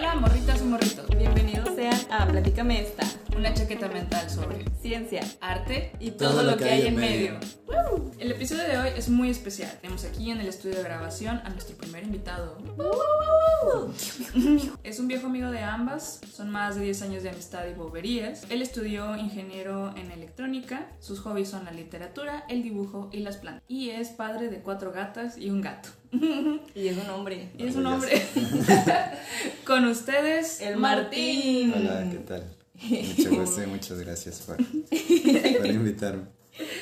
[0.00, 1.06] Hola, morritas y morritos.
[1.14, 5.20] Bienvenidos sean a Platícame esta, Una chaqueta mental sobre ciencia.
[5.42, 7.38] arte y todo, lo que hay en medio.
[8.18, 9.70] El episodio de hoy es muy especial.
[9.80, 12.58] Tenemos aquí en el estudio de grabación a nuestro primer invitado.
[14.84, 18.44] Es un viejo amigo de ambas, son más de 10 años de amistad y boberías.
[18.50, 23.62] Él estudió ingeniero en electrónica, sus hobbies son la literatura, el dibujo y las plantas.
[23.68, 25.88] Y es padre de cuatro gatas y un gato.
[26.74, 27.50] Y es un hombre.
[27.58, 28.22] Y es un hombre.
[29.66, 31.72] Con ustedes, El Martín.
[31.76, 32.44] Hola, ¿qué tal?
[32.82, 36.39] Mucho gusto y muchas gracias por, por invitarme.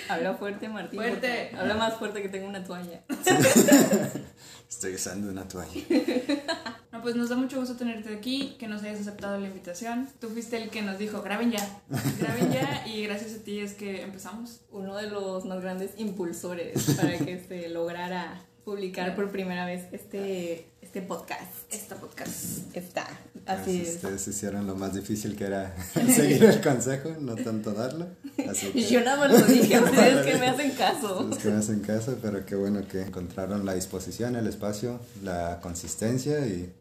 [0.08, 0.98] Habla fuerte, Martín.
[1.00, 1.50] Fuerte.
[1.56, 3.02] Habla más fuerte que tengo una toalla.
[4.68, 5.82] Estoy usando una toalla.
[6.90, 10.08] No, pues nos da mucho gusto tenerte aquí, que nos hayas aceptado la invitación.
[10.20, 11.82] Tú fuiste el que nos dijo, graben ya,
[12.18, 14.62] graben ya, y gracias a ti es que empezamos.
[14.70, 20.70] Uno de los más grandes impulsores para que se lograra publicar por primera vez este,
[20.80, 21.72] este podcast.
[21.72, 22.74] Esta podcast.
[22.74, 23.06] Está.
[23.49, 23.95] Así Pues es.
[23.96, 25.74] Ustedes hicieron lo más difícil que era
[26.15, 28.07] seguir el consejo, no tanto darlo.
[28.49, 31.21] Así que, Yo nada más lo dije ustedes que me hacen caso.
[31.21, 35.59] ustedes que me hacen caso, pero qué bueno que encontraron la disposición, el espacio, la
[35.63, 36.73] consistencia y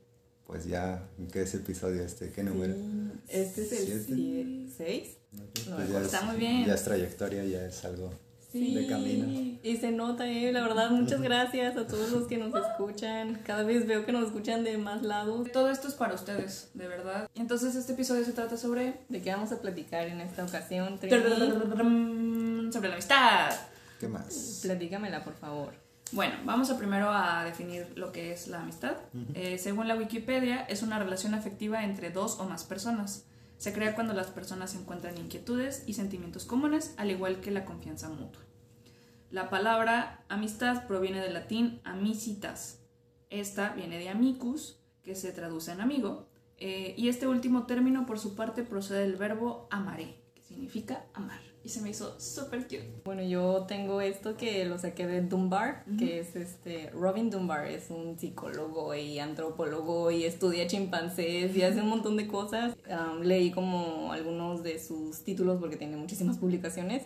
[0.45, 2.31] pues ya, ¿qué es episodio este?
[2.31, 2.73] ¿Qué número?
[3.27, 4.67] Este es el Siete.
[4.77, 5.09] 6.
[5.55, 6.65] Pues No, ya está es- muy bien.
[6.65, 8.11] Ya es trayectoria, ya es algo
[8.57, 9.59] de camino.
[9.63, 13.39] Y se nota, eh, la verdad, muchas gracias a todos los que nos escuchan.
[13.45, 15.51] Cada vez veo que nos escuchan de más lados.
[15.51, 17.29] Todo esto es para ustedes, de verdad.
[17.35, 19.01] Entonces este episodio se trata sobre...
[19.09, 20.99] ¿De qué vamos a platicar en esta ocasión?
[20.99, 23.51] Sobre la amistad.
[23.99, 24.59] ¿Qué más?
[24.61, 25.73] Platícamela, por favor.
[26.11, 28.95] Bueno, vamos a primero a definir lo que es la amistad.
[29.33, 33.25] Eh, según la Wikipedia, es una relación afectiva entre dos o más personas.
[33.57, 38.07] Se crea cuando las personas encuentran inquietudes y sentimientos comunes, al igual que la confianza
[38.07, 38.41] mutua.
[39.29, 42.79] La palabra amistad proviene del latín amicitas.
[43.29, 48.19] Esta viene de amicus, que se traduce en amigo, eh, y este último término por
[48.19, 51.41] su parte procede del verbo amaré, que significa amar.
[51.61, 53.01] Y se me hizo súper cute.
[53.03, 57.89] Bueno, yo tengo esto que lo saqué de Dunbar, que es este Robin Dunbar, es
[57.89, 62.77] un psicólogo y antropólogo y estudia chimpancés y hace un montón de cosas.
[62.89, 67.03] Um, leí como algunos de sus títulos porque tiene muchísimas publicaciones.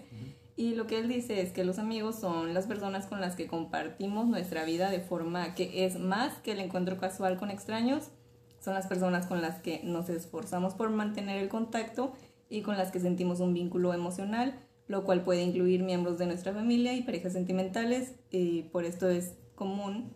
[0.62, 3.48] Y lo que él dice es que los amigos son las personas con las que
[3.48, 8.12] compartimos nuestra vida de forma que es más que el encuentro casual con extraños.
[8.60, 12.14] Son las personas con las que nos esforzamos por mantener el contacto
[12.48, 14.54] y con las que sentimos un vínculo emocional,
[14.86, 18.14] lo cual puede incluir miembros de nuestra familia y parejas sentimentales.
[18.30, 20.14] Y por esto es común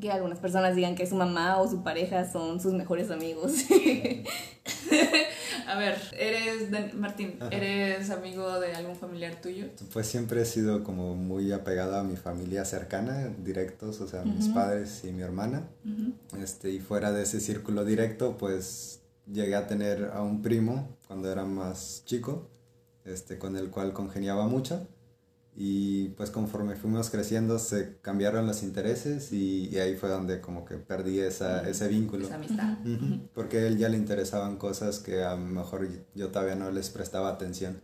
[0.00, 3.52] que algunas personas digan que su mamá o su pareja son sus mejores amigos.
[5.66, 9.66] A ver, eres, Dan- Martín, ¿eres amigo de algún familiar tuyo?
[9.92, 14.48] Pues siempre he sido como muy apegado a mi familia cercana, directos, o sea, mis
[14.48, 15.68] padres y mi hermana.
[16.40, 21.30] Este, y fuera de ese círculo directo, pues llegué a tener a un primo cuando
[21.30, 22.48] era más chico,
[23.04, 24.86] este, con el cual congeniaba mucho.
[25.54, 30.64] Y pues conforme fuimos creciendo se cambiaron los intereses y, y ahí fue donde como
[30.64, 32.24] que perdí esa, ese vínculo.
[32.24, 32.78] Esa amistad.
[32.86, 36.70] Ujú, Porque a él ya le interesaban cosas que a lo mejor yo todavía no
[36.70, 37.82] les prestaba atención.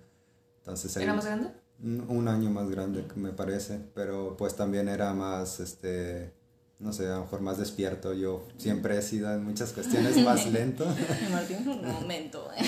[0.61, 1.51] Entonces él- ¿Era más grande?
[1.81, 6.33] un año más grande, me parece, pero pues también era más, este,
[6.81, 8.15] no sé, a lo mejor más despierto.
[8.15, 10.87] Yo siempre he sido en muchas cuestiones más lento.
[11.31, 12.49] Martín, un momento.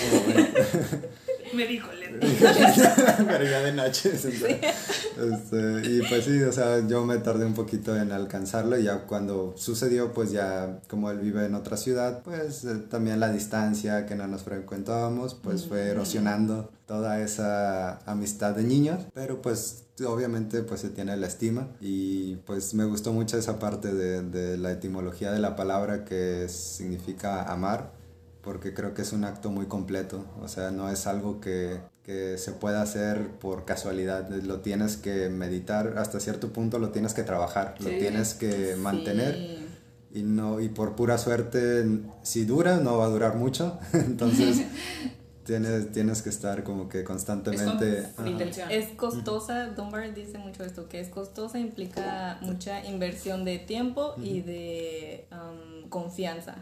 [1.53, 1.87] Me dijo,
[2.21, 4.11] ya de noche.
[4.15, 8.77] o sea, este, y pues sí, o sea, yo me tardé un poquito en alcanzarlo
[8.77, 13.19] y ya cuando sucedió, pues ya como él vive en otra ciudad, pues eh, también
[13.19, 19.41] la distancia que no nos frecuentábamos, pues fue erosionando toda esa amistad de niños, pero
[19.41, 24.23] pues obviamente pues se tiene la estima y pues me gustó mucho esa parte de,
[24.23, 28.00] de la etimología de la palabra que significa amar
[28.43, 32.37] porque creo que es un acto muy completo, o sea, no es algo que, que
[32.37, 37.23] se pueda hacer por casualidad, lo tienes que meditar, hasta cierto punto lo tienes que
[37.23, 40.19] trabajar, lo tienes que mantener Sí.
[40.19, 41.85] y no y por pura suerte
[42.23, 44.63] si dura no va a durar mucho, entonces
[45.43, 48.31] tienes tienes que estar como que constantemente Es con ajá.
[48.31, 48.71] intención.
[48.71, 54.41] Es costosa, Dunbar dice mucho esto, que es costosa implica mucha inversión de tiempo y
[54.41, 56.55] de um, confianza.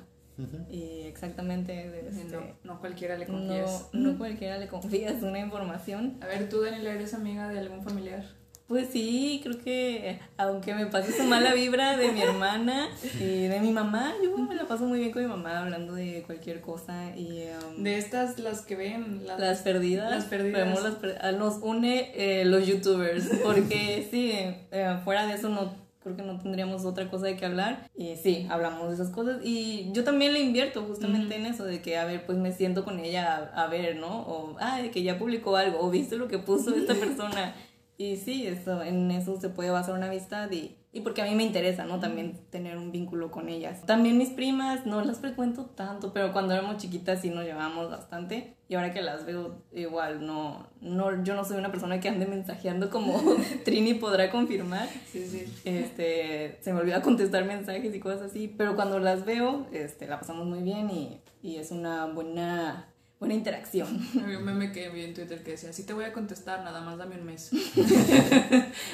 [0.69, 3.87] Y exactamente, este, No, no cualquiera le no, confías.
[3.93, 6.17] no cualquiera le confías una información.
[6.21, 8.23] A ver, tú, Daniela, ¿eres amiga de algún familiar?
[8.67, 12.87] Pues sí, creo que aunque me pase su mala vibra de mi hermana
[13.19, 16.21] y de mi mamá, yo me la paso muy bien con mi mamá hablando de
[16.23, 17.45] cualquier cosa y
[17.75, 20.65] um, De estas, las que ven, las, las perdidas, Las perdidas.
[20.67, 25.49] vemos las per- ah, nos une eh, los youtubers porque sí, eh, fuera de eso
[25.49, 27.89] no creo que no tendríamos otra cosa de que hablar.
[27.95, 29.41] Y sí, hablamos de esas cosas.
[29.43, 32.83] Y yo también le invierto justamente en eso, de que, a ver, pues me siento
[32.83, 34.21] con ella a, ver, ¿no?
[34.21, 37.55] O, ah, de que ya publicó algo, o viste lo que puso esta persona.
[37.97, 41.35] Y sí, eso, en eso se puede basar una amistad y y porque a mí
[41.35, 41.99] me interesa, ¿no?
[41.99, 43.85] También tener un vínculo con ellas.
[43.85, 48.55] También mis primas, no las frecuento tanto, pero cuando éramos chiquitas sí nos llevábamos bastante.
[48.67, 52.25] Y ahora que las veo, igual, no, no, yo no soy una persona que ande
[52.25, 53.21] mensajeando como
[53.65, 54.87] Trini podrá confirmar.
[55.11, 55.45] Sí, sí.
[55.63, 60.19] Este, se me olvida contestar mensajes y cosas así, pero cuando las veo, este, la
[60.19, 62.87] pasamos muy bien y, y es una buena
[63.19, 63.99] buena interacción.
[64.23, 66.81] Había un meme que vi en Twitter que decía, sí te voy a contestar, nada
[66.81, 67.49] más dame un mes.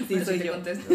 [0.07, 0.53] sí, soy yo.
[0.53, 0.93] Contesto.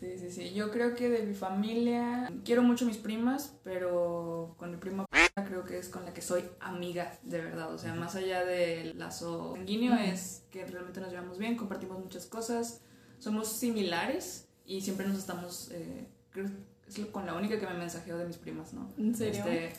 [0.00, 0.54] Sí, sí, sí.
[0.54, 5.04] Yo creo que de mi familia, quiero mucho mis primas, pero con mi prima
[5.34, 7.74] creo que es con la que soy amiga de verdad.
[7.74, 12.26] O sea, más allá del lazo sanguíneo, es que realmente nos llevamos bien, compartimos muchas
[12.26, 12.80] cosas,
[13.18, 15.70] somos similares y siempre nos estamos...
[15.72, 16.46] Eh, creo
[16.88, 18.88] es con la única que me mensajeo de mis primas, ¿no?
[18.96, 19.44] ¿En serio?
[19.44, 19.72] Este,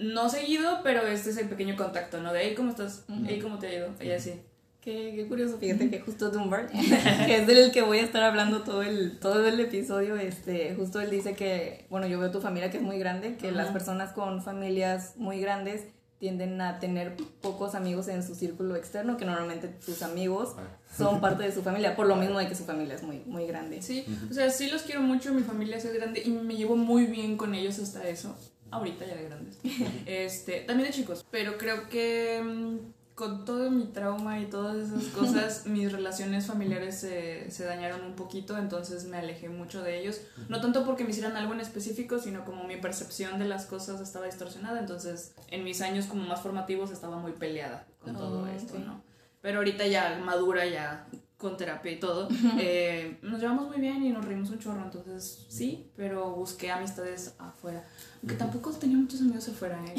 [0.00, 2.32] no seguido, pero este es el pequeño contacto, ¿no?
[2.32, 3.04] De, ahí ¿cómo estás?
[3.08, 3.88] Uh ¿cómo te ha ido?
[4.00, 4.34] Ella sí.
[4.80, 6.70] Qué, qué, curioso, fíjate que justo Dunbar,
[7.26, 11.02] que es del que voy a estar hablando todo el, todo el episodio, este, justo
[11.02, 14.12] él dice que, bueno, yo veo tu familia que es muy grande, que las personas
[14.12, 15.84] con familias muy grandes
[16.18, 20.62] tienden a tener pocos amigos en su círculo externo, que normalmente sus amigos ah.
[20.96, 23.46] son parte de su familia, por lo mismo de que su familia es muy, muy
[23.46, 23.82] grande.
[23.82, 27.04] Sí, o sea, sí los quiero mucho, mi familia es grande y me llevo muy
[27.04, 28.34] bien con ellos hasta eso
[28.70, 29.58] ahorita ya de grandes.
[30.06, 35.04] Este, también de chicos, pero creo que mm, con todo mi trauma y todas esas
[35.14, 40.22] cosas, mis relaciones familiares se, se, dañaron un poquito, entonces me alejé mucho de ellos.
[40.48, 44.00] No tanto porque me hicieran algo en específico, sino como mi percepción de las cosas
[44.00, 48.46] estaba distorsionada, entonces en mis años como más formativos estaba muy peleada con todo oh,
[48.46, 49.02] esto, ¿no?
[49.42, 51.06] Pero ahorita ya madura, ya
[51.36, 52.28] con terapia y todo,
[52.58, 57.34] eh, nos llevamos muy bien y nos reímos un chorro, entonces sí, pero busqué amistades
[57.38, 57.84] afuera.
[58.22, 59.94] Aunque tampoco tenía muchos amigos afuera, ¿eh?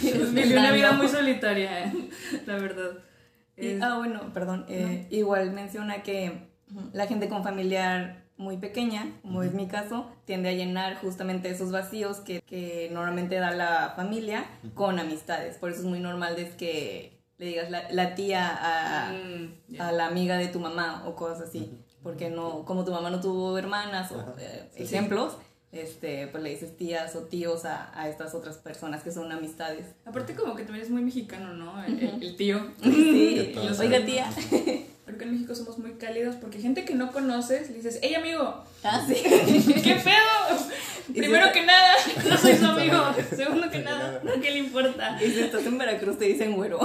[0.00, 2.10] creo que viví una vida muy solitaria, ¿eh?
[2.46, 2.98] la verdad.
[3.80, 6.48] ah, bueno, perdón, eh, igual menciona que
[6.92, 11.72] la gente con familiar muy pequeña, como es mi caso, tiende a llenar justamente esos
[11.72, 14.44] vacíos que, que normalmente da la familia
[14.74, 15.56] con amistades.
[15.56, 19.92] Por eso es muy normal es que le digas la, la tía a, mm, a,
[19.92, 21.78] la amiga de tu mamá o cosas así.
[22.02, 25.36] Porque no, como tu mamá no tuvo hermanas o eh, ejemplos,
[25.72, 29.86] este, pues le dices tías o tíos a, a, estas otras personas que son amistades.
[30.04, 31.84] Aparte como que también es muy mexicano, ¿no?
[31.84, 32.72] El, tío.
[32.82, 34.30] Sí, oiga tía.
[35.04, 38.62] Porque en México somos muy cálidos porque gente que no conoces le dices, ¡Ey amigo!
[38.82, 39.14] Ah, sí.
[39.82, 40.12] ¡Qué feo!
[41.14, 41.94] Primero que nada,
[42.28, 43.14] no soy su amigo.
[43.34, 45.18] Segundo que nada, ¿qué le importa?
[45.22, 46.78] Y si estás en Veracruz te dicen güero.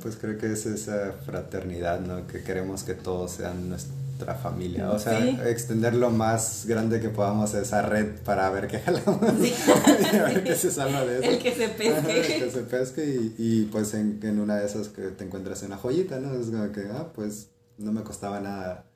[0.00, 2.26] Pues creo que es esa fraternidad, ¿no?
[2.26, 4.90] Que queremos que todos sean nuestra familia.
[4.90, 9.20] O sea, extender lo más grande que podamos esa red para ver qué jalamos.
[9.40, 9.54] Sí.
[10.12, 11.30] y a ver qué se salva de eso.
[11.30, 12.20] El que se pesque.
[12.20, 15.62] El que se pesque y, y pues en, en, una de esas que te encuentras
[15.62, 16.34] una joyita, ¿no?
[16.34, 17.48] Es como que, ah, pues
[17.78, 18.86] no me costaba nada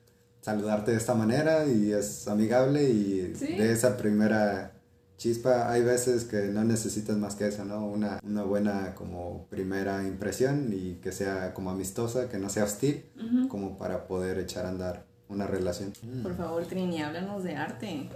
[0.41, 4.76] saludarte de esta manera y es amigable y de esa primera
[5.17, 7.85] chispa hay veces que no necesitas más que eso, ¿no?
[7.85, 13.03] Una, una buena como primera impresión y que sea como amistosa, que no sea hostil,
[13.49, 15.93] como para poder echar a andar una relación.
[16.23, 18.09] Por favor, Trini, háblanos de arte.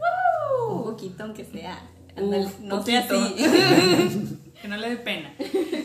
[0.70, 1.80] Un poquito, aunque sea.
[2.62, 4.38] no sea así.
[4.62, 5.34] que no le dé pena.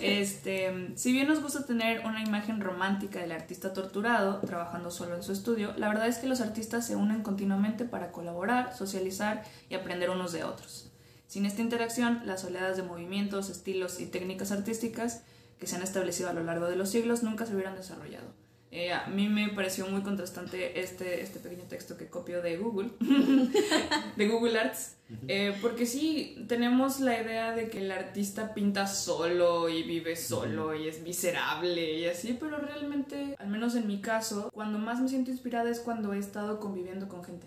[0.06, 5.24] Este, si bien nos gusta tener una imagen romántica del artista torturado trabajando solo en
[5.24, 9.74] su estudio, la verdad es que los artistas se unen continuamente para colaborar, socializar y
[9.74, 10.92] aprender unos de otros.
[11.26, 15.22] Sin esta interacción, las oleadas de movimientos, estilos y técnicas artísticas
[15.58, 18.26] que se han establecido a lo largo de los siglos nunca se hubieran desarrollado.
[18.72, 22.90] Eh, a mí me pareció muy contrastante este, este pequeño texto que copio de Google,
[24.16, 24.96] de Google Arts,
[25.28, 30.74] eh, porque sí, tenemos la idea de que el artista pinta solo y vive solo
[30.74, 35.08] y es miserable y así, pero realmente, al menos en mi caso, cuando más me
[35.08, 37.46] siento inspirada es cuando he estado conviviendo con gente.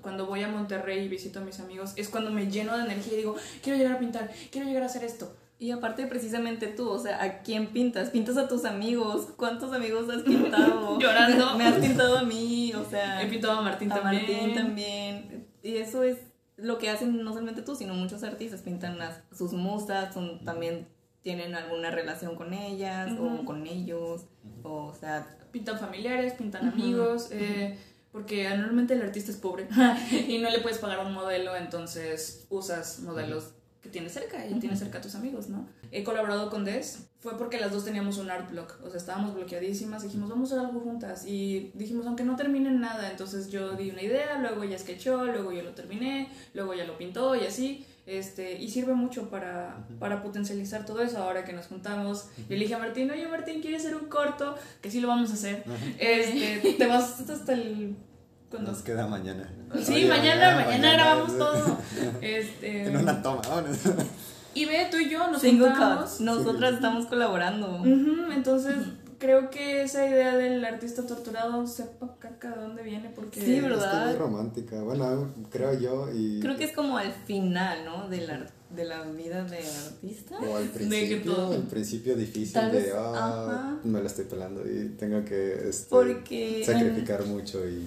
[0.00, 3.14] Cuando voy a Monterrey y visito a mis amigos, es cuando me lleno de energía
[3.14, 5.34] y digo, quiero llegar a pintar, quiero llegar a hacer esto.
[5.58, 8.10] Y aparte, precisamente tú, o sea, ¿a quién pintas?
[8.10, 9.28] ¿Pintas a tus amigos?
[9.36, 10.98] ¿Cuántos amigos has pintado?
[11.00, 11.54] Llorando.
[11.58, 13.22] Me has pintado a mí, o sea.
[13.22, 15.46] He pintado a Martín a Martín también.
[15.62, 16.18] Y eso es
[16.56, 18.60] lo que hacen no solamente tú, sino muchos artistas.
[18.60, 20.88] Pintan las, sus musas, son, también
[21.22, 24.26] tienen alguna relación con ellas o con ellos.
[24.62, 25.38] O, sea.
[25.52, 27.28] Pintan familiares, pintan amigos.
[27.30, 27.78] Eh,
[28.16, 29.68] porque normalmente el artista es pobre
[30.26, 33.50] y no le puedes pagar un modelo, entonces usas modelos
[33.82, 35.68] que tienes cerca y tienes cerca a tus amigos, ¿no?
[35.92, 39.34] He colaborado con Des, fue porque las dos teníamos un art block, o sea, estábamos
[39.34, 43.50] bloqueadísimas, dijimos, vamos a hacer algo juntas y dijimos, aunque no termine en nada, entonces
[43.50, 47.36] yo di una idea, luego ella sketchó, luego yo lo terminé, luego ella lo pintó
[47.36, 47.84] y así.
[48.06, 52.28] Este, y sirve mucho para, para potencializar todo eso ahora que nos juntamos.
[52.38, 54.54] Yo le dije a Martín, oye Martín, ¿quieres hacer un corto?
[54.80, 55.64] Que sí lo vamos a hacer.
[55.98, 57.96] Este, te vas hasta el
[58.48, 58.70] cuando...
[58.70, 59.50] Nos queda mañana.
[59.82, 61.78] Sí, mañana, mañana, grabamos todo.
[62.20, 62.86] Este...
[62.86, 63.78] En una toma, vámonos.
[64.54, 66.10] Y ve, tú y yo nos Single juntamos.
[66.12, 66.20] cuts.
[66.20, 67.82] Nosotras estamos colaborando.
[67.84, 68.76] Entonces,
[69.18, 73.40] creo que esa idea del artista torturado, sepa caca de dónde viene, porque...
[73.40, 74.06] Sí, Es ¿verdad?
[74.06, 74.82] muy romántica.
[74.82, 76.08] Bueno, creo yo.
[76.12, 78.08] Y, Creo que es como al final, ¿no?
[78.08, 80.38] De la, de la vida de artista.
[80.38, 81.54] O al que principio, todo.
[81.54, 86.62] el principio difícil Tal de, ah, me la estoy pelando y tengo que este, Porque,
[86.64, 87.82] sacrificar mucho y,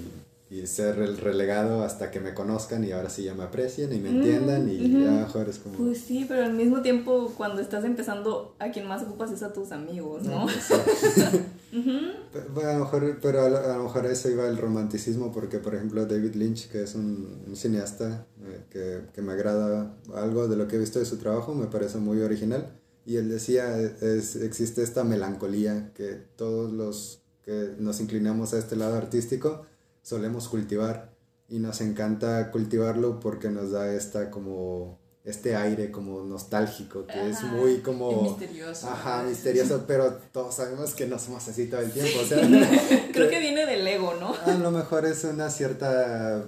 [0.52, 4.00] y ser el relegado hasta que me conozcan y ahora sí ya me aprecien y
[4.00, 5.04] me entiendan y Mm, ujú.
[5.06, 5.78] ya mejor es como...
[5.78, 9.54] Pues sí, pero al mismo tiempo, cuando estás empezando, a quien más ocupas es a
[9.54, 10.46] tus amigos, ¿no?
[11.72, 11.92] Ujú.
[12.34, 15.32] Pe- Bueno, a lo mejor, pero a lo, a lo mejor eso iba el romanticismo,
[15.32, 19.96] porque por ejemplo David Lynch, que es un, un cineasta eh, que, que me agrada
[20.16, 22.72] algo de lo que he visto de su trabajo, me parece muy original.
[23.06, 28.76] Y él decía, es, existe esta melancolía que todos los que nos inclinamos a este
[28.76, 29.66] lado artístico
[30.02, 31.12] solemos cultivar
[31.50, 37.38] y nos encanta cultivarlo porque nos da esta como este aire como nostálgico que es
[37.38, 38.90] Ajá, muy y como misterioso.
[38.90, 42.20] Ajá, misterioso, pero todos sabemos que no somos así todo el tiempo.
[42.22, 42.40] O sea,
[43.14, 44.34] Creo que viene del ego, ¿no?
[44.34, 46.46] a lo mejor es una cierta.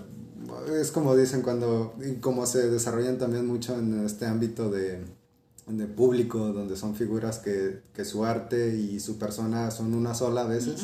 [0.80, 1.96] Es como dicen cuando.
[2.04, 5.04] y como se desarrollan también mucho en este ámbito de,
[5.68, 10.42] de público, donde son figuras que, que su arte y su persona son una sola
[10.42, 10.84] a veces.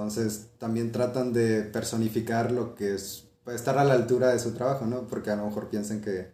[0.00, 3.24] Entonces también tratan de personificar lo que es.
[3.46, 5.06] estar a la altura de su trabajo, ¿no?
[5.06, 6.32] Porque a lo mejor piensan que,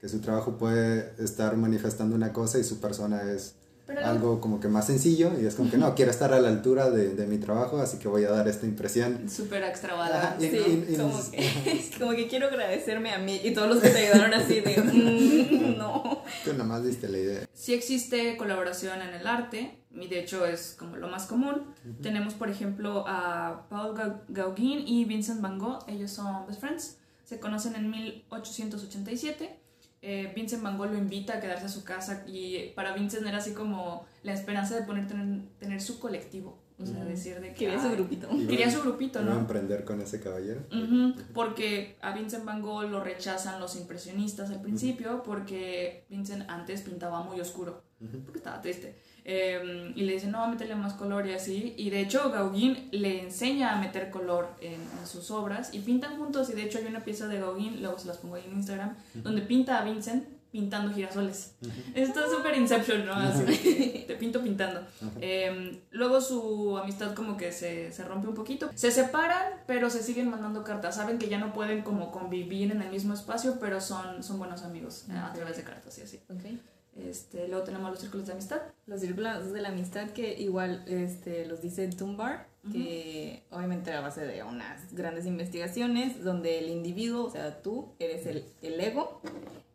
[0.00, 3.54] que su trabajo puede estar manifestando una cosa y su persona es
[3.86, 6.48] Pero- algo como que más sencillo y es como que no, quiero estar a la
[6.48, 9.30] altura de, de mi trabajo, así que voy a dar esta impresión.
[9.30, 10.50] Súper extravagante.
[10.50, 13.90] Sí, y- y como, que, como que quiero agradecerme a mí y todos los que
[13.90, 16.22] te ayudaron así de, "Mm, no.
[16.44, 17.48] Tú nomás diste la idea.
[17.52, 21.62] Sí existe colaboración en el arte, y de hecho es como lo más común.
[22.02, 26.98] Tenemos, por ejemplo, a Paul Gau- Gauguin y Vincent Van Gogh, ellos son best friends,
[27.24, 29.60] se conocen en 1887.
[30.02, 33.38] Eh, Vincent Van Gogh lo invita a quedarse a su casa y para Vincent era
[33.38, 37.54] así como la esperanza de poner tener, tener su colectivo, o sea, decir de que...
[37.54, 38.28] Quería su "Ay, grupito.
[38.30, 39.40] Iba- Quería su grupito, iba a ¿no?
[39.40, 40.60] emprender con ese caballero.
[40.70, 46.82] Ujú, porque a Vincent Van Gogh lo rechazan los impresionistas al principio porque Vincent antes
[46.82, 47.82] pintaba muy oscuro
[48.26, 52.00] porque estaba triste Eh, y le dicen no métele más color y así y de
[52.00, 56.52] hecho Gauguin le enseña a meter color en, en sus obras y pintan juntos y
[56.52, 59.40] de hecho hay una pieza de Gauguin luego se las pongo ahí en Instagram donde
[59.40, 61.54] pinta a Vincent pintando girasoles
[61.94, 63.14] esto es súper Inception ¿no?
[63.14, 64.82] así que te pinto pintando
[65.22, 68.70] eh, luego su amistad como que se, se rompe un poquito.
[68.74, 70.96] Se separan, pero se siguen mandando cartas.
[70.96, 74.62] Saben que ya no pueden como convivir en el mismo espacio, pero son, son buenos
[74.62, 76.20] amigos eh, a través de cartas y así.
[76.28, 76.73] Ok.
[76.96, 78.62] Este, luego tenemos los círculos de amistad.
[78.86, 84.22] Los círculos de la amistad que igual este, los dice Dunbar, que obviamente a base
[84.22, 89.20] de unas grandes investigaciones donde el individuo, o sea, tú eres el, el ego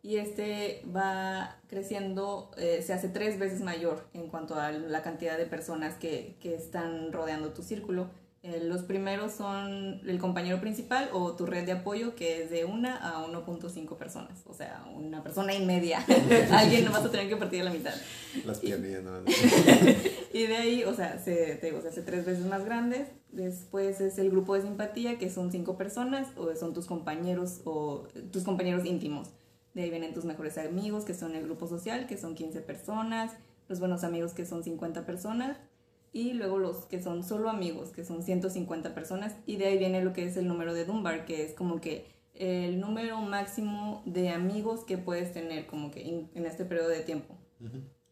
[0.02, 5.36] y este va creciendo, eh, se hace tres veces mayor en cuanto a la cantidad
[5.36, 8.08] de personas que, que están rodeando tu círculo.
[8.42, 12.64] Eh, los primeros son el compañero principal o tu red de apoyo, que es de
[12.64, 16.02] una a 1.5 personas, o sea, una persona y media.
[16.50, 17.92] Alguien no vas a tener que partir a la mitad.
[18.46, 19.12] Las piernillas, ¿no?
[20.32, 23.08] Y de ahí, o sea, se, te digo, se hace tres veces más grandes.
[23.30, 28.06] Después es el grupo de simpatía, que son cinco personas, o son tus compañeros o
[28.30, 29.28] tus compañeros íntimos.
[29.74, 33.32] De ahí vienen tus mejores amigos, que son el grupo social, que son 15 personas.
[33.68, 35.58] Los buenos amigos, que son 50 personas.
[36.12, 39.36] Y luego los que son solo amigos, que son 150 personas.
[39.46, 42.06] Y de ahí viene lo que es el número de Dunbar, que es como que
[42.34, 47.00] el número máximo de amigos que puedes tener como que en- en este periodo de
[47.00, 47.36] tiempo.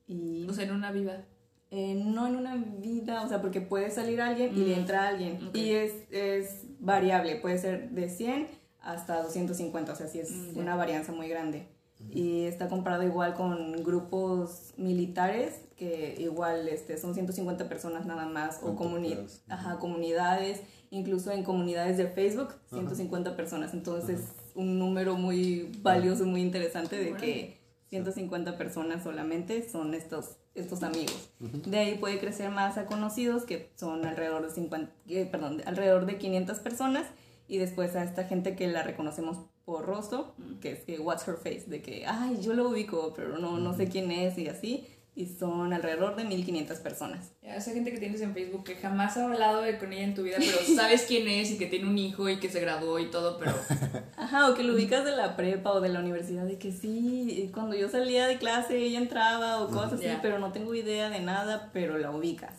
[0.06, 1.26] Y O sea, en una vida.
[1.70, 5.08] eh, no en una vida, o sea, porque puede salir alguien y le Mm, entra
[5.08, 5.50] alguien.
[5.52, 8.48] Y es, es variable, puede ser de 100
[8.80, 11.66] hasta 250, o sea, sí es Mm, una varianza muy grande.
[12.10, 18.60] Y está comparado igual con grupos militares, que igual este, son 150 personas nada más,
[18.62, 19.16] o comuni
[19.48, 23.74] ajá, comunidades, incluso en comunidades de Facebook, 150 personas.
[23.74, 27.58] Entonces, un número muy valioso, muy interesante de que
[27.90, 31.30] 150 personas solamente son estos, estos amigos.
[31.38, 36.06] De ahí puede crecer más a conocidos, que son alrededor de, 50, eh, perdón, alrededor
[36.06, 37.06] de 500 personas.
[37.46, 40.32] Y después a esta gente que la reconocemos por rostro,
[40.62, 43.76] que es que what's her face, de que, ay, yo lo ubico, pero no, no
[43.76, 44.88] sé quién es y así.
[45.14, 47.32] Y son alrededor de 1500 personas.
[47.42, 50.14] Ya, esa gente que tienes en Facebook que jamás ha hablado de con ella en
[50.14, 52.98] tu vida, pero sabes quién es y que tiene un hijo y que se graduó
[52.98, 53.52] y todo, pero
[54.16, 57.50] Ajá, o que lo ubicas de la prepa o de la universidad, de que sí,
[57.52, 61.20] cuando yo salía de clase ella entraba o cosas así, pero no tengo idea de
[61.20, 62.54] nada, pero la ubicas.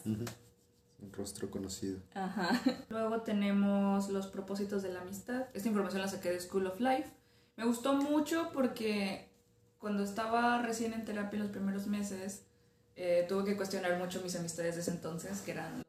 [1.01, 1.99] Un rostro conocido.
[2.13, 2.61] Ajá.
[2.89, 5.47] Luego tenemos los propósitos de la amistad.
[5.53, 7.09] Esta información la saqué de School of Life.
[7.55, 9.29] Me gustó mucho porque
[9.79, 12.43] cuando estaba recién en terapia los primeros meses,
[12.95, 15.83] eh, tuve que cuestionar mucho mis amistades de ese entonces, que eran...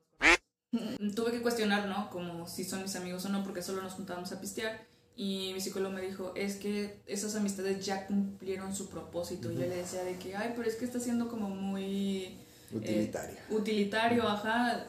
[1.16, 2.08] tuve que cuestionar, ¿no?
[2.10, 4.80] Como si son mis amigos o no, porque solo nos juntábamos a pistear.
[5.16, 9.50] Y mi psicólogo me dijo, es que esas amistades ya cumplieron su propósito.
[9.50, 12.38] Y yo le decía de que, ay, pero es que está siendo como muy...
[12.72, 13.36] Utilitario.
[13.36, 14.86] Eh, utilitario, ajá.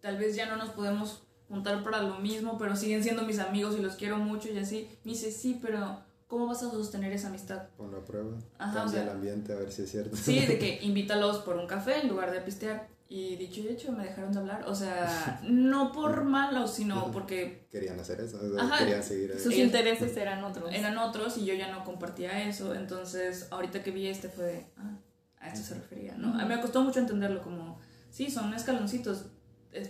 [0.00, 3.76] Tal vez ya no nos podemos juntar para lo mismo, pero siguen siendo mis amigos
[3.78, 4.88] y los quiero mucho y así.
[5.04, 7.68] Me dice, sí, pero ¿cómo vas a sostener esa amistad?
[7.76, 8.36] Ponlo a prueba.
[8.58, 10.16] Ajá, Cambia o sea- el ambiente a ver si es cierto.
[10.16, 12.88] Sí, de que invítalos por un café en lugar de pistear.
[13.06, 14.64] Y dicho y hecho, me dejaron de hablar.
[14.66, 18.38] O sea, no por malo, sino porque Querían hacer eso.
[18.42, 18.78] o sea, Ajá.
[18.78, 19.38] Querían seguir ahí.
[19.38, 20.72] Sus intereses eran otros.
[20.72, 22.74] eran otros y yo ya no compartía eso.
[22.74, 24.96] Entonces, ahorita que vi este fue de, ah,
[25.44, 26.38] a esto se refería, ¿no?
[26.38, 27.78] A mí me costó mucho entenderlo como,
[28.10, 29.26] sí, son escaloncitos.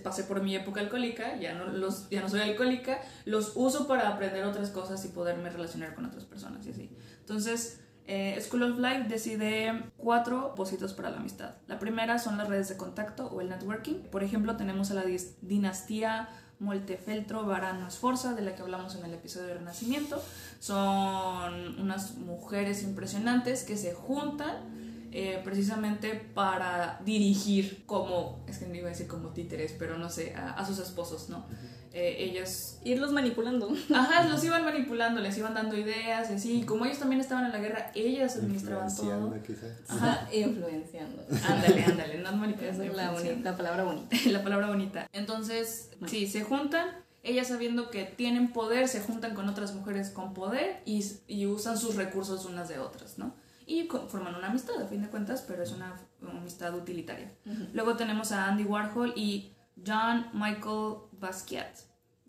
[0.03, 4.09] Pasé por mi época alcohólica, ya no, los, ya no soy alcohólica, los uso para
[4.09, 6.91] aprender otras cosas y poderme relacionar con otras personas y así.
[7.21, 11.57] Entonces, eh, School of Life decide cuatro propósitos para la amistad.
[11.67, 13.97] La primera son las redes de contacto o el networking.
[14.11, 15.05] Por ejemplo, tenemos a la
[15.43, 16.31] dinastía
[16.61, 20.23] Moltefeltro Varano Sforza, de la que hablamos en el episodio de Renacimiento.
[20.61, 24.74] Son unas mujeres impresionantes que se juntan
[25.17, 30.11] eh, precisamente para dirigir como, es que no iba a decir como títeres, pero no
[30.11, 31.47] sé, a, a sus esposos, ¿no?
[31.93, 33.73] Eh, ellos Irlos manipulando.
[33.95, 36.65] Ajá, los iban manipulando, les iban dando ideas y así.
[36.65, 39.37] Como ellos también estaban en la guerra, ellas administraban todo.
[39.37, 39.89] Influenciando, quizás.
[39.89, 41.23] Ajá, Influenciando.
[41.49, 43.13] ándale, ándale, no es la,
[43.45, 44.17] la palabra bonita.
[44.27, 45.09] la palabra bonita.
[45.13, 46.89] Entonces, sí, se juntan,
[47.23, 51.79] ellas sabiendo que tienen poder, se juntan con otras mujeres con poder y, y usan
[51.79, 53.44] sus recursos unas de otras, ¿no?
[53.67, 57.33] Y forman una amistad, a fin de cuentas, pero es una, una amistad utilitaria.
[57.73, 59.53] Luego tenemos a Andy Warhol y
[59.85, 61.79] John Michael Basquiat.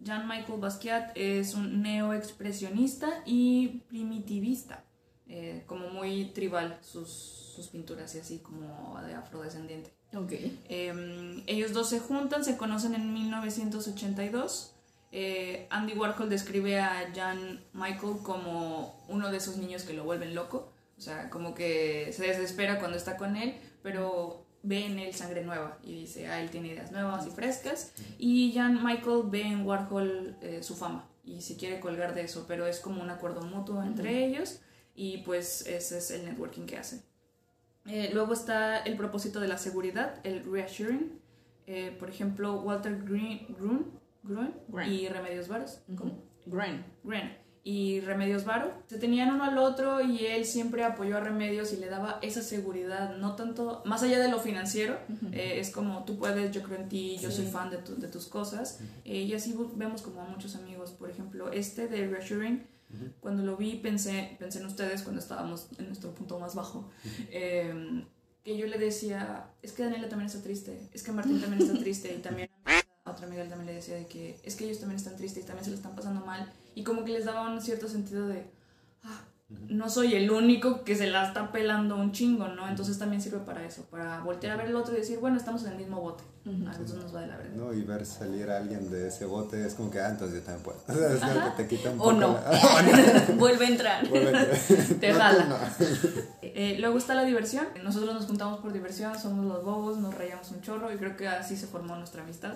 [0.06, 4.84] John Michael Basquiat es un neoexpresionista y primitivista,
[5.28, 9.91] eh, como muy tribal sus, sus pinturas y así como de afrodescendiente.
[10.13, 10.32] Ok.
[10.32, 14.71] Eh, ellos dos se juntan, se conocen en 1982.
[15.12, 20.36] Eh, Andy Warhol describe a Jan Michael como uno de esos niños que lo vuelven
[20.36, 20.74] loco.
[20.97, 25.43] O sea, como que se desespera cuando está con él, pero ve en él sangre
[25.43, 27.93] nueva y dice, ah, él tiene ideas nuevas y frescas.
[28.17, 32.45] Y Jan Michael ve en Warhol eh, su fama y se quiere colgar de eso,
[32.47, 34.62] pero es como un acuerdo mutuo entre ellos
[34.95, 37.03] y pues ese es el networking que hacen.
[37.88, 41.19] Eh, luego está el propósito de la seguridad, el reassuring.
[41.67, 44.91] Eh, por ejemplo, Walter Green, Grun, Gruen Gruen.
[44.91, 45.81] y Remedios Varos.
[45.95, 46.23] ¿Cómo?
[46.45, 46.86] Gren.
[47.03, 48.71] Gruen y Remedios Varo.
[48.86, 52.43] Se tenían uno al otro y él siempre apoyó a Remedios y le daba esa
[52.43, 54.99] seguridad, no tanto, más allá de lo financiero,
[55.32, 58.08] eh, es como tú puedes, yo creo en ti, yo soy fan de, tu- de
[58.08, 58.80] tus cosas.
[59.04, 62.67] Eh, y así vemos como a muchos amigos, por ejemplo, este de Reassuring.
[63.19, 66.89] Cuando lo vi pensé, pensé en ustedes cuando estábamos en nuestro punto más bajo.
[67.32, 68.06] Eh,
[68.43, 71.80] que yo le decía, es que Daniela también está triste, es que Martín también está
[71.80, 72.47] triste y también
[73.04, 75.47] a otra amiga también le decía de que es que ellos también están tristes y
[75.47, 78.45] también se lo están pasando mal y como que les daba un cierto sentido de,
[79.03, 79.21] ah,
[79.69, 82.67] no soy el único que se la está pelando un chingo, ¿no?
[82.67, 85.63] Entonces también sirve para eso, para voltear a ver el otro y decir, bueno, estamos
[85.65, 86.23] en el mismo bote,
[86.67, 87.55] a dos nos va de la verdad.
[87.55, 87.73] ¿no?
[87.73, 90.63] Y ver salir a alguien de ese bote es como que, ah, entonces yo también
[90.63, 90.77] puedo.
[90.88, 92.33] O sea, es que te quita un O poco no.
[92.33, 94.09] la- Vuelve a entrar.
[94.09, 95.45] Vuelve a- Te No, jala.
[95.45, 95.57] no.
[96.58, 97.68] Eh, luego está la diversión.
[97.84, 101.28] Nosotros nos juntamos por diversión, somos los bobos, nos rayamos un chorro y creo que
[101.28, 102.54] así se formó nuestra amistad.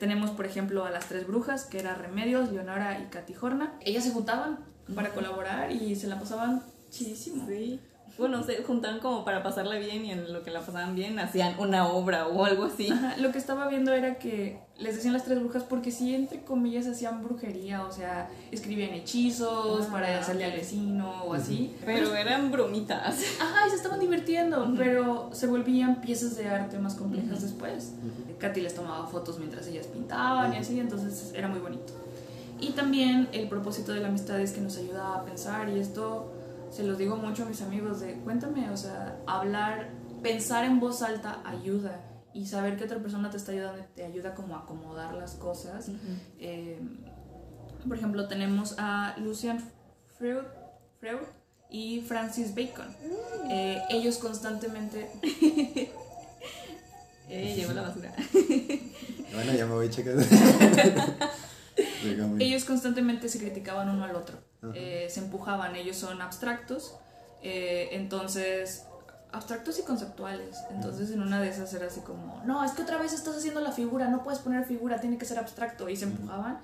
[0.00, 3.74] Tenemos, por ejemplo, a las tres brujas, que eran Remedios, Leonora y Catijorna.
[3.80, 4.60] Ellas se juntaban
[4.94, 7.46] para colaborar y se la pasaban chidísimo.
[7.46, 7.78] Sí.
[8.18, 11.54] Bueno, se juntaban como para pasarla bien y en lo que la pasaban bien hacían
[11.58, 12.90] una obra o algo así.
[12.90, 16.42] Ajá, Lo que estaba viendo era que les decían las tres brujas porque sí, entre
[16.42, 21.76] comillas, hacían brujería, o sea, escribían hechizos Ah, para hacerle al vecino o así.
[21.84, 23.22] Pero eran bromitas.
[23.40, 27.92] Ajá, y se estaban divirtiendo, pero se volvían piezas de arte más complejas después.
[28.38, 31.92] Katy les tomaba fotos mientras ellas pintaban y así, entonces era muy bonito.
[32.60, 36.32] Y también el propósito de la amistad es que nos ayuda a pensar y esto
[36.70, 39.90] se los digo mucho a mis amigos de cuéntame, o sea, hablar,
[40.22, 42.00] pensar en voz alta ayuda
[42.34, 45.90] y saber que otra persona te está ayudando te ayuda como a acomodar las cosas.
[46.38, 46.78] Eh,
[47.86, 49.62] Por ejemplo, tenemos a Lucian
[50.18, 50.44] Freud,
[51.00, 51.26] Freud
[51.70, 52.88] y Francis Bacon.
[53.50, 55.10] Eh, ellos constantemente...
[57.28, 58.12] eh, llevo la basura.
[59.30, 60.22] Bueno, ya me voy checando.
[62.38, 64.38] Ellos constantemente se criticaban uno al otro,
[64.74, 66.96] eh, se empujaban, ellos son abstractos,
[67.42, 68.84] eh, entonces,
[69.32, 72.98] abstractos y conceptuales, entonces en una de esas era así como, no, es que otra
[72.98, 76.04] vez estás haciendo la figura, no puedes poner figura, tiene que ser abstracto, y se
[76.04, 76.60] empujaban,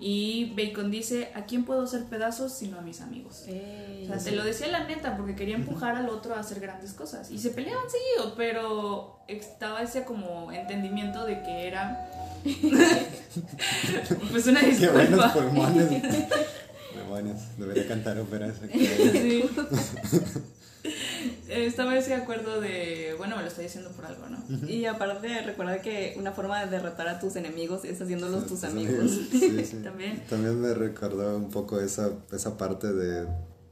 [0.00, 3.44] y Bacon dice, ¿a quién puedo hacer pedazos sino a mis amigos?
[3.48, 4.04] Ey.
[4.04, 6.92] O sea, te lo decía la neta porque quería empujar al otro a hacer grandes
[6.92, 7.30] cosas.
[7.32, 12.08] Y se peleaban seguido, pero estaba ese como entendimiento de que era...
[14.30, 15.32] pues una Qué buenos disculpa.
[15.32, 16.02] pulmones.
[16.98, 18.52] Demonios, debería cantar ópera.
[18.72, 19.44] Sí.
[21.48, 24.68] Estaba ese acuerdo de, bueno, me lo estoy diciendo por algo, ¿no?
[24.68, 29.10] Y aparte, recuerda que una forma de derrotar a tus enemigos es haciéndolos tus amigos.
[29.30, 29.76] Sí, sí.
[29.82, 30.24] También.
[30.28, 33.26] También me recordó un poco esa, esa parte de,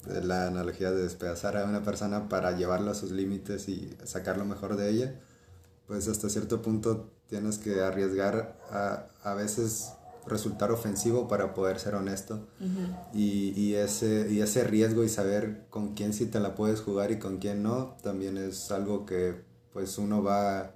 [0.07, 4.39] de la analogía de despedazar a una persona para llevarla a sus límites y sacar
[4.39, 5.15] lo mejor de ella.
[5.87, 9.93] Pues hasta cierto punto tienes que arriesgar a, a veces
[10.27, 12.47] resultar ofensivo para poder ser honesto.
[13.15, 17.11] y, y, ese, y ese riesgo y saber con quién sí te la puedes jugar
[17.12, 20.75] y con quién no, también es algo que pues uno va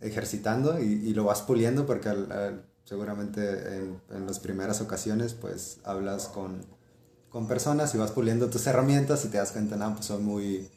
[0.00, 5.34] ejercitando y, y lo vas puliendo porque al- al- seguramente en, en las primeras ocasiones
[5.34, 6.64] pues hablas con,
[7.28, 10.68] con personas y vas puliendo tus herramientas y te das cuenta, no, pues soy muy,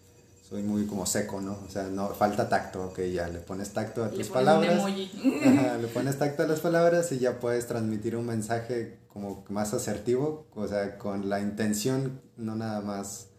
[0.53, 1.57] soy muy como seco, ¿no?
[1.67, 4.71] O sea, no, falta tacto, ok, ya le pones tacto a Le tus un palabras.
[4.73, 5.11] emoji.
[5.43, 9.73] Ajá, le pones tacto a las palabras y ya puedes transmitir un mensaje como más
[9.73, 13.29] asertivo, o sea, con la intención, no nada más,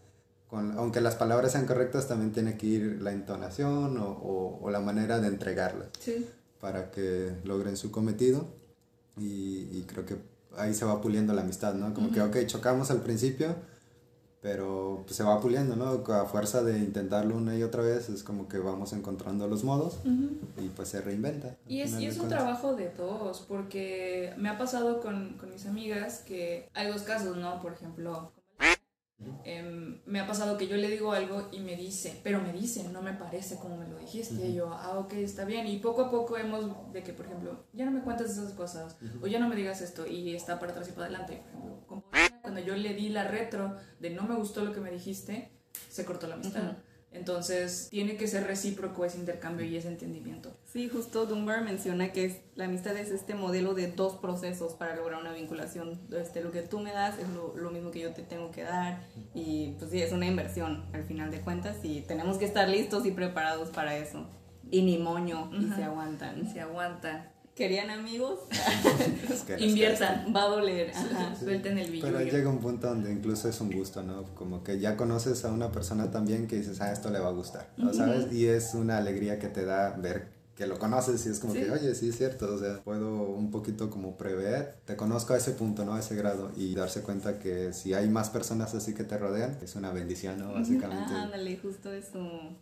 [0.49, 4.69] con, aunque las palabras sean correctas, también tiene que ir la entonación o, o- o
[4.69, 6.27] la manera de entregarlas Sí.
[6.59, 8.45] para que logren su cometido
[9.17, 10.17] y, y creo que
[10.57, 11.93] ahí se va puliendo la amistad, ¿no?
[11.93, 13.55] Como que, ok, chocamos al principio,
[14.45, 16.03] pero pues, se va puliendo, ¿no?
[16.13, 19.97] A fuerza de intentarlo una y otra vez, es como que vamos encontrando los modos
[20.05, 21.55] y pues se reinventa.
[21.67, 26.19] Y es, y un trabajo de todos, porque me ha pasado con, con mis amigas
[26.19, 27.59] que hay dos casos, ¿no?
[27.59, 28.33] Por ejemplo,
[29.43, 32.87] em, me ha pasado que yo le digo algo y me dice, pero me dice,
[32.89, 34.47] no me parece como me lo dijiste.
[34.47, 35.67] Y yo, ah, ok, está bien.
[35.67, 38.97] Y poco a poco hemos, de que, por ejemplo, ya no me cuentas esas cosas,
[39.21, 41.43] o ya no me digas esto, y está para atrás y para adelante.
[41.87, 44.91] Por ejemplo, cuando yo le di la retro de no me gustó lo que me
[44.91, 45.51] dijiste,
[45.89, 46.77] se cortó la amistad.
[47.11, 50.57] Entonces, tiene que ser recíproco ese intercambio y ese entendimiento.
[50.65, 54.95] Sí, justo Dunbar menciona que es- la amistad es este modelo de dos procesos para
[54.95, 56.01] lograr una vinculación.
[56.11, 58.63] Este, lo que tú me das es lo, lo mismo que yo te tengo que
[58.63, 59.01] dar
[59.33, 63.05] y pues sí, es una inversión al final de cuentas y tenemos que estar listos
[63.05, 64.27] y preparados para eso.
[64.69, 65.75] Y ni moño, y Ajá.
[65.77, 66.51] se aguantan.
[66.51, 67.31] Se aguantan.
[67.55, 68.39] ¿Querían amigos?
[69.31, 70.33] Es que las Inviertan.
[70.35, 70.91] Va a doler.
[70.93, 71.33] Ajá.
[71.35, 72.37] Suelten el Pero billullo.
[72.37, 74.23] llega un punto donde incluso es un gusto, ¿no?
[74.35, 77.31] Como que ya conoces a una persona también que dices, ah, esto le va a
[77.31, 77.93] gustar, ¿no?
[77.93, 78.31] ¿sabes?
[78.33, 81.59] Y es una alegría que te da ver que lo conoces y es como Sí.
[81.61, 85.37] que, oye, sí es cierto, o sea, puedo un poquito como prever, te conozco a
[85.37, 85.95] ese punto, ¿no?
[85.95, 89.57] A ese grado y darse cuenta que si hay más personas así que te rodean,
[89.61, 90.53] es una bendición, ¿no?
[90.53, 91.11] Básicamente.
[91.13, 92.19] Ah, ándale, justo eso.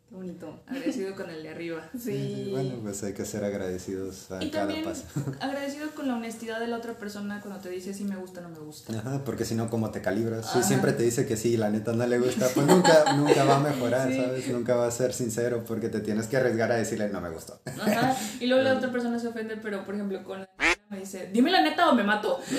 [0.09, 0.59] Qué bonito.
[0.67, 1.89] Agradecido con el de arriba.
[2.03, 2.49] Sí.
[2.51, 5.03] Bueno, pues hay que ser agradecidos a Y cada también paso.
[5.39, 8.43] agradecido con la honestidad de la otra persona cuando te dice si me gusta o
[8.43, 8.97] no me gusta.
[8.97, 10.45] Ajá, porque si no, ¿cómo te calibras?
[10.51, 10.67] Si Ajá.
[10.67, 13.59] siempre te dice que sí la neta no le gusta, pues nunca, nunca va a
[13.59, 14.17] mejorar, Sí.
[14.19, 14.47] ¿sabes?
[14.49, 17.59] Nunca va a ser sincero porque te tienes que arriesgar a decirle no me gustó.
[17.85, 18.15] Ajá.
[18.39, 20.49] Y luego la otra persona se ofende, pero por ejemplo con la
[20.89, 22.39] me dice, dime la neta o me mato.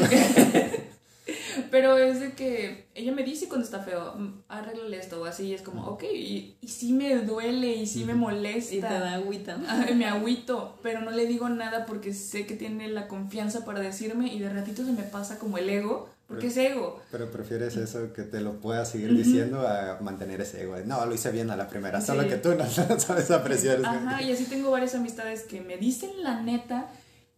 [1.70, 5.44] Pero es de que ella me dice cuando está feo, "Mm, arréglale esto o así,
[5.46, 8.74] y es como, ok, y, y sí me duele y sí me molesta.
[8.74, 9.58] Y te da agüita.
[9.68, 13.80] Ay, me agüito, pero no le digo nada porque sé que tiene la confianza para
[13.80, 17.00] decirme y de ratito se me pasa como el ego, porque es ego.
[17.10, 20.76] Pero prefieres eso que te lo pueda seguir diciendo a mantener ese ego.
[20.84, 22.28] No, lo hice bien a la primera, solo Sí.
[22.28, 23.88] que tú no sabes apreciar eso.
[23.88, 26.88] Ajá, y así tengo varias amistades que me dicen la neta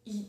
[0.04, 0.28] y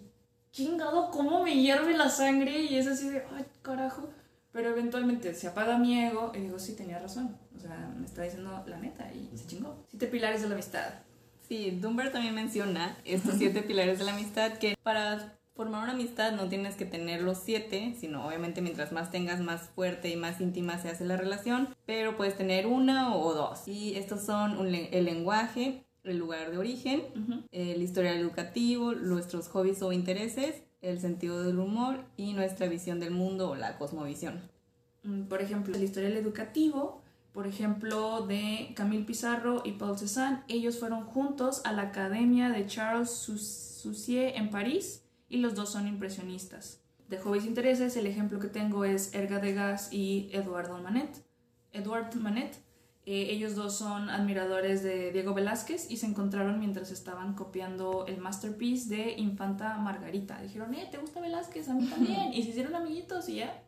[0.51, 4.09] chingado, cómo me hierve la sangre y es así de, ay, carajo.
[4.51, 7.37] Pero eventualmente se apaga mi ego y digo, sí, tenía razón.
[7.55, 9.85] O sea, me está diciendo la neta y se chingó.
[9.89, 10.85] Siete pilares de la amistad.
[11.47, 16.33] Sí, Dunbar también menciona estos siete pilares de la amistad que para formar una amistad
[16.33, 20.39] no tienes que tener los siete, sino obviamente mientras más tengas más fuerte y más
[20.39, 23.67] íntima se hace la relación, pero puedes tener una o dos.
[23.67, 27.41] Y estos son un el lenguaje, el lugar de origen, Ujú.
[27.51, 33.11] el historial educativo, nuestros hobbies o intereses, el sentido del humor y nuestra visión del
[33.11, 34.39] mundo o la cosmovisión.
[35.03, 37.01] Mm, Por ejemplo, el historial educativo,
[37.33, 42.67] por ejemplo, de Camille Pizarro y Paul Cézanne, ellos fueron juntos a la academia de
[42.67, 46.81] Charles Soussier en París y los dos son impresionistas.
[47.07, 51.23] de hobbies e intereses, el ejemplo que tengo es Erga Degas y Eduardo Manet.
[51.71, 52.55] Edward Manet.
[53.05, 58.17] Eh, ellos dos son admiradores de Diego Velázquez y se encontraron mientras estaban copiando el
[58.17, 60.41] masterpiece de Infanta Margarita.
[60.41, 61.69] Dijeron, eh, ¿te gusta Velázquez?
[61.69, 62.33] A mí también.
[62.33, 63.63] Y se hicieron amiguitos y ya.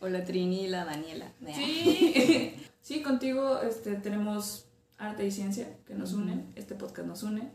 [0.00, 1.32] O la Trini y la Daniela.
[1.54, 6.52] Sí, sí contigo este, tenemos arte y ciencia que nos unen.
[6.54, 7.50] Este podcast nos une.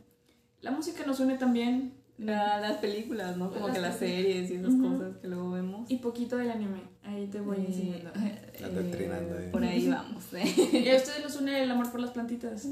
[0.60, 1.94] La música nos une también.
[2.20, 3.50] La- las películas, ¿no?
[3.52, 5.90] Como Las que las series y esas cosas que luego vemos.
[5.90, 6.82] Y poquito del anime.
[7.04, 8.12] Ahí te voy Eh, enseñando.
[8.12, 9.50] Tetrinando ahí.
[9.52, 10.24] Por ahí vamos.
[10.34, 10.44] ¿eh?
[10.86, 12.64] Y a ustedes los une el amor por las plantitas.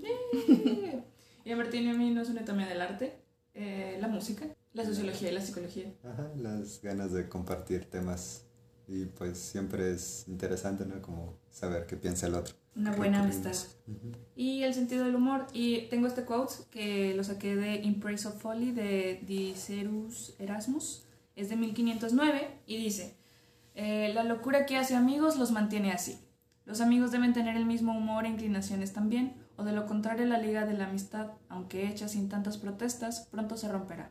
[0.00, 1.04] Yeah.
[1.44, 3.14] Y a Martín y a mí nos une también el arte,
[3.54, 5.92] eh, la música, la sociología y la psicología.
[6.04, 8.44] Ajá, las ganas de compartir temas.
[8.86, 11.00] Y pues siempre es interesante, ¿no?
[11.00, 12.54] Como saber qué piensa el otro.
[12.76, 13.54] Una buena amistad.
[14.36, 15.46] Y el sentido del humor.
[15.52, 21.04] Y tengo este quote que lo saqué de In Praise of Folly de Dicerus Erasmus.
[21.36, 23.16] Es de 1509 y dice,
[23.74, 26.18] eh, la locura que hace amigos los mantiene así.
[26.66, 30.38] Los amigos deben tener el mismo humor e inclinaciones también, o de lo contrario la
[30.38, 34.10] liga de la amistad, aunque hecha sin tantas protestas, pronto se romperá.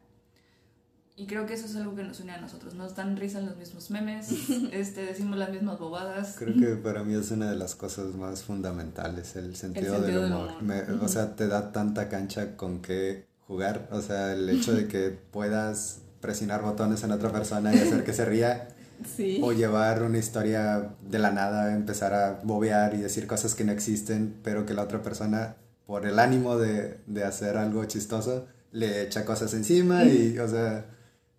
[1.19, 2.75] Y creo que eso es algo que nos une a nosotros.
[2.75, 4.29] Nos dan risa los mismos memes,
[4.71, 6.38] este, decimos las mismas bobadas.
[6.39, 10.32] Creo que para mí es una de las cosas más fundamentales, el sentido, sentido del
[10.32, 11.03] del humor.
[11.03, 13.89] O sea, te da tanta cancha con qué jugar.
[13.91, 18.13] O sea, el hecho de que puedas presionar botones en otra persona y hacer que
[18.13, 18.69] se ría,
[19.15, 19.39] Sí.
[19.43, 23.73] o llevar una historia de la nada, empezar a bobear y decir cosas que no
[23.73, 29.01] existen, pero que la otra persona, por el ánimo de, de hacer algo chistoso, le
[29.03, 30.86] echa cosas encima y, o sea,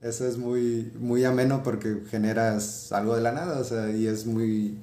[0.00, 4.26] eso es muy, muy ameno porque generas algo de la nada, o sea, y es
[4.26, 4.82] muy...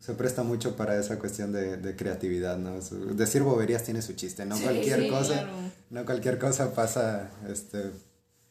[0.00, 2.74] Se presta mucho para esa cuestión de, de creatividad, ¿no?
[3.14, 5.52] Decir boberías tiene su chiste, no Sí, cualquier sí, cosa, claro.
[5.90, 7.92] no cualquier cosa pasa, este,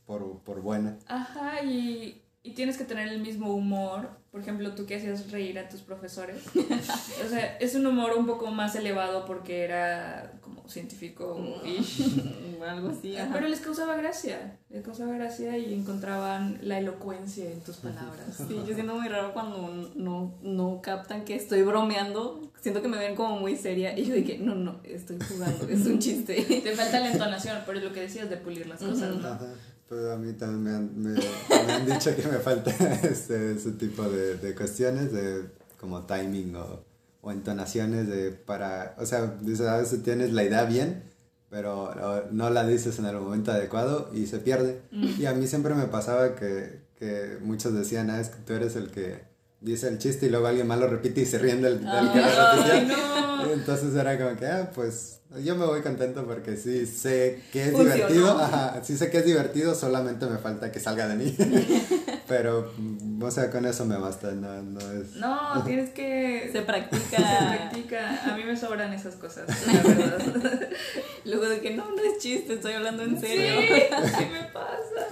[0.06, 0.97] por, por buena.
[1.08, 4.12] Ajá, y, y tienes que tener el mismo humor.
[4.32, 6.38] Por ejemplo, tú que hacías reír a tus profesores.
[6.56, 11.78] o sea, es un humor un poco más elevado porque era científico y
[12.63, 13.17] Algo así.
[13.17, 13.32] ajá.
[13.34, 18.38] Pero les causaba gracia, les causaba gracia y encontraban la elocuencia en tus palabras.
[18.47, 22.41] Sí, yo siento muy raro cuando no, no captan que estoy bromeando.
[22.60, 25.86] Siento que me ven como muy seria y yo dije, no, no, estoy jugando, es
[25.86, 26.41] un chiste.
[26.63, 29.38] Te falta la entonación, pero es lo que decías de pulir las cosas, ¿no?
[29.89, 32.71] Pero a mí también me han, me, me han dicho que me falta
[33.04, 36.90] este, ese tipo de, de cuestiones, de como timing o,
[37.21, 39.19] o entonaciones de para, o sea,
[39.69, 41.03] a veces tienes la idea bien,
[41.49, 41.93] pero
[42.31, 44.81] no la dices en el momento adecuado y se pierde.
[44.91, 48.75] Y a mí siempre me pasaba que, que muchos decían, ah, es que tú eres
[48.75, 49.19] el que
[49.60, 52.19] dice el chiste y luego alguien más lo repite y se ríen del, del que
[52.19, 52.95] lo repitió.
[52.97, 53.51] No.
[53.53, 57.71] Entonces era como que, ah, pues yo me voy contento porque sí sé que es
[57.71, 57.95] Funcionó.
[57.95, 58.39] divertido.
[58.39, 61.36] Ajá, sí sé que es divertido, solamente me falta que salga de mí.
[62.32, 65.17] Pero, mm, o sea, con eso me basta, no, no es...
[65.17, 66.50] No, tienes que...
[66.54, 67.17] Se practica.
[67.17, 68.32] Se practica.
[68.32, 70.70] A mí me sobran esas cosas, la verdad.
[71.26, 73.60] Luego de que no, no es chiste, estoy hablando en Sí, serio.
[74.17, 75.08] sí me pasa.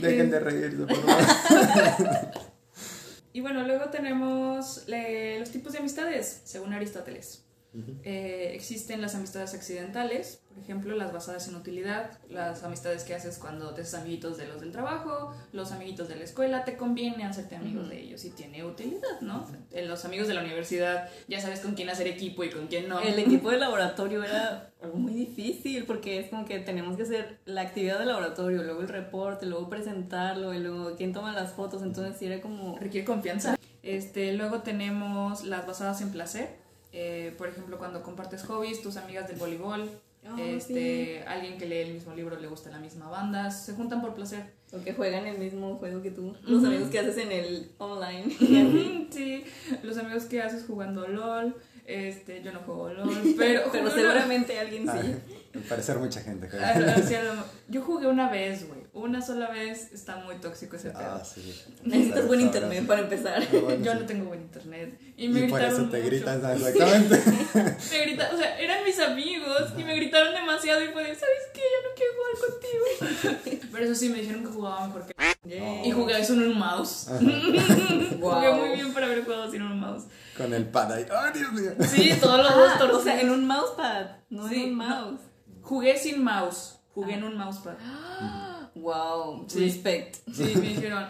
[0.00, 2.30] Dejen de reírse, por favor.
[3.32, 7.44] Y bueno, luego tenemos le- los tipos de amistades, según Aristóteles.
[8.02, 13.38] Eh, existen las amistades accidentales, por ejemplo, las basadas en utilidad, las amistades que haces
[13.38, 17.24] cuando te haces amiguitos de los del trabajo, los amiguitos de la escuela, te conviene
[17.24, 19.46] hacerte amigos de ellos y tiene utilidad, ¿no?
[19.70, 22.88] En los amigos de la universidad ya sabes con quién hacer equipo y con quién
[22.88, 22.98] no.
[22.98, 27.38] El equipo de laboratorio era algo muy difícil porque es como que tenemos que hacer
[27.44, 31.82] la actividad de laboratorio, luego el reporte, luego presentarlo y luego quién toma las fotos,
[31.82, 32.76] entonces era como...
[32.78, 33.56] requiere confianza.
[33.82, 36.59] Este, luego tenemos las basadas en placer.
[36.92, 39.88] Eh, por ejemplo, cuando compartes hobbies, tus amigas del voleibol,
[40.28, 44.02] Oh, este, alguien que lee el mismo libro, le gusta la misma banda, se juntan
[44.02, 44.52] por placer.
[44.70, 48.36] O que juegan el mismo juego que tú, los amigos que haces en el online.
[49.10, 49.44] sí,
[49.82, 55.00] los amigos que haces jugando LOL, este, yo no juego LOL, pero, seguramente alguien Ah,
[55.00, 55.14] sí.
[55.54, 56.48] al parecer mucha gente.
[56.60, 57.02] Ah,
[57.68, 61.18] yo jugué una vez, güey, una sola vez, está muy tóxico ese pedo.
[61.20, 61.54] Ah, sí.
[61.84, 63.40] Necesitas buen internet para empezar.
[63.42, 63.98] Ah, bueno, Yo sí.
[64.00, 65.00] no tengo buen internet.
[65.16, 66.10] Y Y me por gritaron eso te mucho.
[66.10, 67.22] gritan ah, exactamente.
[67.90, 71.38] Me gritaron, o sea, eran mis amigos y me gritaron demasiado y fue de, ¿sabes
[71.54, 71.60] qué?
[71.60, 73.60] Ya no quiero jugar contigo.
[73.72, 75.82] Pero eso sí, me dijeron que jugaba mejor que...
[75.84, 77.06] Y jugué sin un mouse.
[78.20, 80.04] Jugué muy bien para haber jugado sin un mouse.
[80.36, 81.06] Con el pad ahí.
[81.10, 81.70] ¡Ay, Dios mío!
[81.88, 83.00] Sí, todos los dos Ah, torcidos.
[83.00, 84.84] o sea, en un mousepad, no Sí, en un no.
[84.88, 85.20] mouse.
[85.62, 86.78] Jugué sin mouse.
[86.94, 87.74] Jugué en un mousepad.
[88.74, 89.60] Wow, Sí.
[89.60, 90.16] respect.
[90.32, 91.06] Sí, me dijeron,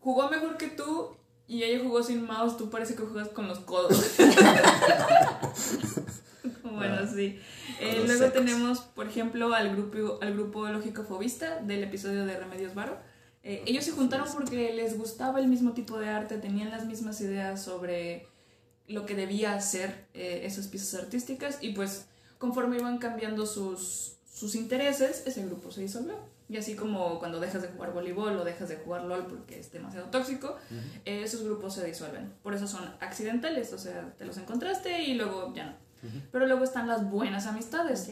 [0.00, 1.16] jugó mejor que tú
[1.46, 4.16] y ella jugó sin mouse, tú parece que juegas con los codos.
[6.62, 7.38] bueno, sí.
[7.80, 8.32] Eh, luego secos.
[8.32, 12.96] tenemos, por ejemplo, al grupo, al grupo lógico fobista del episodio de Remedios Varo.
[13.42, 17.20] Eh, ellos se juntaron porque les gustaba el mismo tipo de arte, tenían las mismas
[17.20, 18.28] ideas sobre
[18.86, 22.06] lo que debía hacer eh, esas piezas artísticas y pues
[22.38, 26.14] conforme iban cambiando sus, sus intereses, ese grupo se disolvió.
[26.52, 29.72] Y así como cuando dejas de jugar voleibol o dejas de jugar LOL porque es
[29.72, 30.58] demasiado tóxico,
[31.06, 32.30] eh, esos grupos se disuelven.
[32.42, 35.72] Por eso son accidentales, o sea, te los encontraste y luego ya no.
[36.30, 38.10] Pero luego están las buenas amistades.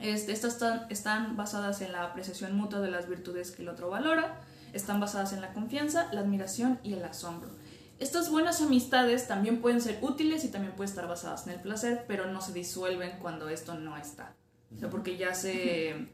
[0.00, 3.90] Este, estas están, están basadas en la apreciación mutua de las virtudes que el otro
[3.90, 4.40] valora,
[4.72, 7.50] están basadas en la confianza, la admiración y el asombro.
[7.98, 12.06] Estas buenas amistades también pueden ser útiles y también pueden estar basadas en el placer,
[12.08, 14.34] pero no se disuelven cuando esto no está.
[14.74, 16.08] O sea, porque ya se,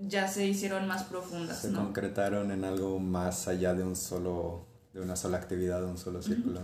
[0.00, 1.62] ya se hicieron más profundas.
[1.62, 5.98] Se concretaron en algo más allá de un solo, de una sola actividad, de un
[5.98, 6.60] solo círculo.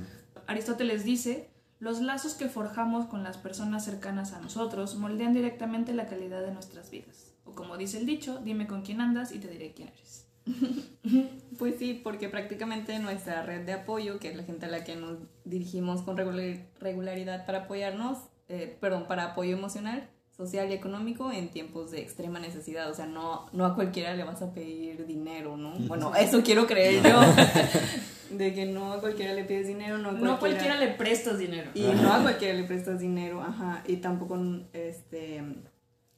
[0.47, 6.07] Aristóteles dice los lazos que forjamos con las personas cercanas a nosotros moldean directamente la
[6.07, 7.33] calidad de nuestras vidas.
[7.45, 10.27] O como dice el dicho, dime con quién andas y te diré quién eres.
[11.59, 14.97] pues sí, porque prácticamente nuestra red de apoyo, que es la gente a la que
[14.97, 18.19] nos dirigimos con regularidad para apoyarnos,
[18.49, 22.91] eh, perdón, para apoyo emocional, social y económico en tiempos de extrema necesidad.
[22.91, 25.73] O sea, no, no a cualquiera le vas a pedir dinero, ¿no?
[25.87, 27.21] Bueno, eso quiero creer yo.
[28.31, 30.89] De que no a cualquiera le pides dinero, no a cualquiera, no a cualquiera le
[30.89, 31.71] prestas dinero.
[31.75, 33.85] Y no a cualquiera le prestas dinero, ajá.
[33.87, 34.37] Y tampoco,
[34.73, 35.45] este,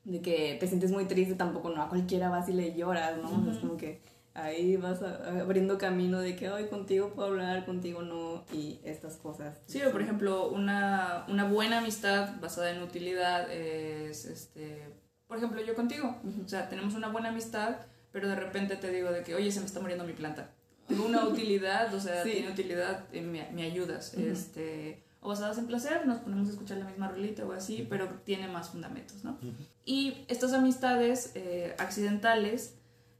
[0.05, 3.51] de que te sientes muy triste, tampoco no a cualquiera vas y le lloras, ¿no?
[3.51, 4.01] es como que
[4.37, 9.59] ahí vas abriendo camino de que hoy contigo puedo hablar, contigo no, y estas cosas.
[9.66, 14.83] Sí, o por ejemplo, una, una buena amistad basada en utilidad es, este,
[15.27, 16.16] por ejemplo, yo contigo.
[16.44, 17.77] O sea, tenemos una buena amistad,
[18.12, 20.51] pero de repente te digo de que, oye, se me está muriendo mi planta
[20.87, 24.14] tengo una utilidad, o sea, tiene utilidad, eh, me, me, ayudas.
[24.14, 28.09] este, o basadas en placer, nos ponemos a escuchar la misma rolita o así, pero
[28.25, 29.38] tiene más fundamentos, ¿no?
[29.85, 32.76] Y estas amistades eh, accidentales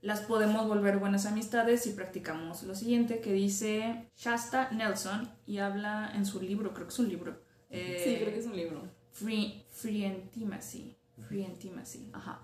[0.07, 6.12] las podemos volver buenas amistades si practicamos lo siguiente que dice Shasta Nelson y habla
[6.14, 7.42] en su libro, creo que es un libro.
[7.71, 8.83] Eh, sí, creo que es un libro.
[9.12, 10.97] Free, free Intimacy.
[11.29, 12.11] Free Intimacy.
[12.12, 12.40] Ajá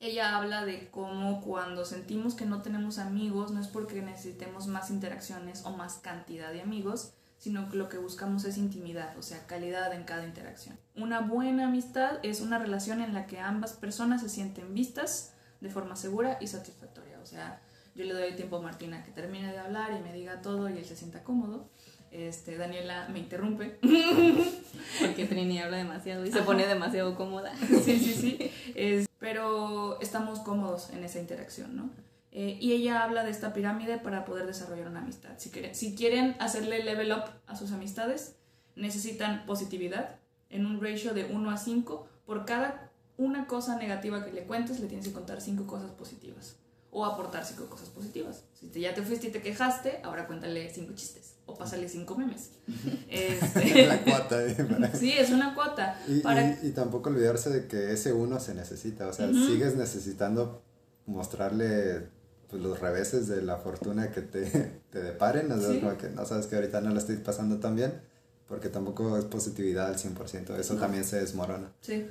[0.00, 4.90] ella habla de cómo cuando sentimos que no tenemos amigos no es porque necesitemos más
[4.90, 9.46] interacciones o más cantidad de amigos, sino que lo que buscamos es intimidad, o sea,
[9.46, 10.78] calidad en cada interacción.
[10.94, 15.70] Una buena amistad es una relación en la que ambas personas se sienten vistas de
[15.70, 17.18] forma segura y satisfactoria.
[17.22, 17.60] O sea,
[17.94, 20.78] yo le doy tiempo a Martina que termine de hablar y me diga todo y
[20.78, 21.68] él se sienta cómodo.
[22.10, 23.78] Este, Daniela me interrumpe.
[25.00, 27.52] Porque Trini habla demasiado y se pone demasiado cómoda.
[27.84, 28.52] Sí, sí, sí.
[28.74, 31.90] Es, pero estamos cómodos en esa interacción, ¿no?
[32.30, 35.30] Eh, y ella habla de esta pirámide para poder desarrollar una amistad.
[35.38, 38.36] Si quieren, si quieren hacerle level up a sus amistades,
[38.76, 40.16] necesitan positividad
[40.50, 42.08] en un ratio de 1 a 5.
[42.26, 42.87] Por cada
[43.18, 46.54] una cosa negativa que le cuentes, le tienes que contar 5 cosas positivas.
[46.90, 48.44] O aportar 5 cosas positivas.
[48.54, 51.34] Si ya te fuiste y te quejaste, ahora cuéntale 5 chistes.
[51.44, 52.52] O pásale 5 memes.
[53.10, 53.86] este...
[53.86, 54.42] la cuota.
[54.42, 54.56] ¿eh?
[54.94, 56.00] sí, es una cuota.
[56.06, 59.08] Y, tampoco olvidarse de que ese uno se necesita.
[59.08, 60.62] O sea, sigues necesitando
[61.06, 62.08] mostrarle
[62.48, 64.46] pues, los reveses de la fortuna que te,
[64.90, 65.48] te deparen.
[65.48, 65.98] ¿no?
[65.98, 68.00] que no sabes que ahorita no la estoy pasando tan bien.
[68.46, 70.56] Porque tampoco es positividad al 100%.
[70.56, 71.72] Eso también se desmorona.
[71.82, 72.06] Sí.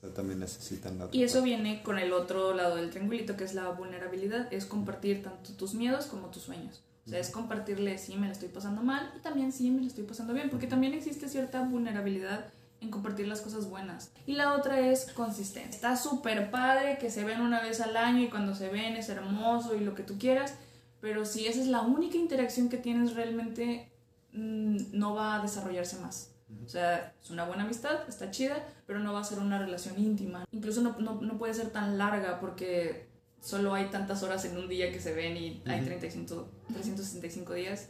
[0.00, 3.44] O sea, también necesitan la Y eso viene con el otro lado del triangulito, que
[3.44, 4.50] es la vulnerabilidad.
[4.52, 6.82] Es compartir tanto tus miedos como tus sueños.
[7.06, 9.86] O sea, es compartirle, sí, me lo estoy pasando mal y también sí, me lo
[9.86, 14.10] estoy pasando bien, porque también existe cierta vulnerabilidad en compartir las cosas buenas.
[14.26, 15.74] Y la otra es consistencia.
[15.74, 19.08] Está súper padre que se ven una vez al año y cuando se ven es
[19.08, 20.54] hermoso y lo que tú quieras,
[21.00, 23.90] pero si esa es la única interacción que tienes realmente,
[24.32, 26.29] mm, no va a desarrollarse más.
[26.64, 29.98] O sea, es una buena amistad, está chida, pero no va a ser una relación
[29.98, 30.44] íntima.
[30.52, 33.10] Incluso no, no, no puede ser tan larga porque
[33.40, 37.88] solo hay tantas horas en un día que se ven y hay 35, 365 días,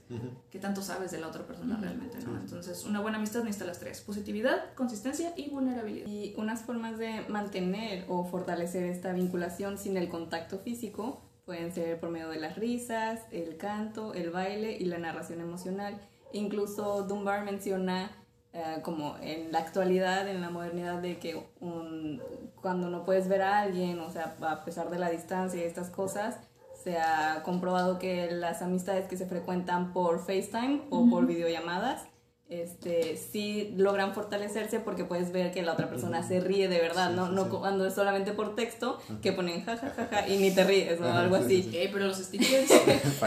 [0.50, 2.38] que tanto sabes de la otra persona realmente, ¿no?
[2.38, 6.06] Entonces, una buena amistad necesita las tres, positividad, consistencia y vulnerabilidad.
[6.06, 11.98] Y unas formas de mantener o fortalecer esta vinculación sin el contacto físico pueden ser
[11.98, 16.00] por medio de las risas, el canto, el baile y la narración emocional.
[16.32, 18.12] Incluso Dunbar menciona
[18.52, 22.20] eh, como en la actualidad, en la modernidad, de que un,
[22.60, 25.90] cuando no puedes ver a alguien, o sea, a pesar de la distancia y estas
[25.90, 26.38] cosas,
[26.82, 32.06] se ha comprobado que las amistades que se frecuentan por FaceTime o por videollamadas
[32.50, 37.12] este, sí logran fortalecerse porque puedes ver que la otra persona se ríe de verdad,
[37.12, 37.28] ¿no?
[37.30, 41.36] no cuando es solamente por texto, que ponen jajajaja y ni te ríes o algo
[41.36, 41.70] así.
[41.92, 42.70] pero los stickers.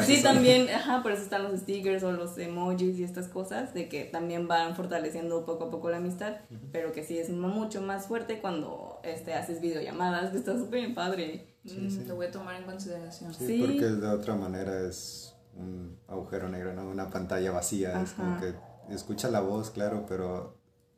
[0.05, 3.87] sí, también, ajá, por eso están los stickers o los emojis y estas cosas, de
[3.89, 6.35] que también van fortaleciendo poco a poco la amistad,
[6.73, 11.47] pero que sí es mucho más fuerte cuando este, haces videollamadas, que está súper padre.
[11.63, 12.03] Mm, sí.
[12.07, 13.33] Lo voy a tomar en consideración.
[13.33, 13.59] Sí, Sí.
[13.61, 16.89] porque de otra manera es un agujero negro, ¿no?
[16.89, 18.01] Una pantalla vacía.
[18.01, 18.41] Es como Ajá.
[18.41, 20.57] que escucha la voz, claro, pero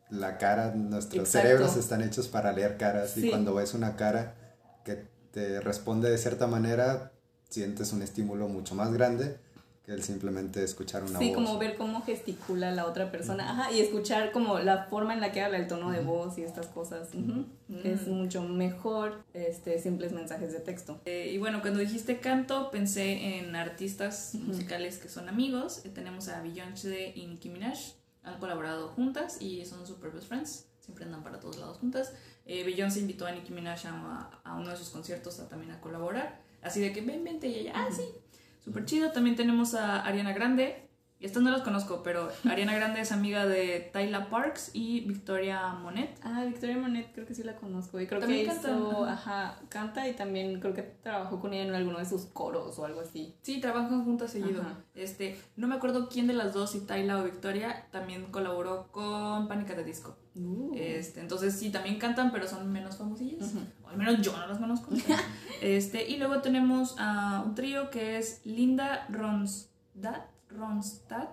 [0.10, 1.48] la cara, nuestros Exacto.
[1.48, 3.28] cerebros están hechos para leer caras Sí.
[3.28, 4.36] y cuando ves una cara
[4.84, 7.12] que te responde de cierta manera,
[7.50, 9.40] sientes un estímulo mucho más grande
[9.86, 11.36] que el simplemente escuchar una Sí, voz.
[11.36, 13.52] como ver cómo gesticula la otra persona.
[13.52, 16.44] Ajá, y escuchar como la forma en la que habla, el tono de voz y
[16.44, 17.10] estas cosas.
[17.14, 17.46] Ujú.
[17.84, 21.00] Es mucho mejor este simples mensajes de texto.
[21.06, 25.82] Eh, y bueno, cuando dijiste canto, pensé en artistas musicales que son amigos.
[25.86, 27.78] Eh, tenemos a Beyoncé y Nicki Minaj.
[28.24, 30.66] Han colaborado juntas y son super best friends.
[30.80, 32.14] Siempre andan para todos lados juntas.
[32.48, 35.80] Eh, Beyoncé invitó a Nicki Minaj a, a uno de sus conciertos a, también a
[35.82, 36.42] colaborar.
[36.62, 38.02] Así de que ven, vente y ella, ah, sí.
[38.66, 39.12] Súper chido.
[39.12, 40.85] También tenemos a Ariana Grande.
[41.20, 45.74] Y estas no las conozco, pero Ariana Grande es amiga de Tyla Parks y Victoria
[45.74, 46.20] Monet.
[46.22, 49.60] Ah, Victoria Monet creo que sí la conozco y creo También que canta, hizo, ajá.
[49.70, 53.00] canta y también creo que trabajó con ella en alguno de sus coros o algo
[53.00, 53.34] así.
[53.44, 54.62] Sí, trabajan juntas seguido.
[54.62, 54.78] Ajá.
[54.94, 59.48] Este, no me acuerdo quién de las dos, si Tyla o Victoria, también colaboró con
[59.48, 60.18] Pánica de Disco.
[60.36, 60.74] Uh.
[60.76, 63.54] Este, entonces sí, también cantan, pero son menos famosillas.
[63.84, 64.92] O al menos yo no las conozco.
[65.62, 69.08] este, y luego tenemos a un trío que es Linda
[70.58, 71.30] Ronstadt.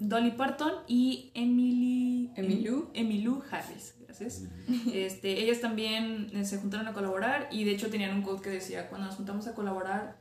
[0.00, 2.90] Dolly Parton y Emily Emilou.
[2.94, 4.44] Emilou Harris, gracias.
[4.94, 8.48] Este, ellas también eh, se juntaron a colaborar y de hecho tenían un code que
[8.50, 10.18] decía, cuando nos juntamos a colaborar,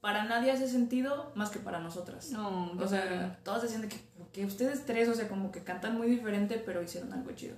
[0.00, 2.30] para nadie hace sentido más que para nosotras.
[2.30, 3.96] No, O sea, todas decían de que,
[4.32, 7.56] que ustedes tres, o sea, como que cantan muy diferente, pero hicieron algo chido.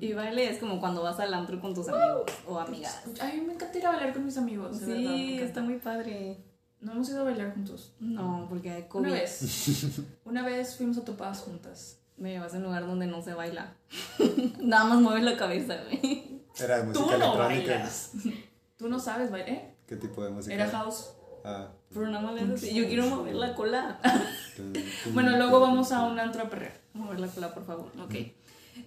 [0.00, 3.02] y baile es como cuando vas al antro con tus amigos o amigas.
[3.20, 4.80] A mí me encanta ir a bailar con mis amigos.
[4.80, 5.44] verdad, Sí, encanta.
[5.44, 6.36] está muy padre.
[6.80, 7.92] No hemos ido a bailar juntos.
[8.00, 9.06] No, porque hay COVID.
[9.06, 10.00] Una vez.
[10.24, 11.98] Una vez fuimos a topadas juntas.
[12.16, 13.74] Me llevas a un lugar donde no se baila.
[14.60, 16.40] Nada más mueves la cabeza, güey.
[16.58, 17.72] Era Tú música no electrónica.
[17.74, 18.12] bailas.
[18.76, 19.74] Tú no sabes bailar, ¿eh?
[19.86, 20.54] ¿Qué tipo de música?
[20.54, 21.10] Era house.
[21.44, 22.74] Ah, Pero nada más le así.
[22.74, 23.98] Yo quiero mover la cola.
[25.14, 26.78] Bueno, luego vamos a un antro a perrear.
[26.92, 27.90] Mover la cola, por favor.
[28.02, 28.14] Ok.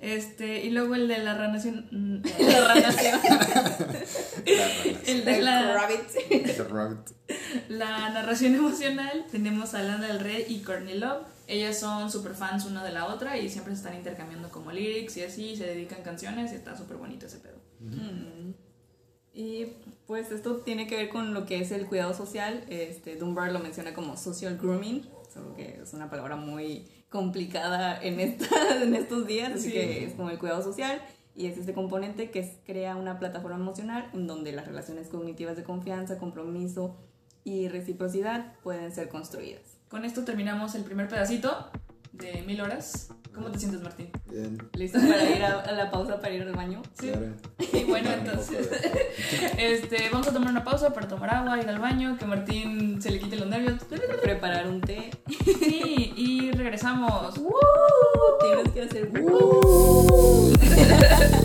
[0.01, 1.87] Este, y luego el de la ranación.
[1.91, 3.19] mm, La ranación.
[5.05, 6.07] El de la, rabbit.
[6.29, 7.09] The Rabbit.
[7.69, 9.25] la narración emocional.
[9.31, 11.23] Tenemos a Lana del Rey y Courtney Love.
[11.47, 15.17] Ellas son super fans una de la otra y siempre se están intercambiando como lyrics
[15.17, 17.57] y así, se dedican canciones y está súper bonito ese pedo.
[17.79, 18.53] Mm.
[19.33, 19.65] Y
[20.05, 22.63] pues esto tiene que ver con lo que es el cuidado social.
[22.69, 28.19] Este, Dunbar lo menciona como social grooming, solo que es una palabra muy complicada en,
[28.19, 28.47] esta,
[28.83, 29.71] en estos días, así Sí.
[29.71, 30.99] que es como el cuidado social.
[31.35, 35.55] Y es este componente que es- crea una plataforma emocional en donde las relaciones cognitivas
[35.55, 36.97] de confianza, compromiso
[37.43, 39.61] y reciprocidad pueden ser construidas.
[39.89, 41.69] Con esto terminamos el primer pedacito
[42.13, 43.09] de mil horas.
[43.33, 44.09] ¿Cómo te sientes, Martín?
[44.29, 44.57] Bien.
[44.73, 46.81] ¿Listo para ir a, a la pausa para ir al baño?
[46.99, 47.07] Sí.
[47.09, 47.33] Claro.
[47.73, 48.69] Y bueno, entonces,
[49.57, 53.09] este, vamos a tomar una pausa para tomar agua, ir al baño, que Martín se
[53.09, 53.81] le quite los nervios.
[54.21, 55.09] Preparar un té.
[55.59, 57.33] Sí, y regresamos.
[58.41, 59.11] Tienes que hacer...
[60.61, 61.39] Eh,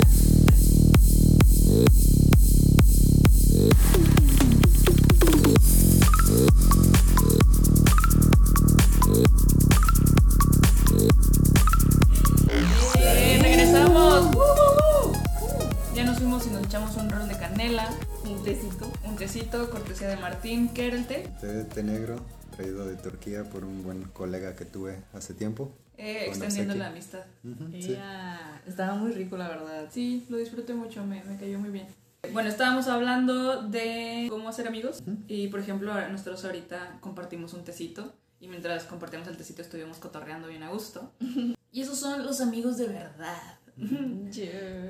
[19.67, 20.69] cortesía de Martín.
[20.69, 21.29] ¿Qué era el té?
[21.75, 22.17] Té negro,
[22.57, 25.73] traído de Turquía por un buen colega que tuve hace tiempo.
[25.97, 27.25] Eh, extendiendo la amistad.
[27.73, 29.89] Ella estaba muy rico, la verdad.
[29.91, 31.87] Sí, lo disfruté mucho, me, me cayó muy bien.
[32.33, 38.13] Bueno, estábamos hablando de cómo hacer amigos y por ejemplo nosotros ahorita compartimos un tecito
[38.41, 41.13] y mientras compartimos el tecito estuvimos cotorreando bien a gusto.
[41.71, 43.58] Y esos son los amigos de verdad.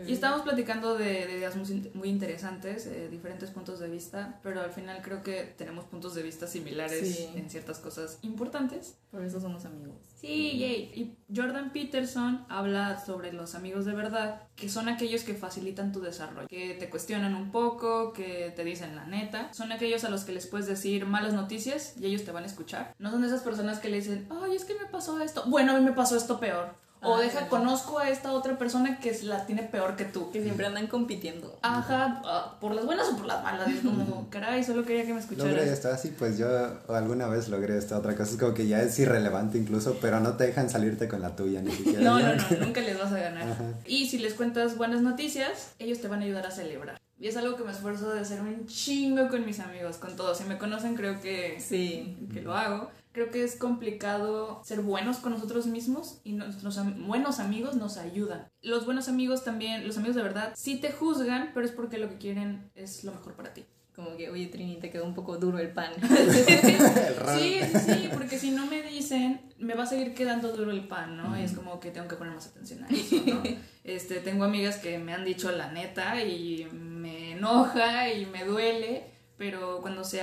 [0.08, 4.40] Y estábamos platicando de, de ideas muy, in- muy interesantes, eh, diferentes puntos de vista,
[4.42, 7.28] pero al final creo que tenemos puntos de vista similares Sí.
[7.34, 8.96] en ciertas cosas importantes.
[9.10, 9.96] Por eso somos amigos.
[10.20, 10.90] Sí, yay.
[10.94, 16.00] Y Jordan Peterson habla sobre los amigos de verdad, que son aquellos que facilitan tu
[16.00, 19.52] desarrollo, que te cuestionan un poco, que te dicen la neta.
[19.54, 22.46] Son aquellos a los que les puedes decir malas noticias y ellos te van a
[22.46, 22.94] escuchar.
[22.98, 25.44] No son esas personas que le dicen, ay, es que me pasó esto.
[25.46, 26.74] Bueno, a mí me pasó esto peor.
[27.00, 30.30] O Ah, deja, conozco a esta otra persona que la tiene peor que tú.
[30.32, 31.56] Que siempre andan compitiendo.
[31.62, 33.68] Ajá, ah, por las buenas o por las malas.
[33.68, 35.66] Es como, caray, solo quería que me Logré escucharas.
[35.68, 36.48] esto así, pues yo
[36.88, 40.32] alguna vez logré esta otra cosa, es como que ya es irrelevante incluso, pero no
[40.36, 42.00] te dejan salirte con la tuya ni siquiera.
[42.00, 43.48] No, no, no, nunca les vas a ganar.
[43.52, 43.64] Ajá.
[43.86, 46.98] Y si les cuentas buenas noticias, ellos te van a ayudar a celebrar.
[47.20, 50.38] Y es algo que me esfuerzo de hacer un chingo con mis amigos, con todos.
[50.38, 52.16] Si me conocen, creo que, Sí.
[52.32, 52.90] que lo hago.
[53.18, 57.96] Creo que es complicado ser buenos con nosotros mismos y nuestros am- buenos amigos nos
[57.96, 58.46] ayudan.
[58.62, 62.08] Los buenos amigos también, los amigos de verdad, sí te juzgan, pero es porque lo
[62.08, 63.64] que quieren es lo mejor para ti.
[63.96, 65.90] Como que, oye, Trini, te quedó un poco duro el pan.
[66.00, 70.86] Sí, sí, sí, porque si no me dicen, me va a seguir quedando duro el
[70.86, 71.36] pan, ¿no?
[71.36, 73.42] Y es como que tengo que poner más atención a eso, ¿no?
[73.82, 79.06] Este, tengo amigas que me han dicho la neta y me enoja y me duele,
[79.38, 80.20] pero cuando se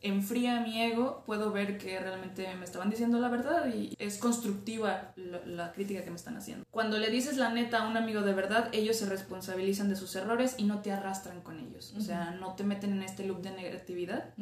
[0.00, 5.12] enfría mi ego, puedo ver que realmente me estaban diciendo la verdad y es constructiva
[5.16, 6.64] la, la crítica que me están haciendo.
[6.70, 10.14] Cuando le dices la neta a un amigo de verdad, ellos se responsabilizan de sus
[10.16, 11.94] errores y no te arrastran con ellos.
[11.96, 14.34] O sea, no te meten en este loop de negatividad.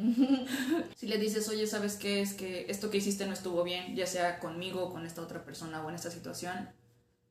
[0.95, 2.21] Si le dices, oye, ¿sabes qué?
[2.21, 5.45] Es que esto que hiciste no estuvo bien, ya sea conmigo o con esta otra
[5.45, 6.69] persona o en esta situación,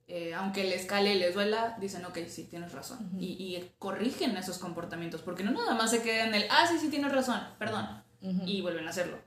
[0.08, 3.10] eh, aunque les cale y les duela, dicen, ok, sí, tienes razón.
[3.20, 6.78] y, y corrigen esos comportamientos, porque no nada más se quedan en el, ah, sí,
[6.80, 7.88] sí, tienes razón, perdón,
[8.22, 9.18] y vuelven a hacerlo.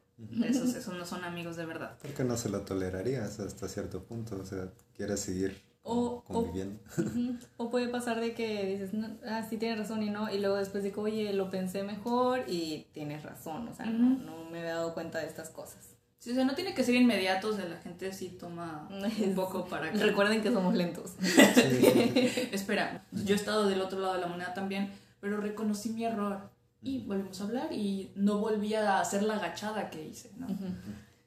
[0.44, 1.96] Esos, esos no son amigos de verdad.
[2.02, 6.80] Porque no se lo tolerarías hasta cierto punto, o sea, quieres seguir O- o- conviviendo.
[6.98, 7.36] Ujú.
[7.56, 10.56] O puede pasar de que dices, no, ah, sí tienes razón y no, y luego
[10.56, 14.74] después digo, oye, lo pensé mejor y tienes razón, o sea, no, no me había
[14.74, 15.94] dado cuenta de estas cosas.
[16.18, 19.66] Sí, o sea, no tiene que ser inmediatos, de la gente sí toma un poco
[19.66, 19.98] para que...
[19.98, 21.12] Recuerden que somos lentos.
[22.52, 26.50] Espera, yo he estado del otro lado de la moneda también, pero reconocí mi error
[26.80, 30.46] y volvimos a hablar y no volví a hacer la agachada que hice, ¿no?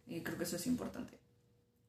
[0.08, 1.20] Creo que eso es importante.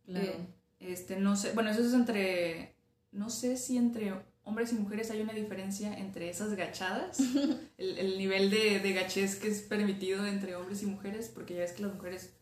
[0.07, 0.27] Claro.
[0.27, 0.47] Eh,
[0.81, 2.75] este, no sé, bueno, eso es entre,
[3.13, 7.21] no sé si entre hombres y mujeres hay una diferencia entre esas gachadas,
[7.79, 11.61] el, el nivel de, de gachez que es permitido entre hombres y mujeres, porque ya
[11.61, 12.35] ves que las mujeres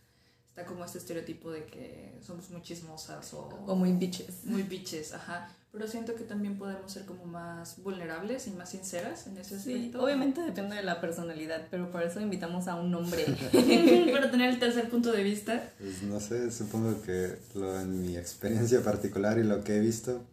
[0.51, 4.45] está como este estereotipo de que somos muy chismosas o, O muy bitches.
[4.45, 5.49] muy bitches, ajá.
[5.73, 9.75] Pero siento que también podemos ser como más vulnerables y más sinceras en ese Sí,
[9.75, 10.03] aspecto.
[10.03, 13.25] obviamente depende de la personalidad, pero por eso invitamos a un hombre.
[14.13, 15.71] Para tener el tercer punto de vista.
[15.79, 20.25] Pues no sé, supongo que lo, en mi experiencia particular y lo que he visto,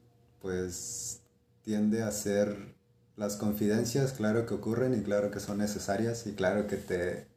[0.42, 1.20] pues
[1.62, 2.76] tiende a ser
[3.16, 7.28] las confidencias, claro que ocurren y claro que son necesarias y claro que te,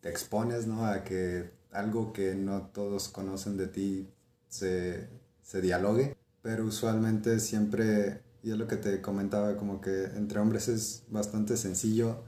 [0.00, 0.84] te expones, ¿no?
[0.86, 4.10] A que algo que no todos conocen de ti
[4.48, 5.08] se,
[5.42, 10.68] se dialogue, pero usualmente siempre, y es lo que te comentaba, como que entre hombres
[10.68, 12.24] es bastante sencillo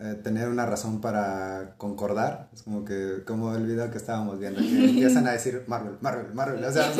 [0.00, 2.50] eh, tener una razón para concordar.
[2.54, 6.32] Es como que, como el video que estábamos viendo, que empiezan a decir Marvel, Marvel,
[6.34, 6.64] Marvel.
[6.64, 6.92] O sea,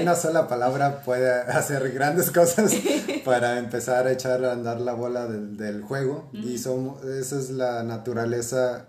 [0.00, 2.72] una sola palabra puede hacer grandes cosas
[3.26, 6.30] para empezar a echar a andar la bola del, del juego.
[6.32, 8.88] Y somos, esa es la naturaleza,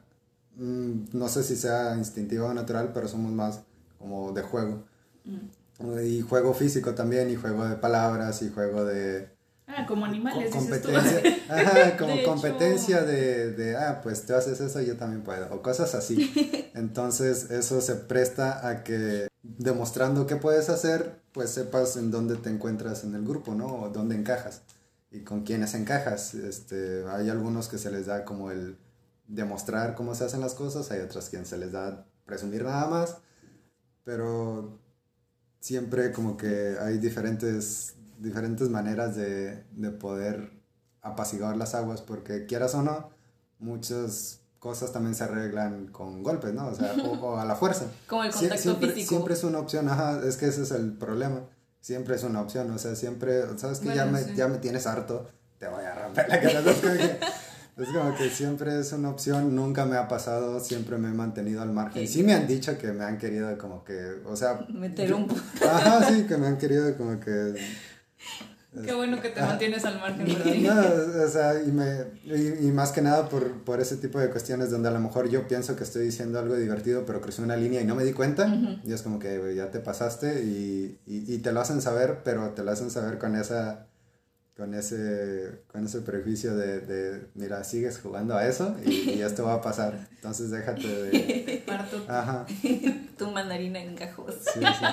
[0.57, 3.61] no sé si sea instintiva o natural, pero somos más
[3.99, 4.83] como de juego.
[6.03, 9.29] Y juego físico también, y juego de palabras, y juego de
[9.67, 10.89] Ah, como animales, co- dices tú.
[10.91, 12.29] competencia, ajá, como De hecho.
[12.31, 16.69] competencia de, de, ah, pues tú haces eso, yo también puedo, o cosas así.
[16.75, 22.49] Entonces, eso se presta a que demostrando qué puedes hacer, pues sepas en dónde te
[22.49, 23.67] encuentras en el grupo, ¿no?
[23.83, 24.61] O dónde encajas
[25.09, 26.33] y con quiénes encajas.
[26.35, 28.75] Este, hay algunos que se les da como el
[29.33, 33.17] demostrar cómo se hacen las cosas, hay otros quien se les da presumir nada más,
[34.03, 34.79] pero
[35.59, 40.51] siempre como que hay diferentes, diferentes maneras de, de poder
[41.01, 43.09] apaciguar las aguas, porque quieras o no,
[43.59, 46.67] muchas cosas también se arreglan con golpes, ¿no?
[46.67, 47.85] O sea, o, o a la fuerza.
[48.07, 49.09] Como el Sie- contacto siempre, físico.
[49.09, 51.41] siempre es una opción, ajá, es que ese es el problema.
[51.79, 55.27] Siempre es una opción, o sea, siempre, sabes que ya, me, ya me tienes harto,
[55.57, 56.61] te voy a romper la cara.
[57.81, 61.61] Es como que, siempre es una opción, nunca me ha pasado, siempre me he mantenido
[61.61, 62.07] al margen.
[62.07, 64.65] Sí me han dicho que me han querido como que, o sea...
[64.69, 65.27] Meter un
[65.67, 67.55] Ajá, sí, que me han querido como que...
[68.85, 69.47] Qué bueno que te Ah.
[69.47, 70.95] mantienes al margen, ¿verdad?
[71.15, 74.29] No, o sea, y, me, y, y más que nada por, por ese tipo de
[74.29, 77.57] cuestiones donde a lo mejor yo pienso que estoy diciendo algo divertido, pero crucé una
[77.57, 78.47] línea y no me di cuenta.
[78.85, 82.51] Y es como que ya te pasaste y, y, y te lo hacen saber, pero
[82.51, 83.87] te lo hacen saber con esa
[84.57, 89.43] con ese con ese prejuicio de, de mira, sigues jugando a eso y, y esto
[89.45, 90.07] va a pasar.
[90.15, 91.63] Entonces déjate de...
[91.67, 92.03] Parto.
[92.07, 92.45] Ajá.
[93.17, 94.35] tu mandarina en gajos.
[94.53, 94.85] Sí, sí.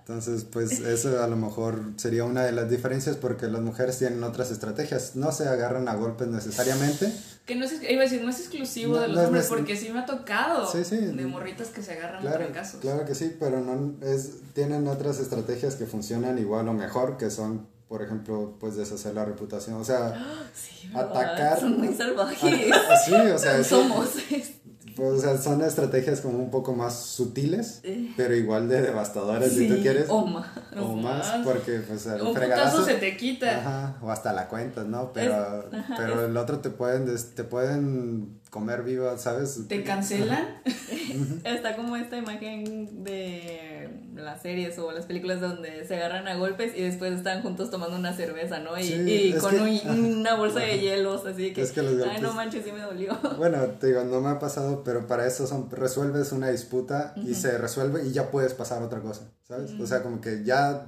[0.00, 4.22] Entonces, pues eso a lo mejor sería una de las diferencias porque las mujeres tienen
[4.24, 5.16] otras estrategias.
[5.16, 7.12] No se agarran a golpes necesariamente.
[7.46, 9.76] Que no es, iba a decir, no es exclusivo No, de los no hombres, porque
[9.76, 10.96] sí me ha tocado Sí, sí.
[10.98, 12.80] de morritas que se agarran a Claro, trancazos.
[12.80, 17.30] claro que sí, pero no es, tienen otras estrategias que funcionan igual o mejor, que
[17.30, 19.74] son, por ejemplo, pues deshacer la reputación.
[19.74, 20.14] O sea.
[20.94, 21.58] Atacar.
[21.58, 22.72] Son muy salvajes.
[22.72, 24.10] a- sí, o sea, eso- Somos.
[24.96, 27.82] pues, o sea, son estrategias como un poco más sutiles,
[28.16, 30.06] pero igual de devastadoras si tú quieres.
[30.08, 30.46] o más.
[30.80, 33.58] o más, porque pues el fregadazo putazo se te quita.
[33.58, 35.12] Ajá, o hasta la cuentas, ¿no?
[35.12, 39.60] Pero, pero el otro te pueden, te pueden comer viva, ¿sabes?
[39.68, 40.60] ¿Te cancelan?
[41.44, 46.72] Está como esta imagen de las series o las películas donde se agarran a golpes
[46.76, 48.76] y después están juntos tomando una cerveza, ¿no?
[48.78, 51.94] Y, Sí, y con que- un- una bolsa de hielos, así que, Es que los
[51.94, 53.16] ay, golpes- no manches, sí me dolió.
[53.38, 57.34] Bueno, te digo, no me ha pasado, pero para eso son, resuelves una disputa y
[57.34, 59.70] se resuelve y ya puedes pasar a otra cosa, ¿sabes?
[59.80, 60.86] O sea, como que ya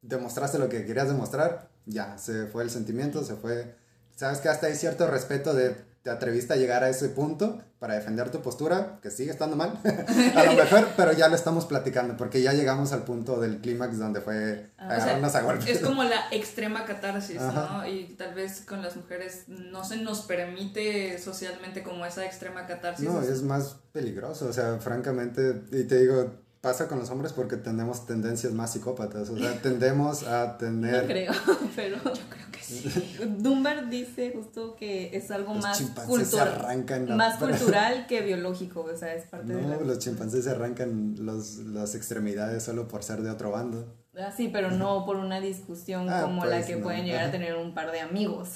[0.00, 3.76] demostraste lo que querías demostrar, ya, se fue el sentimiento, se fue...
[4.16, 7.94] Sabes que hasta hay cierto respeto de te atreviste a llegar a ese punto para
[7.94, 9.78] defender tu postura, que sigue estando mal,
[10.36, 13.98] a lo mejor, pero ya lo estamos platicando, porque ya llegamos al punto del clímax
[13.98, 15.68] donde fue O sea, agarrarnos a golpes.
[15.68, 17.78] es como la extrema catarsis, Ajá.
[17.78, 17.88] ¿no?
[17.88, 23.08] Y tal vez con las mujeres no se nos permite socialmente como esa extrema catarsis.
[23.08, 27.56] No, es más peligroso, o sea, francamente, y te digo, pasa con los hombres porque
[27.58, 31.06] tenemos tendencias más psicópatas, o sea, tendemos a No tener...
[31.06, 31.32] creo,
[31.76, 32.88] pero Yo creo que sí.
[33.38, 38.06] Dunbar dice justo que es algo Los más, chimpancés se cultural arrancan la- más cultural
[38.06, 39.76] que biológico, o sea, es parte de la...
[39.76, 43.94] No, los chimpancés se arrancan los, las extremidades solo por ser de otro bando.
[44.16, 47.24] Ah, sí, pero no por una discusión Ah, como la pues, que no, pueden llegar
[47.24, 48.50] a tener un par de amigos.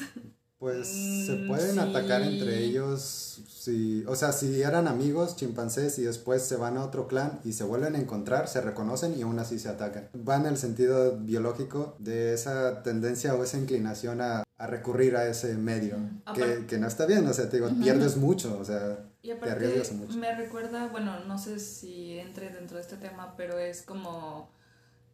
[0.66, 1.78] Pues se Mm, pueden sí.
[1.78, 6.84] atacar entre ellos, si, o sea, si eran amigos chimpancés y después se van a
[6.84, 10.08] otro clan y se vuelven a encontrar, se reconocen y aún así se atacan.
[10.28, 15.28] Va en el sentido biológico de esa tendencia o esa inclinación a, a recurrir a
[15.28, 15.98] ese medio,
[16.34, 19.32] que, Aparte- que no está bien, o sea, te digo, pierdes mucho, o sea, Y
[19.34, 20.16] te arriesgas mucho.
[20.18, 24.50] me recuerda, bueno, no sé si entre dentro de este tema, pero es como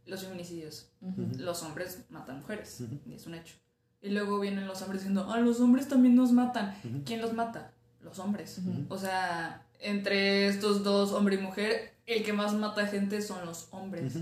[0.07, 0.88] los feminicidios.
[1.38, 3.55] Los hombres matan mujeres, y es un hecho.
[4.03, 6.74] Y luego vienen los hombres diciendo, ah, los hombres también nos matan.
[7.07, 7.70] ¿Quién los mata?
[8.03, 8.61] Los hombres.
[8.88, 13.68] O sea, entre estos dos, hombre y mujer, el que más mata gente son los
[13.70, 14.14] hombres.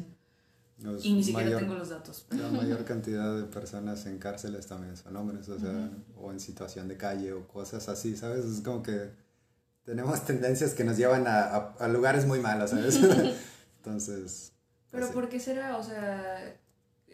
[0.82, 2.26] Los Y ni siquiera mayor- tengo los datos.
[2.30, 6.86] La mayor cantidad de personas en cárceles también son hombres, o sea, o en situación
[6.88, 8.44] de calle o cosas así, ¿sabes?
[8.44, 9.10] Es como que
[9.84, 12.98] tenemos tendencias que nos llevan a, a- a lugares muy malos, ¿sabes?
[13.78, 14.52] Entonces...
[14.90, 15.76] Pero pues, ¿por qué será?
[15.76, 16.56] O sea,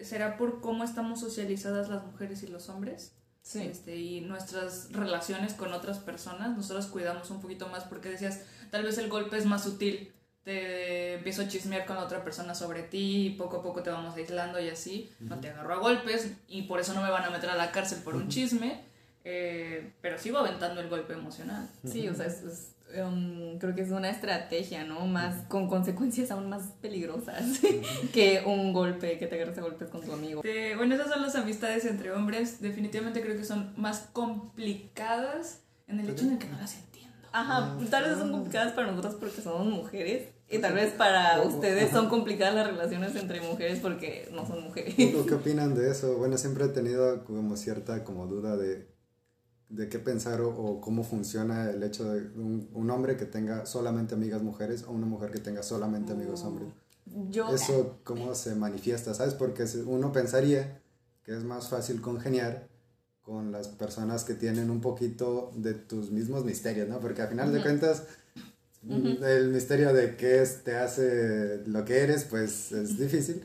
[0.03, 3.13] ¿será por cómo estamos socializadas las mujeres y los hombres?
[3.43, 3.63] Sí.
[3.63, 8.83] Este, y nuestras relaciones con otras personas, nosotros cuidamos un poquito más porque decías, tal
[8.83, 10.13] vez el golpe es más sutil.
[10.43, 13.91] Te empiezo a chismear con la otra persona sobre ti y poco a poco te
[13.91, 15.13] vamos aislando y así.
[15.21, 17.73] No te agarro a golpes y por eso no me van a meter a la
[17.73, 18.85] cárcel por un chisme,
[19.25, 21.69] eh, pero sigo aventando el golpe emocional.
[21.85, 25.07] Sí, o sea, es, es, um, creo que es una estrategia, ¿no?
[25.07, 27.61] Más con consecuencias aún más peligrosas
[28.13, 30.43] que un golpe, que te agarres a golpes con tu amigo.
[30.45, 32.61] Este, bueno, esas son las amistades entre hombres.
[32.61, 37.15] Definitivamente creo que son más complicadas en el hecho en el que no las entiendo.
[37.33, 41.91] Ajá, tal vez son complicadas para nosotros porque somos mujeres y tal vez para ustedes
[41.91, 44.95] son complicadas las relaciones entre mujeres porque no son mujeres.
[45.15, 46.17] ¿o ¿Qué opinan de eso?
[46.17, 48.87] Bueno, siempre he tenido como cierta como duda de,
[49.69, 53.67] de qué pensar o, o cómo funciona el hecho de un, un hombre que tenga
[53.67, 56.69] solamente amigas mujeres o una mujer que tenga solamente amigos hombres.
[57.31, 59.35] Yo, eso cómo se manifiesta, ¿sabes?
[59.35, 60.81] Porque uno pensaría
[61.25, 62.69] que es más fácil congeniar
[63.23, 67.01] con las personas que tienen un poquito de tus mismos misterios, ¿no?
[67.01, 68.05] Porque al final de cuentas,
[68.89, 73.45] el misterio de qué es, te hace lo que eres, pues es difícil,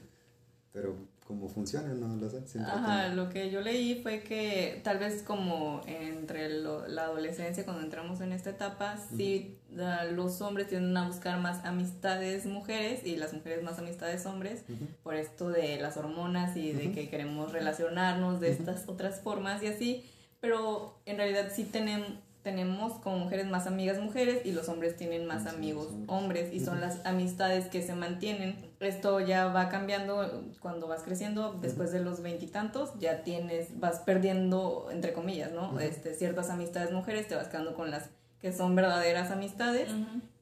[0.71, 0.95] pero
[1.31, 2.59] cómo funciona, no lo sé.
[2.59, 7.83] Ajá, lo que yo leí fue que tal vez como entre lo- la adolescencia, cuando
[7.83, 13.15] entramos en esta etapa, sí, la- los hombres tienden a buscar más amistades mujeres y
[13.15, 14.63] las mujeres más amistades hombres,
[15.03, 19.67] por esto de las hormonas y de que queremos relacionarnos de estas otras formas y
[19.67, 20.03] así,
[20.39, 22.07] pero en realidad sí tenemos
[22.43, 26.51] tenemos como mujeres más amigas mujeres y los hombres tienen más amigos hombres.
[26.51, 28.55] y son las amistades que se mantienen.
[28.81, 34.89] Esto ya va cambiando cuando vas creciendo, después de los veintitantos ya tienes, vas perdiendo,
[34.91, 35.79] entre comillas, ¿no?
[35.79, 38.09] este, ciertas amistades mujeres, te vas quedando con las
[38.41, 39.87] que son verdaderas amistades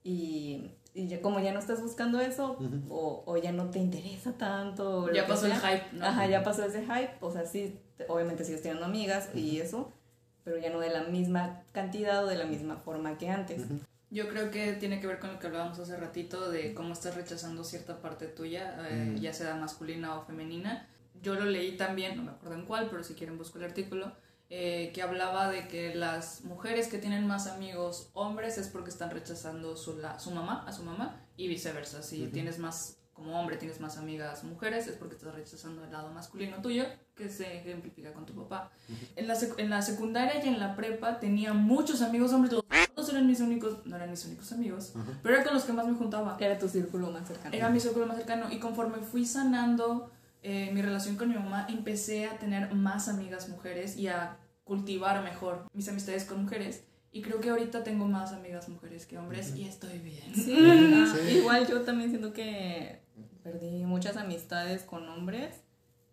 [0.06, 2.58] y, y ya, como ya no estás buscando eso
[2.90, 5.12] o, o ya no te interesa tanto.
[5.12, 6.06] Ya pasó el hype, ¿no?
[6.06, 9.92] Ajá, ya pasó ese hype, o sea, sí, te- obviamente sigues teniendo amigas y eso,
[10.46, 13.64] pero ya no de la misma cantidad o de la misma forma que antes.
[14.12, 17.16] Yo creo que tiene que ver con lo que hablábamos hace ratito de cómo estás
[17.16, 20.88] rechazando cierta parte tuya, eh, ya sea masculina o femenina.
[21.22, 24.12] Yo lo leí también, no me acuerdo en cuál, pero si quieren busco el artículo,
[24.49, 29.12] eh, que hablaba de que las mujeres que tienen más amigos hombres es porque están
[29.12, 32.01] rechazando su, la, su mamá, a su mamá, y viceversa.
[32.01, 36.11] Si tienes más, como hombre tienes más amigas mujeres, es porque estás rechazando el lado
[36.11, 38.72] masculino tuyo, que se ejemplifica con tu papá.
[39.15, 42.63] En la, sec- en la secundaria y en la prepa tenía muchos amigos hombres, los
[42.95, 45.88] todos eran mis únicos, no eran mis únicos amigos, pero era con los que más
[45.88, 46.36] me juntaba.
[46.39, 47.55] Era tu círculo más cercano.
[47.55, 50.09] Era mi círculo más cercano y conforme fui sanando
[50.41, 55.24] eh, mi relación con mi mamá, empecé a tener más amigas mujeres y a cultivar
[55.24, 59.55] mejor mis amistades con mujeres Y creo que ahorita tengo más amigas mujeres que hombres
[59.55, 60.36] y estoy bien.
[60.36, 63.01] Sí, ah, igual yo también siento que
[63.44, 65.56] perdí muchas amistades con hombres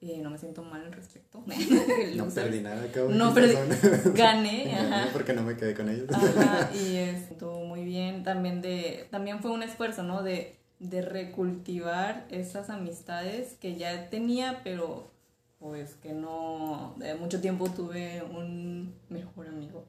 [0.01, 1.43] y no me siento mal al respecto.
[2.17, 3.55] no perdí nada, acabo No perdí,
[4.15, 5.09] gané, ajá.
[5.13, 6.09] porque no me quedé con ellos.
[6.13, 8.23] Ajá, y estuvo muy bien.
[8.23, 10.23] También, de, también fue un esfuerzo, ¿no?
[10.23, 15.11] De, de recultivar esas amistades que ya tenía, pero
[15.59, 19.87] pues que no de mucho tiempo tuve un mejor amigo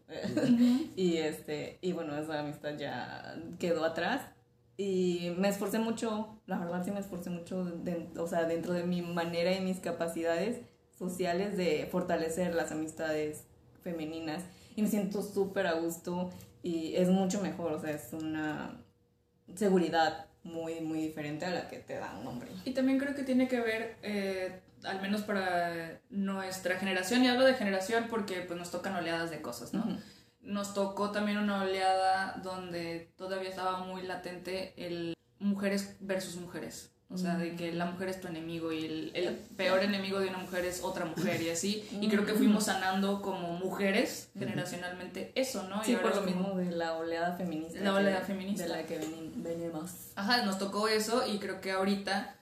[0.96, 4.22] y este y bueno esa amistad ya quedó atrás
[4.78, 7.66] y me esforcé mucho la verdad sí me esforcé mucho
[8.18, 10.62] o sea dentro de mi manera y mis capacidades
[10.98, 13.44] sociales de fortalecer las amistades
[13.84, 14.44] femeninas.
[14.76, 16.30] Y me siento súper a gusto
[16.62, 18.80] y es mucho mejor o sea es una
[19.56, 22.50] seguridad muy muy diferente a la que te da un hombre.
[22.66, 27.46] Y también creo que tiene que ver eh, al menos para nuestra generación, y hablo
[27.46, 29.86] de generación porque pues nos tocan oleadas de cosas, ¿no?
[30.48, 36.92] Nos tocó también una oleada donde todavía estaba muy latente el mujeres versus mujeres.
[37.10, 40.28] O sea, de que la mujer es tu enemigo y el, el, peor enemigo de
[40.28, 41.88] una mujer es otra mujer y así.
[42.02, 45.82] Y creo que fuimos sanando como mujeres generacionalmente eso, ¿no?
[45.86, 47.80] Sí, y por lo mismo de la oleada feminista.
[47.80, 48.64] La oleada feminista.
[48.64, 49.00] De la que
[49.38, 50.12] venimos.
[50.16, 52.37] Ajá, nos tocó eso y creo que ahorita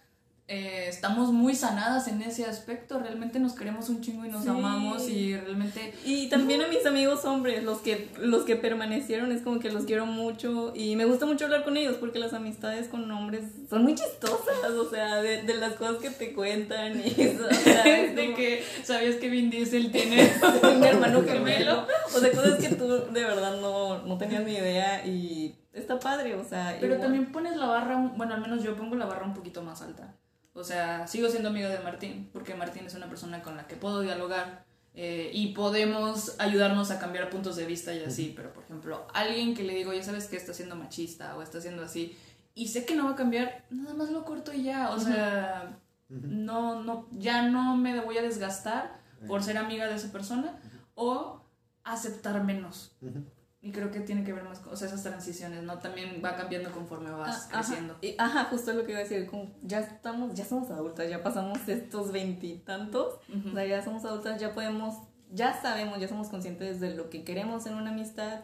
[0.48, 5.10] eh, estamos muy sanadas en ese aspecto, realmente nos queremos un chingo y nos amamos
[5.10, 5.92] y realmente...
[6.06, 9.86] Y también a mis amigos hombres, los que, los que permanecieron, es como que los
[9.86, 13.82] quiero mucho y me gusta mucho hablar con ellos porque las amistades con hombres son
[13.82, 17.84] muy chistosas, o sea, de, de las cosas que te cuentan y eso, o sea,
[18.14, 20.32] de que sabías que Vin Diesel tiene
[20.62, 25.04] un hermano gemelo, o sea, cosas que tú de verdad no, no tenías ni idea
[25.08, 26.78] y está padre, o sea...
[26.80, 29.82] Pero también pones la barra, bueno, al menos yo pongo la barra un poquito más
[29.82, 30.14] alta.
[30.58, 33.76] O sea, sigo siendo amigo de Martín, porque Martín es una persona con la que
[33.76, 38.32] puedo dialogar eh, y podemos ayudarnos a cambiar puntos de vista y así.
[38.34, 41.60] Pero, por ejemplo, alguien que le digo, ya sabes que está siendo machista o está
[41.60, 42.18] siendo así,
[42.54, 44.92] y sé que no va a cambiar, nada más lo corto y ya.
[44.92, 45.78] O sea,
[46.08, 48.94] no, no, ya no me voy a desgastar
[49.28, 50.58] por ser amiga de esa persona
[50.94, 51.42] o
[51.84, 52.96] aceptar menos.
[53.66, 55.80] Y creo que tiene que ver más con o sea, esas transiciones, ¿no?
[55.80, 57.94] También va cambiando conforme vas ah, creciendo.
[57.94, 61.10] Ajá, y, ajá, justo lo que iba a decir, como ya estamos, ya somos adultas,
[61.10, 65.00] ya pasamos estos veintitantos, o sea, ya somos adultas, ya podemos,
[65.32, 68.42] ya sabemos, ya somos conscientes de lo que queremos en una amistad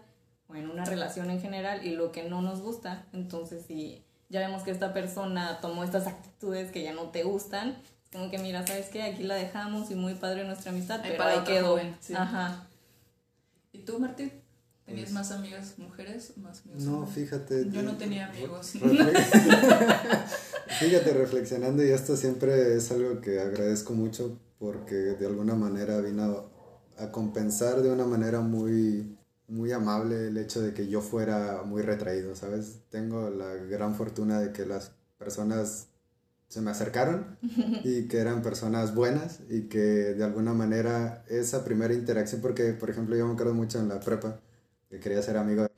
[0.47, 3.05] o en una relación en general y lo que no nos gusta.
[3.13, 7.77] Entonces, si ya vemos que esta persona tomó estas actitudes que ya no te gustan,
[8.05, 9.03] es como que mira, ¿sabes qué?
[9.03, 11.79] Aquí la dejamos y muy padre nuestra amistad, pero ahí quedó.
[12.15, 12.65] Ajá.
[13.71, 14.40] ¿Y tú, Martín?
[14.91, 16.33] ¿Tenías más amigas mujeres?
[16.37, 17.69] Más no, fíjate.
[17.69, 18.71] Yo no tenía amigos.
[20.79, 26.51] fíjate, reflexionando, y esto siempre es algo que agradezco mucho porque de alguna manera vino
[26.97, 29.17] a, compensar de una manera muy,
[29.47, 32.81] muy amable el hecho de que yo fuera muy retraído, ¿sabes?
[32.89, 35.87] Tengo la gran fortuna de que las personas
[36.47, 37.37] se me acercaron
[37.83, 42.89] y que eran personas buenas y que de alguna manera esa primera interacción, porque por
[42.89, 44.39] ejemplo yo me acuerdo mucho en la prepa,
[44.91, 45.69] que quería ser amigo de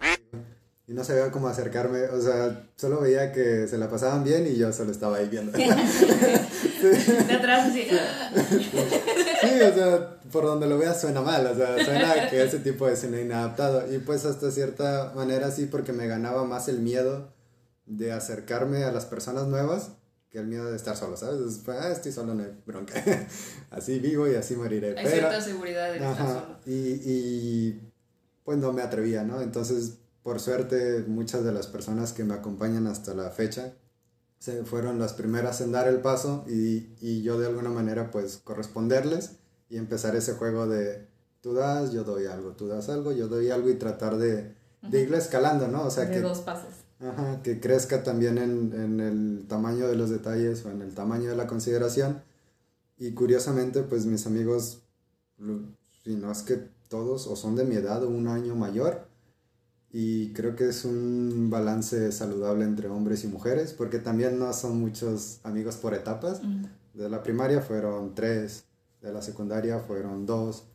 [0.85, 4.57] y no sabía cómo acercarme, o sea, solo veía que se la pasaban bien y
[4.57, 5.51] yo solo estaba ahí viendo.
[5.57, 7.87] De atrás sí.
[7.87, 12.85] Sí, o sea, por donde lo veas suena mal, o sea, suena que ese tipo
[12.85, 13.93] de escena inadaptado.
[13.93, 17.33] Y pues hasta cierta manera sí, porque me ganaba más el miedo
[17.85, 19.91] de acercarme a las personas nuevas
[20.29, 21.61] que el miedo de estar solo, ¿sabes?
[21.63, 22.95] Pues, ah, estoy solo, no hay bronca.
[23.71, 24.97] así vivo y así moriré.
[24.97, 26.57] Hay cierta seguridad de estar solo.
[26.65, 26.73] Y,
[27.05, 27.92] y
[28.43, 29.41] pues no me atrevía, ¿no?
[29.41, 33.73] Entonces, por suerte, muchas de las personas que me acompañan hasta la fecha
[34.39, 38.41] se fueron las primeras en dar el paso y, y yo de alguna manera pues
[38.43, 39.37] corresponderles
[39.69, 41.07] y empezar ese juego de
[41.39, 45.01] tú das, yo doy algo, tú das algo, yo doy algo y tratar de, de
[45.01, 45.85] irla escalando, ¿no?
[45.85, 46.21] O sea de que...
[46.21, 46.73] dos pasos.
[46.99, 51.29] Ajá, que crezca también en, en el tamaño de los detalles o en el tamaño
[51.29, 52.21] de la consideración.
[52.97, 54.83] Y curiosamente, pues mis amigos,
[56.03, 59.07] si no es que todos o son de mi edad o un año mayor.
[59.91, 64.79] Y creo que es un balance saludable entre hombres y mujeres, porque también no son
[64.79, 66.41] muchos amigos por etapas.
[66.93, 68.65] De la primaria fueron tres,
[69.01, 70.65] de la secundaria fueron dos,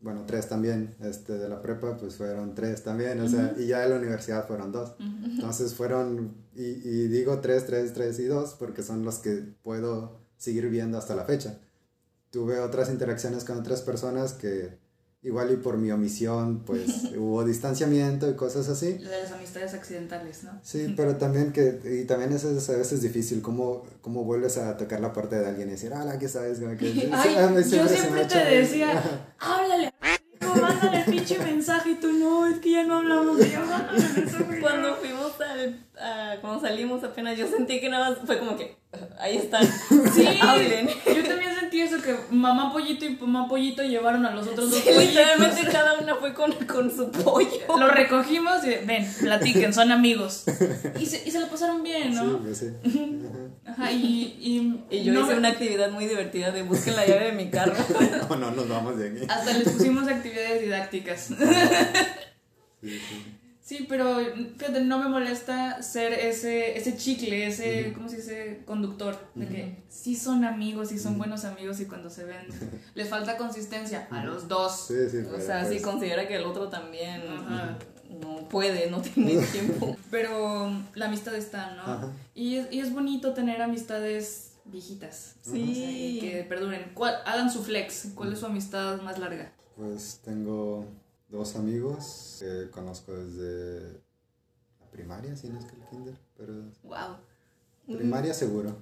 [0.00, 3.78] bueno, tres también, este, de la prepa pues fueron tres también, o sea, y ya
[3.80, 4.94] de la universidad fueron dos.
[4.98, 10.18] Entonces fueron, y, y, digo tres, tres, tres y dos, porque son los que puedo
[10.36, 11.60] seguir viendo hasta la fecha.
[12.30, 14.83] Tuve otras interacciones con otras personas que
[15.24, 16.84] igual y por mi omisión, pues
[17.16, 18.92] hubo distanciamiento y cosas así.
[18.94, 20.52] De las amistades accidentales, ¿no?
[20.62, 24.76] Sí, pero también que, y también eso es a veces difícil, cómo, cómo vuelves a
[24.76, 26.60] tocar la puerta de alguien y decir, hola, ¿qué sabes?
[26.60, 26.94] Ay,
[27.70, 29.02] yo siempre te decía,
[29.38, 29.92] háblale,
[30.60, 33.40] mándale el pinche mensaje y tú no, es que ya no hablamos.
[33.44, 34.60] Y yo, mándale el mensaje.
[34.60, 38.76] Cuando fuimos al, a- cuando salimos apenas, yo sentí que nada más fue como que
[39.18, 39.64] ahí están.
[40.14, 40.86] Sí, Hablen.
[40.88, 44.78] yo también sentí eso que mamá pollito y mamá pollito llevaron a los otros dos
[44.80, 45.06] Sí, pollitos.
[45.08, 47.48] literalmente cada una fue con, con su pollo.
[47.78, 50.44] Lo recogimos y ven, platiquen, son amigos.
[51.00, 52.38] Y se, y se lo pasaron bien, Sí, ¿no?
[52.38, 52.66] pues sí.
[53.66, 57.06] Ajá, y, y, Y yo no hice me- una actividad muy divertida de busquen la
[57.06, 57.74] llave de mi carro.
[58.30, 59.20] No, no, nos vamos de aquí.
[59.28, 61.30] Hasta les pusimos actividades didácticas.
[62.82, 63.34] Sí, sí.
[63.64, 64.18] Sí, pero
[64.58, 68.60] fíjate, no me molesta ser ese, ese chicle, ese, ¿cómo se dice?
[68.66, 69.18] Conductor.
[69.34, 72.46] De que sí son amigos, sí son buenos amigos y cuando se ven
[72.94, 74.88] les falta consistencia a los dos.
[74.88, 77.22] Sí, sí, O sea, si pues, considera que el otro también
[78.20, 79.96] no puede, no tiene tiempo.
[80.10, 82.12] Pero la amistad está, ¿no?
[82.34, 85.36] Y es, y es bonito tener amistades viejitas.
[85.40, 85.62] Sí.
[85.70, 86.90] O sea, y que perduren.
[86.92, 88.08] ¿Cuál- hagan su flex.
[88.14, 89.52] ¿Cuál es su amistad más larga?
[89.74, 90.86] Pues tengo
[91.34, 93.92] dos amigos que conozco desde
[94.80, 96.52] la primaria, si no es que el kinder, pero
[96.84, 97.16] Wow.
[97.96, 98.76] primaria seguro.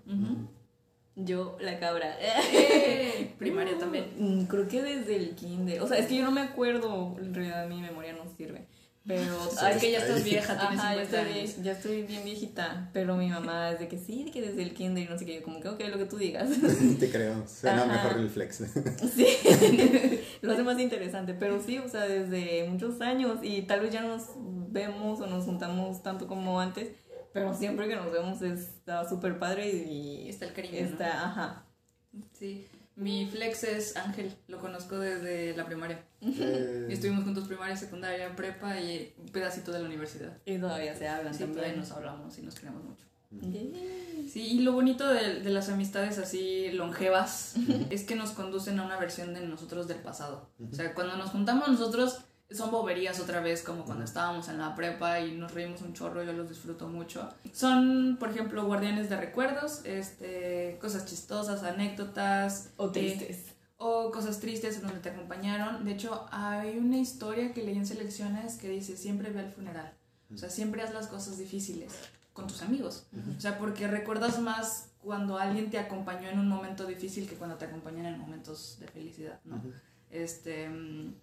[1.16, 2.16] Yo, la cabra.
[3.38, 4.12] Primaria también.
[4.18, 5.82] Mm, Creo que desde el kinder.
[5.82, 7.16] O sea, es que yo no me acuerdo.
[7.18, 8.66] En realidad mi memoria no sirve.
[9.06, 9.36] Pero.
[9.60, 11.56] Ay, que ya estás vieja, tienes Ajá, ya 50 estoy, años.
[11.62, 12.88] ya estoy bien viejita.
[12.92, 15.26] Pero mi mamá es de que sí, de que desde el kinder y no sé
[15.26, 15.34] qué.
[15.36, 16.48] Yo como que, ok, lo que tú digas.
[17.00, 18.04] Te creo, suena Ajá.
[18.04, 18.62] mejor el flex.
[19.16, 19.26] Sí,
[20.40, 24.02] lo hace más interesante, pero sí, o sea, desde muchos años y tal vez ya
[24.02, 26.90] nos vemos o nos juntamos tanto como antes,
[27.32, 30.86] pero siempre que nos vemos está súper padre y Está el cariño, ¿no?
[30.86, 31.64] Está, ajá.
[32.38, 32.66] Sí.
[32.96, 34.34] Mi flex es Ángel.
[34.48, 36.04] Lo conozco desde la primaria.
[36.20, 40.36] Eh, Y estuvimos juntos primaria, secundaria, prepa y un pedacito de la universidad.
[40.44, 41.80] Y todavía se hablan Sí, todavía también.
[41.80, 43.04] nos hablamos y nos queremos mucho.
[43.30, 44.28] Yay.
[44.30, 47.54] Sí, y lo bonito de, de las amistades así longevas
[47.88, 50.50] es que nos conducen a una versión de nosotros del pasado.
[50.70, 52.18] O sea, cuando nos juntamos nosotros
[52.54, 56.22] son boberías otra vez, como cuando estábamos en la prepa y nos reímos un chorro,
[56.22, 57.28] yo los disfruto mucho.
[57.52, 62.70] Son, por ejemplo, guardianes de recuerdos, este, cosas chistosas, anécdotas.
[62.76, 63.54] O eh, tristes.
[63.76, 65.84] o cosas tristes en donde te acompañaron.
[65.84, 69.92] De hecho, hay una historia que leí en selecciones que dice, siempre ve al funeral.
[70.32, 71.92] O sea, siempre haz las cosas difíciles
[72.32, 73.06] con tus amigos.
[73.36, 77.56] O sea, porque recuerdas más cuando alguien te acompañó en un momento difícil que cuando
[77.56, 79.60] te acompañan en momentos de felicidad, ¿no?
[80.10, 81.14] Este, mm,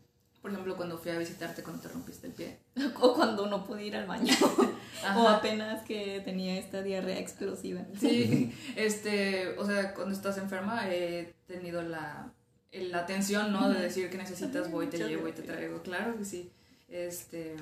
[0.42, 2.60] por ejemplo, cuando fui a visitarte cuando te rompiste el pie.
[3.02, 4.34] O cuando no pude ir al baño.
[5.16, 7.86] O apenas que tenía esta diarrea explosiva.
[7.98, 12.34] Sí, este, o sea, cuando estás enferma he tenido la,
[12.74, 13.70] la atención, ¿no?
[13.70, 15.82] De decir que necesitas, voy, te llevo y te traigo.
[15.84, 16.52] Claro que sí.
[16.90, 17.56] Este,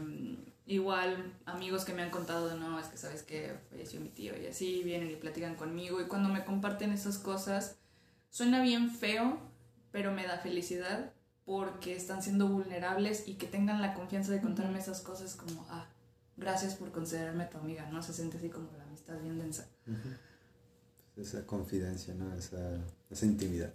[0.66, 4.48] igual amigos que me han contado, no, es que sabes que falleció mi tío y
[4.48, 7.78] así vienen y platican conmigo y cuando me comparten esas cosas,
[8.32, 9.38] suena bien feo,
[9.92, 11.12] pero me da felicidad
[11.48, 15.88] porque están siendo vulnerables y que tengan la confianza de contarme esas cosas como, ah,
[16.36, 18.04] gracias por considerarme tu amiga, ¿no?
[18.04, 19.66] Se siente así como la amistad bien densa.
[21.16, 22.36] Esa confidencia, ¿no?
[22.36, 22.78] Esa,
[23.10, 23.72] esa intimidad.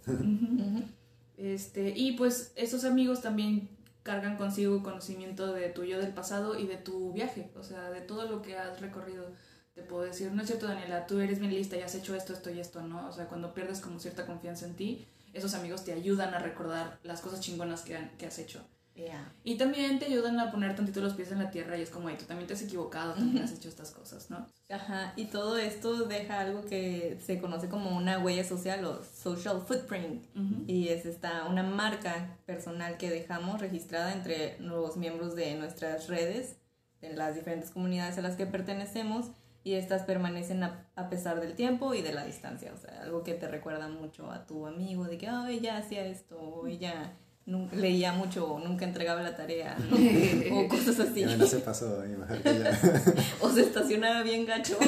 [1.35, 3.67] Este, y pues esos amigos también
[4.03, 8.29] cargan consigo conocimiento de tuyo del pasado y de tu viaje, o sea, de todo
[8.29, 9.25] lo que has recorrido.
[9.73, 12.33] Te puedo decir, no es cierto, Daniela, tú eres bien lista y has hecho esto,
[12.33, 13.09] esto y esto, ¿no?
[13.09, 16.99] O sea, cuando pierdes como cierta confianza en ti, esos amigos te ayudan a recordar
[17.03, 18.61] las cosas chingonas que, han- que has hecho.
[18.95, 19.33] Yeah.
[19.43, 22.09] Y también te ayudan a poner tantito los pies en la tierra y es como,
[22.09, 24.45] "Ey, tú también te has equivocado, también has hecho estas cosas, ¿no?
[24.69, 29.63] Ajá, y todo esto deja algo que se conoce como una huella social o social
[29.67, 30.23] footprint.
[30.67, 36.57] Y es esta, una marca personal que dejamos registrada entre los miembros de nuestras redes,
[37.01, 39.31] en las diferentes comunidades a las que pertenecemos,
[39.63, 42.71] y estas permanecen a, a pesar del tiempo y de la distancia.
[42.73, 46.05] O sea, algo que te recuerda mucho a tu amigo de que, oh, ella hacía
[46.05, 47.13] esto, o ella
[47.45, 49.95] nu- leía mucho, o nunca entregaba la tarea, ¿no?
[50.57, 51.21] o cosas así.
[51.21, 52.79] Ya no se pasó, y mejor que ya.
[53.41, 54.77] o se estacionaba bien gacho.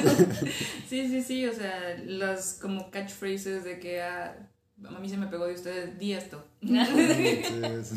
[0.88, 4.36] Sí, sí, sí, o sea, las como catchphrases de que ah,
[4.84, 6.44] a mí se me pegó de ustedes, di esto.
[6.62, 7.92] Entonces,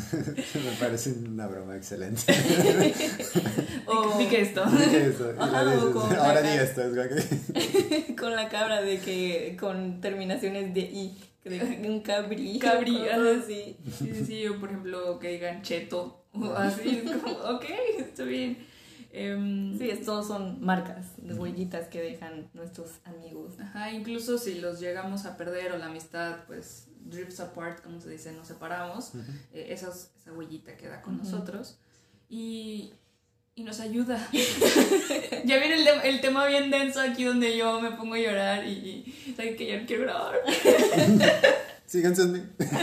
[0.54, 2.22] me parece una broma excelente.
[3.90, 4.64] O- Di que esto.
[4.66, 6.82] Dije eso, y la Ajá, o dices, con la ahora di esto.
[6.82, 7.08] Es como
[8.06, 12.58] que- con la cabra de que con terminaciones de i, de un cabrí.
[12.58, 13.76] Cabrí, así.
[13.98, 17.64] Sí, sí, sí, o por ejemplo que digan cheto o así, es como, ok,
[17.98, 18.58] está bien.
[19.12, 23.54] Em, Sí, estos son marcas, de huellitas que dejan nuestros amigos.
[23.58, 28.08] Ajá, incluso si los llegamos a perder o la amistad, pues, drifts apart, como se
[28.10, 29.12] dice, nos separamos,
[29.52, 31.80] eh, esas- esa huellita queda con nosotros
[32.28, 32.92] y,
[33.60, 34.26] y nos ayuda.
[35.44, 39.34] ya viene el, tema bien denso aquí donde yo me pongo a llorar y, y
[39.36, 40.40] saben que ya no quiero grabar.
[41.86, 42.42] Síganse en mí.
[42.58, 42.80] Déjenme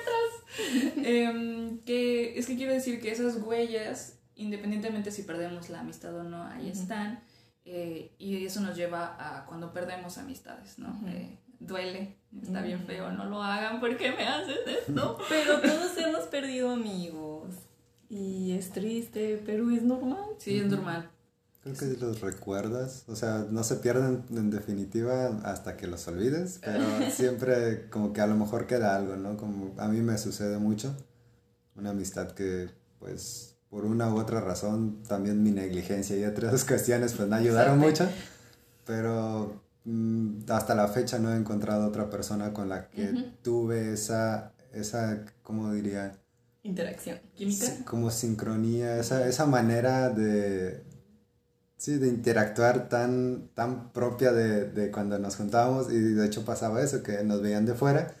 [0.00, 0.30] atrás.
[0.96, 6.22] Em, que es que quiero decir que esas huellas, independientemente si perdemos la amistad o
[6.22, 7.24] no, ahí están.
[7.64, 11.00] Eh, y eso nos lleva a cuando perdemos amistades, ¿no?
[11.08, 15.18] Eh, duele, está bien feo, no lo hagan porque me haces esto.
[15.28, 17.54] Pero todos hemos perdido amigos.
[18.08, 20.24] Y es triste, pero es normal.
[20.38, 21.10] Sí, es normal.
[21.62, 26.60] Creo que los recuerdas, o sea, no se pierden en definitiva hasta que los olvides,
[26.62, 29.38] pero siempre como que a lo mejor queda algo, ¿no?
[29.38, 30.94] Como a mí me sucede mucho,
[31.74, 37.14] una amistad que pues por una u otra razón, también mi negligencia y otras cuestiones
[37.14, 38.06] pues me ayudaron mucho,
[38.84, 44.52] pero mm, hasta la fecha no he encontrado otra persona con la que tuve esa,
[44.74, 46.18] esa, ¿cómo diría?
[46.64, 47.20] Interacción.
[47.36, 47.66] ¿Química?
[47.84, 50.82] Como sincronía, esa, esa manera de
[51.84, 56.82] Sí, de interactuar tan, tan propia de, de, cuando nos juntábamos y de hecho pasaba
[56.82, 58.16] eso, que nos veían de fuera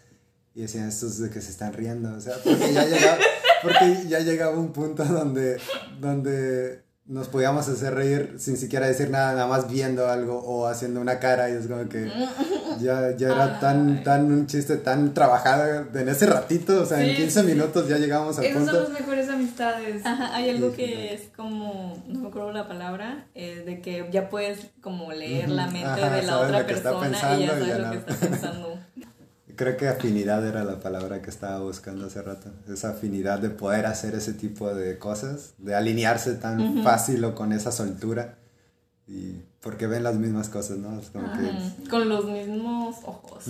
[0.54, 3.18] y decían estos de que se están riendo, o sea, porque ya llegaba,
[3.62, 5.56] porque ya llegaba un punto donde,
[5.98, 11.00] donde nos podíamos hacer reír sin siquiera decir nada, nada más viendo algo o haciendo
[11.02, 12.10] una cara y es como que
[12.80, 17.14] ya, ya era tan, tan un chiste tan trabajado en ese ratito, o sea, en
[17.14, 18.72] 15 minutos ya llegamos al Esas punto.
[18.72, 20.06] son las mejores amistades.
[20.06, 24.30] Ajá, hay algo que es como, no me acuerdo la palabra, eh, de que ya
[24.30, 27.38] puedes como leer la mente Ajá, de la otra lo que está persona y pensando
[27.38, 27.90] ya y sabes ya lo no.
[27.92, 28.78] que está pensando.
[29.56, 32.50] Creo que afinidad era la palabra que estaba buscando hace rato.
[32.68, 37.52] Esa afinidad de poder hacer ese tipo de cosas, de alinearse tan fácil o con
[37.52, 38.36] esa soltura.
[39.06, 40.98] Y porque ven las mismas cosas, ¿no?
[40.98, 41.42] Es como que...
[41.42, 43.44] Ujú, Con los mismos ojos.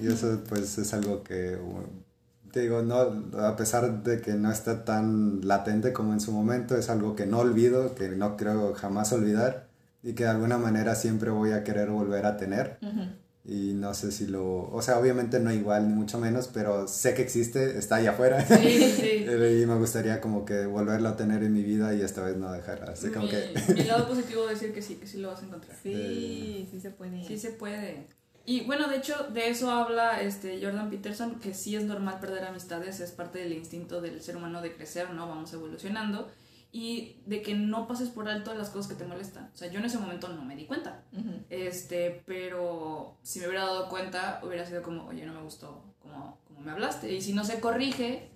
[0.00, 2.96] Y eso pues es algo que, uh, te digo, no,
[3.40, 7.26] a pesar de que no está tan latente como en su momento, es algo que
[7.26, 9.68] no olvido, que no creo jamás olvidar
[10.02, 12.78] y que de alguna manera siempre voy a querer volver a tener.
[12.82, 13.02] Ujú.
[13.44, 17.14] Y no sé si lo, o sea, obviamente no igual ni mucho menos, pero sé
[17.14, 18.46] que existe, está allá afuera.
[18.46, 19.24] Sí, sí.
[19.62, 22.52] y me gustaría como que volverlo a tener en mi vida y esta vez no
[22.52, 22.92] dejarla.
[22.92, 23.52] Así como mi, que...
[23.74, 25.76] mi lado positivo es decir que sí, que sí lo vas a encontrar.
[25.82, 27.26] Sí, sí se puede.
[27.26, 28.06] Sí se puede.
[28.44, 32.44] Y bueno, de hecho, de eso habla este Jordan Peterson, que sí es normal perder
[32.44, 35.28] amistades, es parte del instinto del ser humano de crecer, ¿no?
[35.28, 36.28] Vamos evolucionando.
[36.74, 39.50] Y de que no pases por alto las cosas que te molestan.
[39.52, 41.04] O sea, yo en ese momento no me di cuenta.
[41.50, 46.38] Este, pero si me hubiera dado cuenta, hubiera sido como, oye, no me gustó como,
[46.46, 47.12] como me hablaste.
[47.12, 48.30] Y si no se corrige,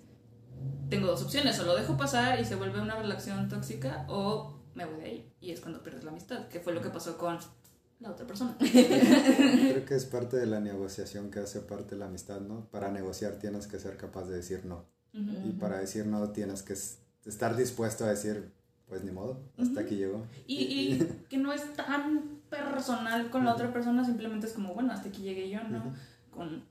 [0.89, 1.59] tengo dos opciones.
[1.59, 5.33] O lo dejo pasar y se vuelve una relación tóxica, o me voy de ahí.
[5.41, 7.39] Y es cuando pierdes la amistad, que fue lo que pasó con
[7.99, 8.55] la otra persona.
[8.59, 12.69] Creo que es parte de la negociación que hace parte de la amistad, ¿no?
[12.69, 14.85] Para negociar tienes que ser capaz de decir no.
[15.13, 16.75] Y para decir no tienes que
[17.27, 18.51] estar dispuesto a decir,
[18.87, 20.25] pues ni modo, hasta aquí llegó.
[20.45, 24.93] Y, y que no es tan personal con la otra persona, simplemente es como, bueno,
[24.93, 25.93] hasta aquí llegué yo, ¿no?
[26.31, 26.63] Con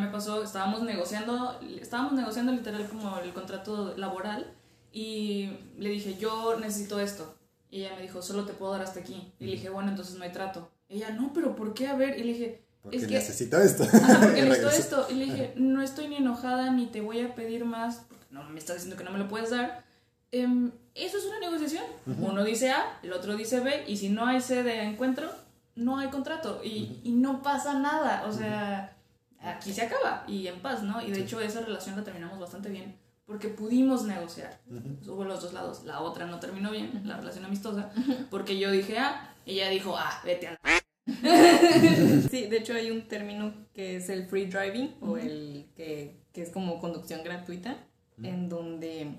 [0.00, 4.52] me pasó, estábamos negociando, estábamos negociando literal como el contrato laboral
[4.92, 7.34] y le dije, yo necesito esto.
[7.70, 9.32] Y ella me dijo, solo te puedo dar hasta aquí.
[9.38, 10.70] Y le dije, bueno, entonces no hay trato.
[10.88, 11.88] Y ella, no, pero ¿por qué?
[11.88, 13.82] A ver, y le dije, Porque es que necesito esto.
[13.82, 15.06] Ajá, porque necesito esto.
[15.10, 18.44] Y le dije, no estoy ni enojada ni te voy a pedir más, porque no
[18.44, 19.84] me estás diciendo que no me lo puedes dar.
[20.30, 21.84] Em, eso es una negociación.
[22.06, 25.30] Uno dice A, el otro dice B, y si no hay C de encuentro,
[25.74, 26.60] no hay contrato.
[26.62, 28.24] Y, y no pasa nada.
[28.26, 28.96] O sea,
[29.40, 31.00] aquí se acaba y en paz, ¿no?
[31.02, 32.96] Y de hecho, esa relación la terminamos bastante bien
[33.28, 34.58] porque pudimos negociar.
[35.06, 35.84] Hubo los dos lados.
[35.84, 37.92] La otra no terminó bien, la relación amistosa,
[38.30, 40.58] porque yo dije A, y ella dijo A, vete a.
[42.30, 46.42] Sí, de hecho hay un término que es el free driving o el que, que
[46.42, 47.76] es como conducción gratuita,
[48.22, 49.18] en donde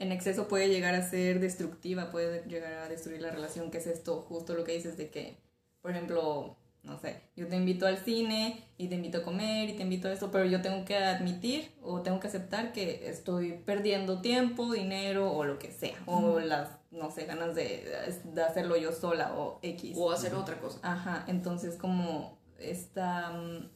[0.00, 3.86] en exceso puede llegar a ser destructiva, puede llegar a destruir la relación, que es
[3.86, 5.36] esto, justo lo que dices de que,
[5.82, 9.74] por ejemplo, no sé, yo te invito al cine y te invito a comer y
[9.74, 13.52] te invito a esto, pero yo tengo que admitir o tengo que aceptar que estoy
[13.66, 17.84] perdiendo tiempo, dinero o lo que sea, o las, no sé, ganas de,
[18.24, 19.94] de hacerlo yo sola o X.
[19.98, 20.78] O hacer otra cosa.
[20.82, 23.68] Ajá, entonces como esta mm,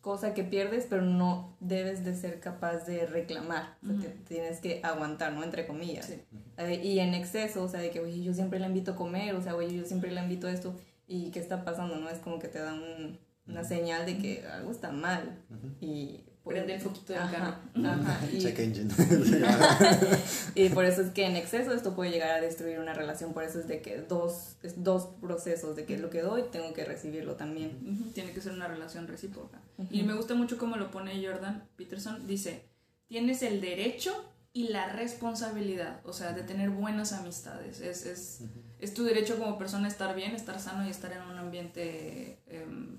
[0.00, 4.58] cosa que pierdes, pero no debes de ser capaz de reclamar, o sea, te tienes
[4.60, 5.44] que aguantar, ¿no?
[5.44, 6.06] Entre comillas.
[6.06, 6.22] Sí.
[6.56, 9.34] Eh, y en exceso, o sea, de que, oye, yo siempre la invito a comer,
[9.34, 10.74] o sea, oye, yo siempre la invito a esto,
[11.06, 12.08] y qué está pasando, ¿no?
[12.08, 15.38] Es como que te da un- una señal de que algo está mal,
[15.80, 16.24] y...
[16.50, 18.92] Prende el foquito del Ajá, ajá, y- Check engine.
[20.54, 23.32] y por eso es que en exceso esto puede llegar a destruir una relación.
[23.32, 26.72] Por eso es de que dos, es dos procesos, de que lo que doy tengo
[26.72, 27.78] que recibirlo también.
[27.82, 29.60] Ujú, Tiene que ser una relación recíproca.
[29.90, 32.26] Y me gusta mucho cómo lo pone Jordan Peterson.
[32.26, 32.64] Dice,
[33.08, 37.80] tienes el derecho y la responsabilidad, o sea, de tener buenas amistades.
[37.80, 38.40] Es, es,
[38.80, 42.98] es tu derecho como persona estar bien, estar sano y estar en un ambiente em,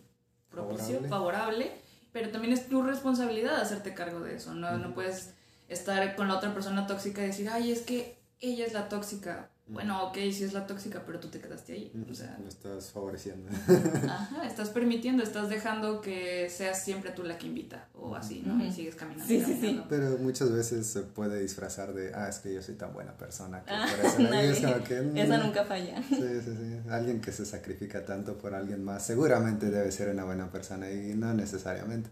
[0.49, 1.09] propicio, Favorable.
[1.09, 1.71] favorable.
[2.11, 4.53] Pero también es tu responsabilidad hacerte cargo de eso.
[4.53, 5.33] No, no puedes
[5.69, 9.50] estar con la otra persona tóxica y decir, ay, es que ella es la tóxica.
[9.67, 12.05] Bueno, ok, sí es la tóxica, pero tú te quedaste ahí.
[12.09, 13.49] O sea, Lo estás favoreciendo.
[14.09, 18.61] ajá, estás permitiendo, estás dejando que seas siempre tú la que invita o así, ¿no?
[18.65, 19.25] Y sigues caminando.
[19.25, 19.59] Sí, sí, sí.
[19.61, 19.85] caminando.
[19.87, 23.63] Pero muchas veces se puede disfrazar de, ah, es que yo soy tan buena persona
[23.63, 26.03] que Ah, por eso la- y es nadie- como que, mm, Esa nunca falla.
[26.03, 26.89] Sí, sí, sí.
[26.89, 31.13] Alguien que se sacrifica tanto por alguien más, seguramente debe ser una buena persona y
[31.13, 32.09] no necesariamente.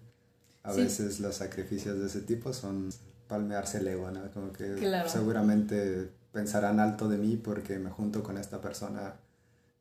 [0.64, 0.82] A Sí.
[0.84, 2.89] veces los sacrificios de ese tipo son
[3.28, 4.32] palmearse el ego, ¿no?
[4.32, 5.10] Como que Claro.
[5.10, 9.15] seguramente pensarán alto de mí porque me junto con esta persona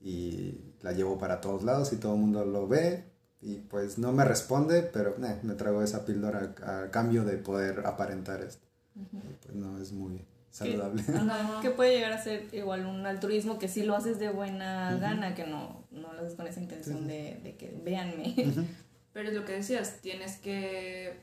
[0.01, 3.05] y la llevo para todos lados y todo el mundo lo ve
[3.41, 7.37] y pues no me responde, pero eh, me trago esa píldora a, a cambio de
[7.37, 8.67] poder aparentar esto.
[8.97, 9.05] Y,
[9.45, 11.03] pues no es muy saludable.
[11.15, 11.61] Ajá.
[11.63, 15.35] Que puede llegar a ser igual un altruismo que sí lo haces de buena gana,
[15.35, 18.35] que no, no lo haces con esa intención de, de que véanme.
[19.13, 21.19] Pero es lo que decías, tienes que.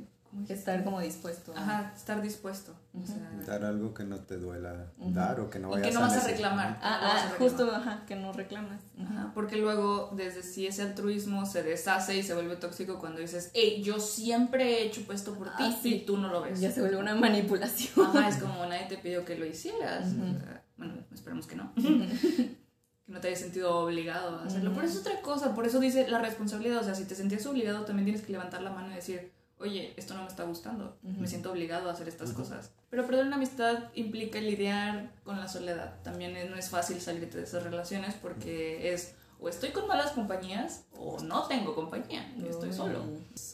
[0.50, 1.54] Estar como dispuesto.
[1.56, 2.74] Ajá, estar dispuesto.
[2.94, 3.08] o Ujú.
[3.08, 6.12] sea, Dar algo que no te duela dar o que no vayas que no vas
[6.14, 6.52] a necesitar.
[6.52, 6.70] reclamar.
[6.70, 7.38] no vas Ah, a ah, reclamar.
[7.40, 8.82] justo, ajá, que no reclamas.
[9.02, 13.52] Ajá, porque luego, desde si ese altruismo se deshace y se vuelve tóxico cuando dices,
[13.54, 15.96] hey, yo siempre he hecho esto por ti Ah, sí.
[15.96, 16.60] y tú no lo ves.
[16.60, 18.06] Ya se vuelve una manipulación.
[18.08, 20.08] Ajá, es como nadie te pidió que lo hicieras.
[20.14, 20.24] Ujú.
[20.36, 21.72] O sea, bueno, esperemos que no.
[21.76, 24.74] que no te hayas sentido obligado a hacerlo.
[24.74, 26.80] Por eso es otra cosa, por eso dice la responsabilidad.
[26.80, 29.32] O sea, si te sentías obligado, también tienes que levantar la mano y decir,
[29.66, 30.98] oye, esto no me está gustando.
[31.04, 31.22] Ujú.
[31.22, 32.72] Me siento obligado a hacer estas cosas.
[32.90, 36.02] Pero perder una amistad implica lidiar con la soledad.
[36.04, 40.86] También no es fácil salirte de esas relaciones porque es o estoy con malas compañías
[40.98, 43.04] o no tengo compañía y estoy solo.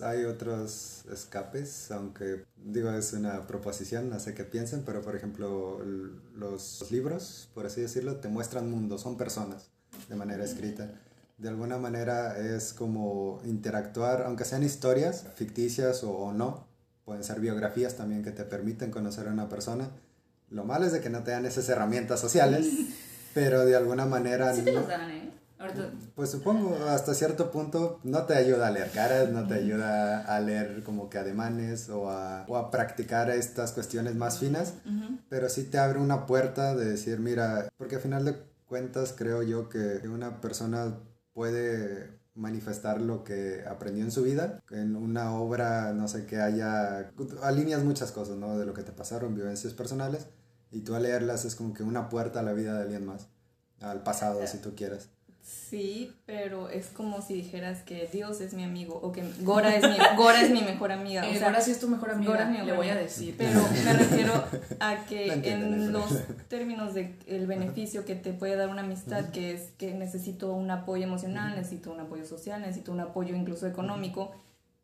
[0.01, 5.79] Hay otros escapes, aunque digo es una proposición, no sé qué piensen, pero por ejemplo
[6.35, 9.69] los libros, por así decirlo, te muestran mundos, son personas
[10.07, 10.91] de manera escrita.
[11.41, 16.67] De alguna manera es como interactuar, aunque sean historias ficticias o, o no,
[17.03, 19.89] pueden ser biografías también que te permiten conocer a una persona.
[20.51, 22.67] Lo malo es de que no te dan esas herramientas sociales,
[23.33, 24.53] pero de alguna manera...
[24.53, 25.31] Sí te no- las dan, ¿eh?
[26.15, 30.39] Pues supongo, hasta cierto punto no te ayuda a leer caras, no te ayuda a
[30.39, 34.73] leer como que ademanes o a, o a practicar estas cuestiones más finas,
[35.29, 38.35] pero sí te abre una puerta de decir, mira, porque al final de
[38.67, 40.97] cuentas creo yo que una persona
[41.33, 47.11] puede manifestar lo que aprendió en su vida en una obra, no sé, que haya,
[47.41, 48.57] alineas muchas cosas, ¿no?
[48.57, 50.27] De lo que te pasaron, vivencias personales,
[50.71, 53.27] y tú al leerlas es como que una puerta a la vida de alguien más,
[53.81, 55.09] al pasado, si tú quieres.
[55.43, 59.89] Sí, pero es como si dijeras que Dios es mi amigo o que Gora es
[59.89, 61.27] mi, Gora es mi mejor amiga.
[61.27, 62.95] Eh, o sea, ahora sí es tu mejor amiga, Gora es mi le voy a
[62.95, 63.35] decir.
[63.37, 64.43] Pero me refiero
[64.79, 66.11] a que No en los
[66.47, 70.69] términos de el beneficio que te puede dar una amistad, que es que necesito un
[70.69, 74.31] apoyo emocional, necesito un apoyo social, necesito un apoyo incluso económico,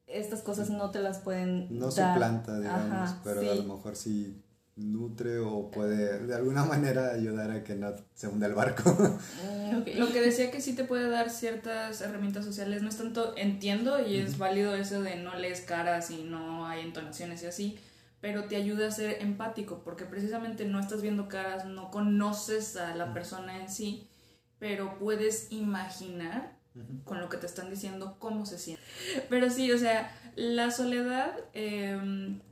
[0.07, 2.13] estas cosas no te las pueden no dar.
[2.13, 3.49] suplanta, digamos, Ajá, pero sí.
[3.49, 4.41] a lo mejor sí
[4.77, 8.89] nutre o puede de alguna manera ayudar a que no se hunda el barco.
[8.91, 9.87] Mm, ok.
[9.95, 14.05] Lo que decía que sí te puede dar ciertas herramientas sociales, no es tanto, entiendo
[14.05, 17.79] y es válido eso de no lees caras y no hay entonaciones y así,
[18.21, 22.95] pero te ayuda a ser empático porque precisamente no estás viendo caras, no conoces a
[22.95, 24.07] la persona en sí,
[24.59, 26.57] pero puedes imaginar
[27.03, 28.83] con lo que te están diciendo cómo se siente.
[29.29, 31.99] Pero sí, o sea, la soledad eh,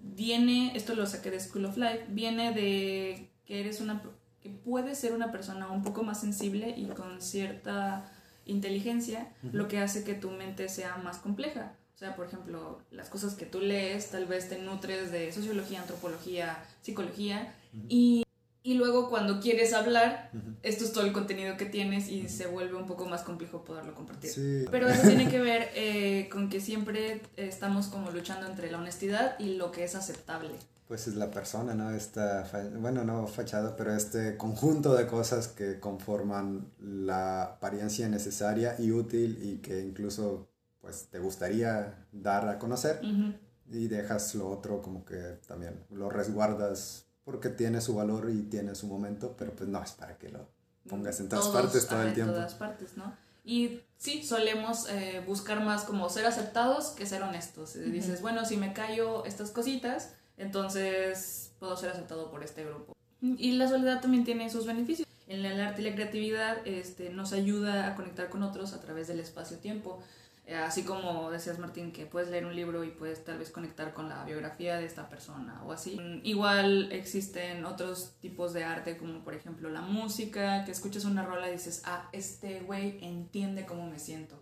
[0.01, 4.01] viene, esto lo saqué de School of Life, viene de que eres una,
[4.41, 8.11] que puedes ser una persona un poco más sensible y con cierta
[8.45, 11.73] inteligencia, lo que hace que tu mente sea más compleja.
[11.93, 15.81] O sea, por ejemplo, las cosas que tú lees, tal vez te nutres de sociología,
[15.81, 17.53] antropología, psicología,
[17.88, 18.24] y,
[18.66, 20.32] y luego cuando quieres hablar,
[20.63, 23.93] esto es todo el contenido que tienes y se vuelve un poco más complejo poderlo
[23.93, 24.32] compartir.
[24.32, 24.66] Sí.
[24.72, 29.37] Pero eso tiene que ver eh, con que siempre estamos como luchando entre la honestidad
[29.37, 30.50] y lo que es aceptable.
[30.87, 31.92] Pues es la persona, ¿no?
[31.92, 38.89] Esta, bueno, no fachada, pero este conjunto de cosas que conforman la apariencia necesaria y
[38.89, 40.50] útil y que incluso
[40.82, 43.00] pues te gustaría dar a conocer
[43.70, 48.76] y dejas lo otro como que también lo resguardas porque tiene su valor y tiene
[48.76, 50.47] su momento, pero pues no es para que lo
[50.88, 52.32] pongas en todas Todos, partes todo ajá, el tiempo.
[52.32, 53.14] En todas partes, ¿no?
[53.43, 57.76] Y sí, solemos eh, buscar más como ser aceptados que ser honestos.
[57.76, 62.93] Eh, Dices, bueno, si me callo estas cositas, entonces puedo ser aceptado por este grupo.
[63.22, 65.08] Y la soledad también tiene sus beneficios.
[65.28, 69.08] En el arte y la creatividad este, nos ayuda a conectar con otros a través
[69.08, 70.00] del espacio-tiempo.
[70.47, 73.93] Eh, así como decías Martín, que puedes leer un libro y puedes tal vez conectar
[73.96, 75.97] con la biografía de esta persona o así.
[76.00, 81.26] Mm, Igual existen otros tipos de arte, como por ejemplo la música, que escuchas una
[81.26, 84.36] rola y dices, ah, este güey entiende cómo me siento.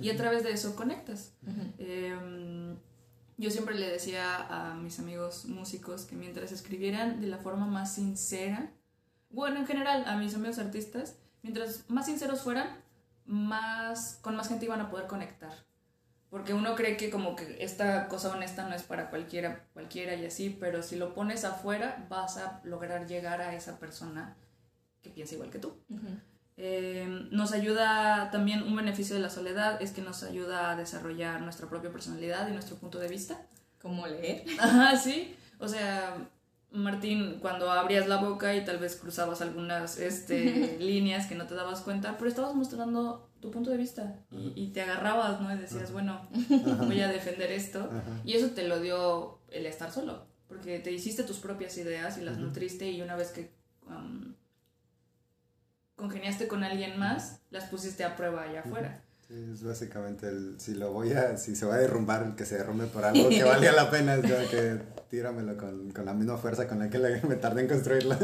[0.00, 1.34] Y a través de eso conectas.
[1.78, 2.74] Eh,
[3.36, 7.94] Yo siempre le decía a mis amigos músicos que mientras escribieran de la forma más
[7.94, 8.70] sincera,
[9.30, 12.68] bueno, en general a mis amigos artistas, mientras más sinceros fueran,
[13.30, 15.52] más con más gente iban a poder conectar.
[16.30, 20.26] Porque uno cree que como que esta cosa honesta no es para cualquiera, cualquiera y
[20.26, 24.36] así, pero si lo pones afuera vas a lograr llegar a esa persona
[25.02, 25.76] que piensa igual que tú.
[26.56, 31.40] Eh, nos ayuda también un beneficio de la soledad es que nos ayuda a desarrollar
[31.40, 33.46] nuestra propia personalidad y nuestro punto de vista.
[33.80, 34.44] Como leer.
[34.60, 35.34] Ajá, sí.
[35.58, 36.28] O sea,
[36.72, 41.54] Martín, cuando abrías la boca y tal vez cruzabas algunas este, líneas que no te
[41.54, 45.52] dabas cuenta, pero estabas mostrando tu punto de vista y, te agarrabas, ¿no?
[45.52, 46.28] Y decías, bueno,
[46.86, 47.90] voy a defender esto.
[48.24, 52.20] Y eso te lo dio el estar solo, porque te hiciste tus propias ideas y
[52.20, 53.50] las nutriste y una vez que
[53.86, 54.34] um,
[55.96, 59.02] congeniaste con alguien más, las pusiste a prueba allá afuera.
[59.30, 62.86] Es básicamente el, si lo voy a, si se va a derrumbar, que se derrumbe
[62.86, 66.80] por algo que valga la pena, es que tíramelo con, con, la misma fuerza con
[66.80, 66.98] la que
[67.28, 68.16] me tardé en construirlo.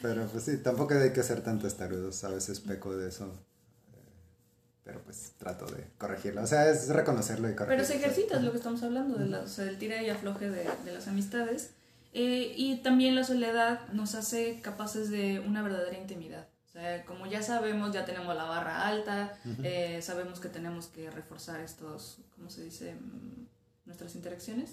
[0.00, 3.26] Pero pues sí, tampoco hay que ser tanto estarudos, a veces peco de eso.
[3.94, 3.98] Eh,
[4.84, 6.42] pero pues trato de corregirlo.
[6.42, 7.84] O sea, es reconocerlo y corregirlo.
[7.84, 10.48] Pero se ejercita, es lo que estamos hablando, de o sea, del tira y afloje
[10.48, 11.70] de, de las amistades.
[12.14, 16.46] Eh, y también la soledad nos hace capaces de una verdadera intimidad.
[16.72, 21.10] O sea, como ya sabemos, ya tenemos la barra alta, eh, sabemos que tenemos que
[21.10, 22.94] reforzar estos, ¿cómo se dice?
[22.94, 23.46] Mm,
[23.84, 24.70] nuestras interacciones.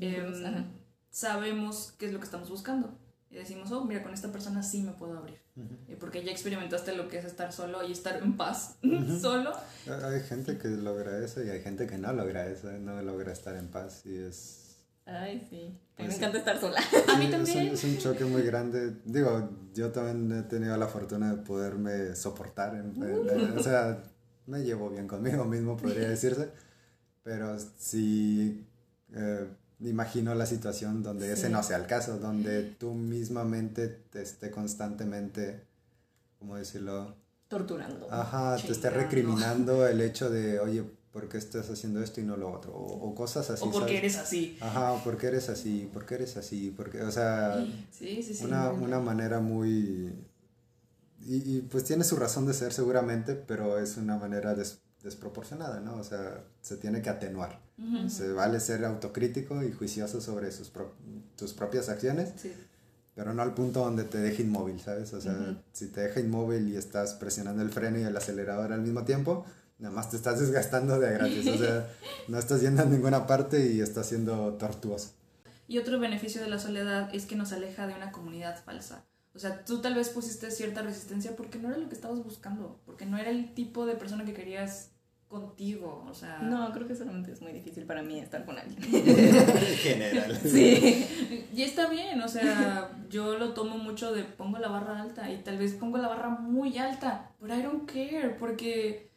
[0.00, 0.64] Em,
[1.10, 2.96] sabemos qué es lo que estamos buscando.
[3.28, 5.38] Y decimos, oh, mira, con esta persona sí me puedo abrir.
[5.88, 8.76] Eh, porque ya experimentaste lo que es estar solo y estar en paz
[9.20, 9.52] solo.
[9.86, 13.56] Hay gente que logra eso y hay gente que no logra eso, no logra estar
[13.56, 14.61] en paz y es
[15.04, 15.56] Ay, sí.
[15.56, 16.80] Mí me pues encanta estar sola.
[17.08, 17.68] a mí también.
[17.68, 18.96] Es un, choque muy grande.
[19.04, 22.82] Digo, yo también he tenido la fortuna de poderme soportar.
[23.56, 24.02] o sea,
[24.46, 26.50] me llevo bien conmigo mismo, podría decirse.
[27.22, 28.66] Pero sí,
[29.14, 29.46] eh,
[29.80, 35.62] imagino la situación donde ese no sea el caso, donde tú mismamente te esté constantemente,
[36.38, 37.16] ¿cómo decirlo?
[37.48, 38.08] Torturando.
[38.10, 42.36] Ajá, te esté recriminando el hecho de, oye, ¿por qué estás haciendo esto y no
[42.36, 42.72] lo otro?
[42.74, 43.64] O, cosas así.
[43.64, 44.56] O porque eres así.
[44.60, 48.70] Ajá, o porque eres así, porque eres así, porque, o sea, sí, sí, sí, una,
[48.70, 50.12] una, manera muy...
[51.24, 54.56] Y, y, pues tiene su razón de ser seguramente, pero es una manera
[55.02, 55.96] desproporcionada, ¿no?
[55.96, 57.60] O sea, se tiene que atenuar.
[58.08, 60.72] Se vale ser autocrítico y juicioso sobre sus
[61.36, 62.32] tus propias acciones,
[63.14, 65.12] pero no al punto donde te deje inmóvil, ¿sabes?
[65.14, 68.82] O sea, si te deja inmóvil y estás presionando el freno y el acelerador al
[68.82, 69.44] mismo tiempo,
[69.82, 71.88] nada más te estás desgastando de gratis, o sea,
[72.28, 75.10] no estás yendo a ninguna parte y estás siendo tortuoso.
[75.66, 79.04] Y otro beneficio de la soledad es que nos aleja de una comunidad falsa.
[79.34, 82.80] O sea, tú tal vez pusiste cierta resistencia porque no era lo que estabas buscando,
[82.86, 84.90] porque no era el tipo de persona que querías
[85.26, 86.38] contigo, o sea...
[86.40, 88.78] No, creo que solamente es muy difícil para mí estar con alguien.
[88.84, 89.06] en
[89.78, 90.38] general.
[90.44, 91.46] Sí.
[91.54, 95.38] Y está bien, o sea, yo lo tomo mucho de pongo la barra alta y
[95.38, 99.11] tal vez pongo la barra muy alta, pero I don't care, porque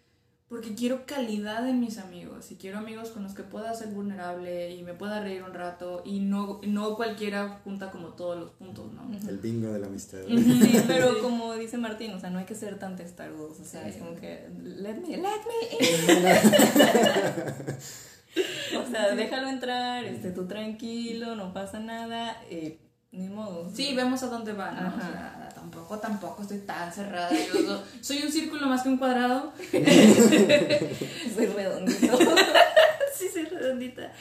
[0.48, 4.76] porque quiero calidad en mis amigos y quiero amigos con los que pueda ser vulnerable
[4.76, 8.94] y me pueda reír un rato y no, no cualquiera junta como todos los puntos,
[8.94, 9.10] ¿no?
[9.28, 10.20] El bingo de la amistad.
[10.28, 13.88] Sí, pero como dice Martín, o sea, no hay que ser tan testarudos, o sea,
[13.88, 15.26] es como que, let me, let me
[18.78, 22.78] o sea, déjalo entrar, esté tú tranquilo, no pasa nada, eh,
[23.16, 23.72] ni modo.
[23.74, 24.96] Sí, vemos a dónde va, ¿no?
[24.96, 27.30] O sea, tampoco, tampoco estoy tan cerrada.
[27.32, 29.54] Yo soy un círculo más que un cuadrado.
[29.72, 32.18] soy redondito.
[33.16, 34.12] sí, soy redondita.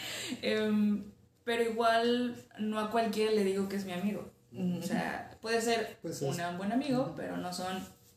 [0.42, 1.04] Em,
[1.44, 4.30] pero igual no a cualquiera le digo que es mi amigo.
[4.56, 7.76] O sea, puede ser pues un buen amigo, pero no son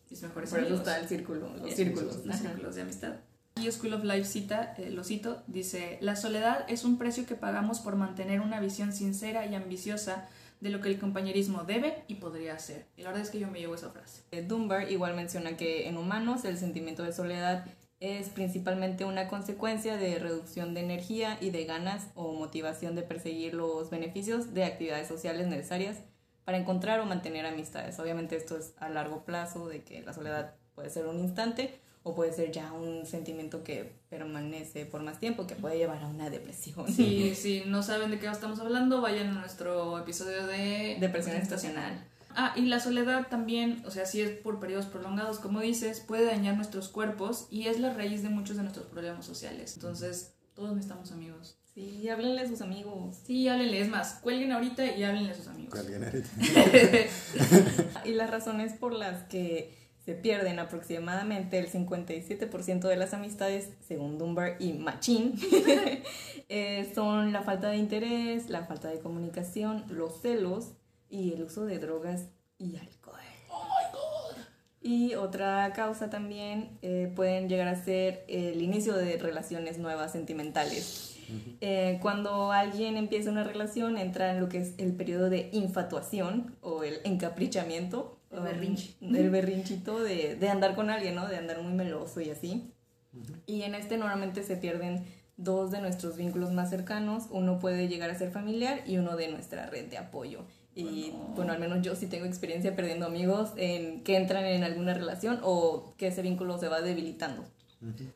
[0.10, 0.80] mis mejores Por amigos.
[0.80, 2.26] Por eso está el círculo, los círculos.
[2.26, 3.14] Los círculos de amistad.
[3.60, 7.34] Y School of Life cita, eh, lo cito, dice, la soledad es un precio que
[7.34, 10.28] pagamos por mantener una visión sincera y ambiciosa
[10.60, 12.86] de lo que el compañerismo debe y podría hacer.
[12.98, 14.24] Y la verdad es que yo me llevo esa frase.
[14.32, 17.66] Eh, Dunbar igual menciona que en humanos el sentimiento de soledad
[18.00, 23.54] es principalmente una consecuencia de reducción de energía y de ganas o motivación de perseguir
[23.56, 25.98] los beneficios de actividades sociales necesarias
[26.44, 28.00] para encontrar o mantener amistades.
[28.00, 32.16] Obviamente esto es a largo plazo, de que la soledad puede ser un instante, o
[32.16, 36.30] puede ser ya un sentimiento que permanece por más tiempo, que puede llevar a una
[36.30, 36.88] depresión.
[36.88, 42.06] Sí, si no saben de qué estamos hablando, vayan a nuestro episodio de depresión estacional.
[42.30, 46.24] Ah, y la soledad también, o sea, si es por periodos prolongados, como dices, puede
[46.26, 49.74] dañar nuestros cuerpos y es la raíz de muchos de nuestros problemas sociales.
[49.76, 51.58] Entonces, todos necesitamos amigos.
[51.74, 53.18] Sí, háblenle a sus amigos.
[53.26, 53.82] Sí, háblenle.
[53.82, 55.74] Es más, cuelguen ahorita y háblenle a sus amigos.
[55.74, 56.30] Cuelguen ahorita.
[58.06, 64.18] y las razones por las que se pierden aproximadamente el 57% de las amistades, según
[64.18, 65.38] Dunbar y Machin,
[66.50, 70.72] eh, son la falta de interés, la falta de comunicación, los celos
[71.10, 73.20] y el uso de drogas y alcohol.
[74.82, 81.18] Y otra causa también eh, pueden llegar a ser el inicio de relaciones nuevas sentimentales.
[81.60, 86.56] Eh, cuando alguien empieza una relación entra en lo que es el periodo de infatuación
[86.62, 88.17] o el encaprichamiento.
[88.32, 88.96] El berrinche.
[89.02, 91.28] El berrinchito de, de andar con alguien, ¿no?
[91.28, 92.72] De andar muy meloso y así.
[93.46, 95.06] Y en este normalmente se pierden
[95.38, 97.28] dos de nuestros vínculos más cercanos.
[97.32, 100.46] Uno puede llegar a ser familiar y uno de nuestra red de apoyo.
[100.76, 104.94] Y bueno, al menos yo sí tengo experiencia perdiendo amigos en que entran en alguna
[104.94, 107.44] relación o que ese vínculo se va debilitando.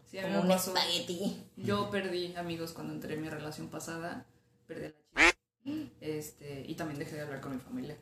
[0.05, 0.75] Sí, a mí Como me un pasó.
[0.75, 1.37] espagueti.
[1.57, 4.27] Yo perdí amigos cuando entré en mi relación pasada,
[4.67, 5.37] perdí a la chica.
[6.01, 7.95] Este, y también dejé de hablar con mi familia.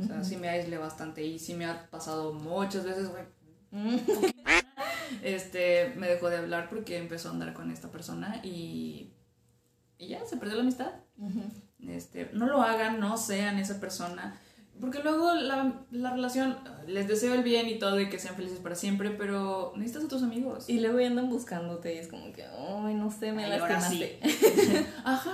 [0.00, 3.24] O sea, sí me aislé bastante y sí me ha pasado muchas veces, güey.
[5.22, 9.12] Este, me dejó de hablar porque empezó a andar con esta persona y,
[9.98, 10.92] y ya, se perdió la amistad.
[11.86, 14.38] Este, no lo hagan, no sean esa persona.
[14.80, 16.56] Porque luego la, la relación,
[16.86, 20.08] les deseo el bien y todo y que sean felices para siempre, pero necesitas a
[20.08, 20.70] tus amigos.
[20.70, 24.20] Y luego andan buscándote y es como que, ay, no sé, me Ay, lastimaste.
[25.04, 25.32] Ajá.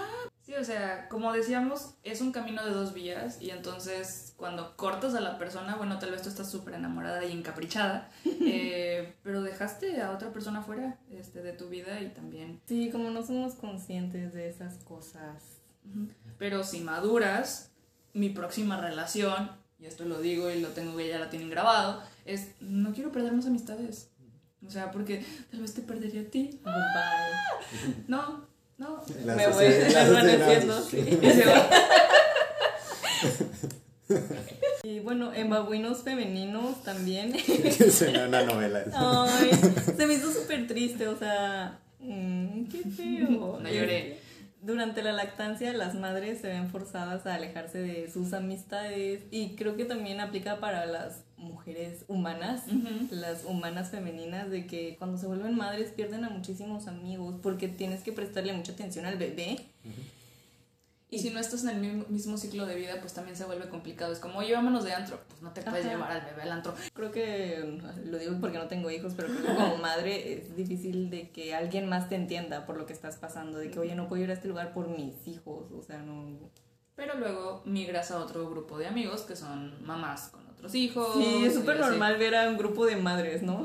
[0.58, 5.20] O sea, como decíamos, es un camino de dos vías y entonces cuando cortas a
[5.20, 10.12] la persona, bueno, tal vez tú estás súper enamorada y encaprichada, eh, pero dejaste a
[10.12, 12.60] otra persona fuera este, de tu vida y también...
[12.66, 15.60] Sí, como no somos conscientes de esas cosas.
[16.38, 17.70] Pero si maduras,
[18.12, 22.02] mi próxima relación, y esto lo digo y lo tengo que ya la tienen grabado,
[22.24, 24.10] es no quiero perder más amistades.
[24.66, 26.60] O sea, porque tal vez te perdería a ti.
[28.08, 28.46] No,
[28.78, 29.02] no.
[29.24, 30.98] La me voy desvaneciendo, sí.
[30.98, 31.70] Y se va.
[34.84, 37.34] Y bueno, en babuinos femeninos también.
[37.90, 38.84] Suena una novela.
[38.94, 39.50] Ay,
[39.96, 43.58] se me hizo súper triste, o sea, mm, qué feo.
[43.60, 44.20] No lloré.
[44.66, 49.76] Durante la lactancia, las madres se ven forzadas a alejarse de sus amistades y creo
[49.76, 52.64] que también aplica para las mujeres humanas,
[53.10, 58.02] las humanas femeninas, de que cuando se vuelven madres pierden a muchísimos amigos porque tienes
[58.02, 59.60] que prestarle mucha atención al bebé.
[61.08, 64.12] Y si no estás en el mismo, ciclo de vida, pues también se vuelve complicado.
[64.12, 65.20] Es como, oye, vámonos de antro.
[65.28, 65.94] Pues no te puedes Ajá.
[65.94, 66.74] llevar al bebé al antro.
[66.92, 71.08] Creo que, lo digo porque no tengo hijos, pero creo que como madre es difícil
[71.10, 74.08] de que alguien más te entienda por lo que estás pasando, de que, oye, no
[74.08, 76.50] puedo ir a este lugar por mis hijos, o sea, no...
[76.96, 81.14] Pero luego migras a otro grupo de amigos que son mamás con otros hijos.
[81.14, 81.90] Sí, es súper así.
[81.90, 83.64] normal ver a un grupo de madres, ¿no?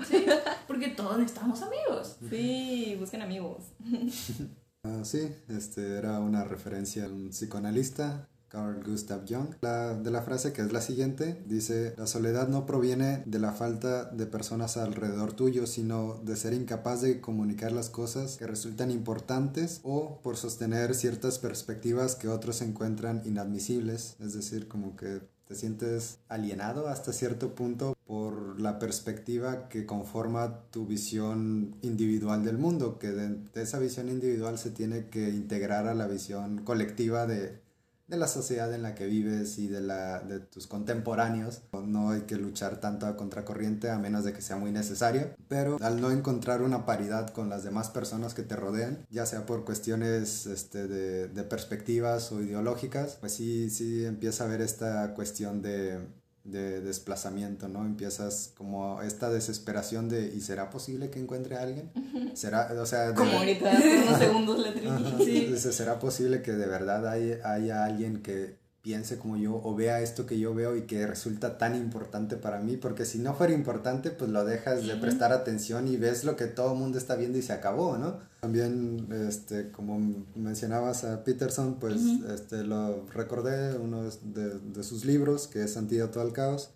[0.67, 2.17] Porque todos necesitamos amigos.
[2.29, 3.63] Sí, busquen amigos.
[4.83, 9.55] Ah, sí, este era una referencia a un psicoanalista, Carl Gustav Jung.
[9.61, 13.51] La, de la frase que es la siguiente, dice, la soledad no proviene de la
[13.51, 18.89] falta de personas alrededor tuyo, sino de ser incapaz de comunicar las cosas que resultan
[18.89, 24.15] importantes o por sostener ciertas perspectivas que otros encuentran inadmisibles.
[24.19, 25.21] Es decir, como que
[25.51, 32.57] te sientes alienado hasta cierto punto por la perspectiva que conforma tu visión individual del
[32.57, 37.27] mundo, que de, de esa visión individual se tiene que integrar a la visión colectiva
[37.27, 37.59] de,
[38.11, 41.61] de la sociedad en la que vives y de, la, de tus contemporáneos.
[41.71, 45.77] No hay que luchar tanto a contracorriente a menos de que sea muy necesario, pero
[45.81, 49.63] al no encontrar una paridad con las demás personas que te rodean, ya sea por
[49.63, 55.61] cuestiones este, de, de perspectivas o ideológicas, pues sí, sí empieza a haber esta cuestión
[55.61, 57.85] de de desplazamiento, ¿no?
[57.85, 61.91] Empiezas como esta desesperación de ¿y será posible que encuentre a alguien?
[62.33, 64.73] ¿Será, o sea, de- Como ahorita, hace unos segundos la.
[65.23, 65.55] Sí.
[65.71, 70.25] ¿será posible que de verdad hay- haya alguien que piense como yo o vea esto
[70.25, 72.77] que yo veo y que resulta tan importante para mí?
[72.77, 76.45] Porque si no fuera importante, pues lo dejas de prestar atención y ves lo que
[76.45, 78.17] todo el mundo está viendo y se acabó, ¿no?
[78.41, 82.01] También, este, como mencionabas a Peterson, pues
[82.33, 86.71] este, lo recordé, uno de, de sus libros, que es Antídoto al Caos.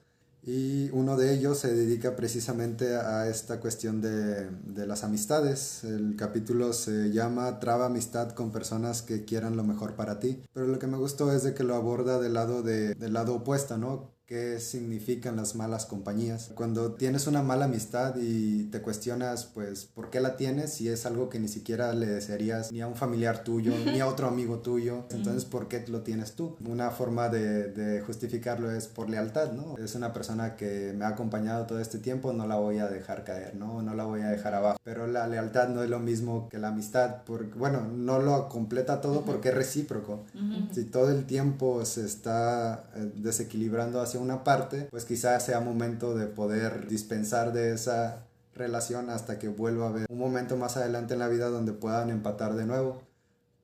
[0.48, 5.84] Y uno de ellos se dedica precisamente a esta cuestión de, de las amistades.
[5.84, 10.44] El capítulo se llama Traba amistad con personas que quieran lo mejor para ti.
[10.54, 13.34] Pero lo que me gustó es de que lo aborda del lado, de, del lado
[13.34, 14.15] opuesto, ¿no?
[14.26, 16.50] ¿Qué significan las malas compañías?
[16.56, 20.74] Cuando tienes una mala amistad y te cuestionas, pues, ¿por qué la tienes?
[20.74, 24.08] Si es algo que ni siquiera le desearías ni a un familiar tuyo, ni a
[24.08, 25.06] otro amigo tuyo.
[25.12, 26.58] Entonces, ¿por qué lo tienes tú?
[26.68, 29.78] Una forma de, de justificarlo es por lealtad, ¿no?
[29.78, 33.26] Es una persona que me ha acompañado todo este tiempo, no la voy a dejar
[33.26, 33.84] caer, ¿no?
[33.84, 34.80] No la voy a dejar abajo.
[34.84, 39.02] Pero la lealtad no es lo mismo que la amistad, porque, bueno, no lo completa
[39.02, 40.26] todo porque es recíproco.
[40.72, 46.16] Si todo el tiempo se está eh, desequilibrando hacia una parte, pues quizás sea momento
[46.16, 48.26] de poder dispensar de esa
[48.56, 52.10] relación hasta que vuelva a haber un momento más adelante en la vida donde puedan
[52.10, 53.02] empatar de nuevo.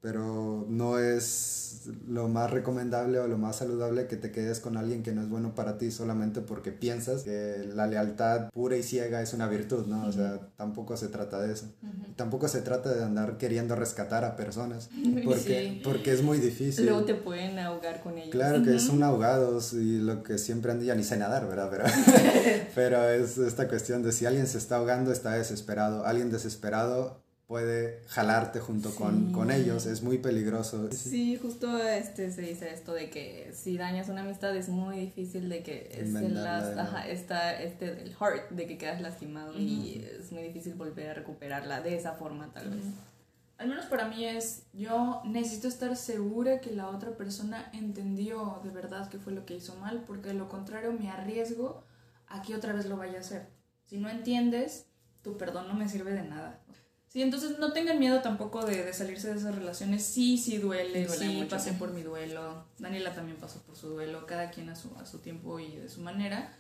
[0.02, 1.71] pero no es
[2.08, 5.30] lo más recomendable o lo más saludable que te quedes con alguien que no es
[5.30, 9.86] bueno para ti solamente porque piensas que la lealtad pura y ciega es una virtud,
[9.88, 10.06] ¿no?
[10.08, 11.68] O sea, tampoco se trata de eso.
[12.16, 14.90] Tampoco se trata de andar queriendo rescatar a personas
[15.24, 16.86] porque, porque es muy difícil.
[16.86, 18.32] Luego te pueden ahogar con ellos.
[18.32, 21.70] Claro que es un ahogado y lo que siempre ando, ya ni sé nadar, ¿verdad?
[21.70, 21.84] Pero,
[22.76, 26.06] pero es esta cuestión de si alguien se está ahogando, está desesperado.
[26.06, 27.21] Alguien desesperado
[27.52, 30.90] puede jalarte junto con, con, ellos, es muy peligroso.
[30.94, 35.50] Sí, justo este, se dice esto de que si dañas una amistad es muy difícil
[35.50, 40.02] de que es el last, ajá, está este del heart, de que quedas lastimado y
[40.18, 42.86] es muy difícil volver a recuperarla de esa forma tal vez.
[43.58, 48.70] Al menos para mí es, yo necesito estar segura que la otra persona entendió de
[48.70, 51.84] verdad qué fue lo que hizo mal, porque de lo contrario me arriesgo
[52.28, 53.50] a que otra vez lo vaya a hacer.
[53.88, 54.86] Si no entiendes,
[55.22, 56.62] tu perdón no me sirve de nada.
[57.12, 60.02] Sí, entonces no tengan miedo tampoco de, de salirse de esas relaciones.
[60.06, 62.64] Sí, sí duele, sí, pasé por mi duelo.
[62.80, 65.90] Daniela también pasó por su duelo, cada quien a su, a su tiempo y de
[65.90, 66.54] su manera.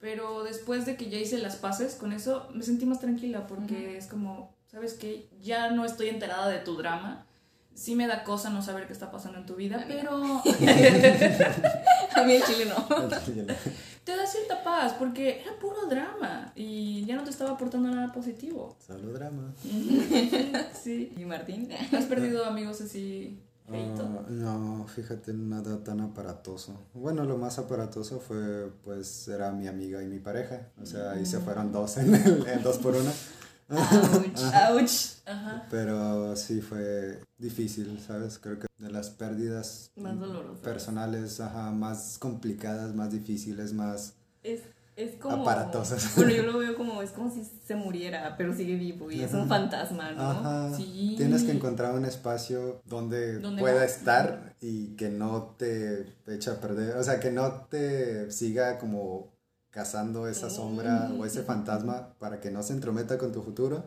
[0.00, 3.98] Pero después de que ya hice las paces con eso, me sentí más tranquila porque
[3.98, 5.28] es como, ¿sabes qué?
[5.42, 7.26] Ya no estoy enterada de tu drama
[7.78, 10.42] sí me da cosa no saber qué está pasando en tu vida, pero...
[12.14, 12.88] a mí el chile no.
[14.08, 18.10] te da cierta paz porque era puro drama y ya no te estaba aportando nada
[18.10, 18.74] positivo.
[18.86, 19.52] Solo drama.
[20.82, 21.12] sí.
[21.14, 21.68] ¿Y Martín?
[21.92, 23.38] ¿Has perdido amigos así?
[23.68, 26.86] Uh, no, fíjate, nada tan aparatoso.
[26.94, 30.68] Bueno, lo más aparatoso fue, pues, era mi amiga y mi pareja.
[30.80, 31.42] O sea, ahí se mm.
[31.42, 33.10] fueron dos en, el, dos por uno.
[34.70, 35.18] Ouch,
[35.70, 38.38] Pero sí fue difícil, ¿sabes?
[38.38, 40.16] Creo que de las pérdidas más
[40.62, 44.62] personales, ajá, más complicadas, más difíciles, más es,
[44.94, 46.12] es como aparatosas.
[46.16, 49.34] Bueno, yo lo veo como es como si se muriera, pero sigue vivo y es
[49.34, 50.22] un fantasma, ¿no?
[50.22, 50.76] Ajá.
[50.76, 51.14] Sí.
[51.16, 56.96] Tienes que encontrar un espacio donde pueda estar y que no te eche a perder,
[56.96, 59.36] o sea, que no te siga como
[59.70, 63.84] cazando esa sombra o ese fantasma para que no se entrometa con tu futuro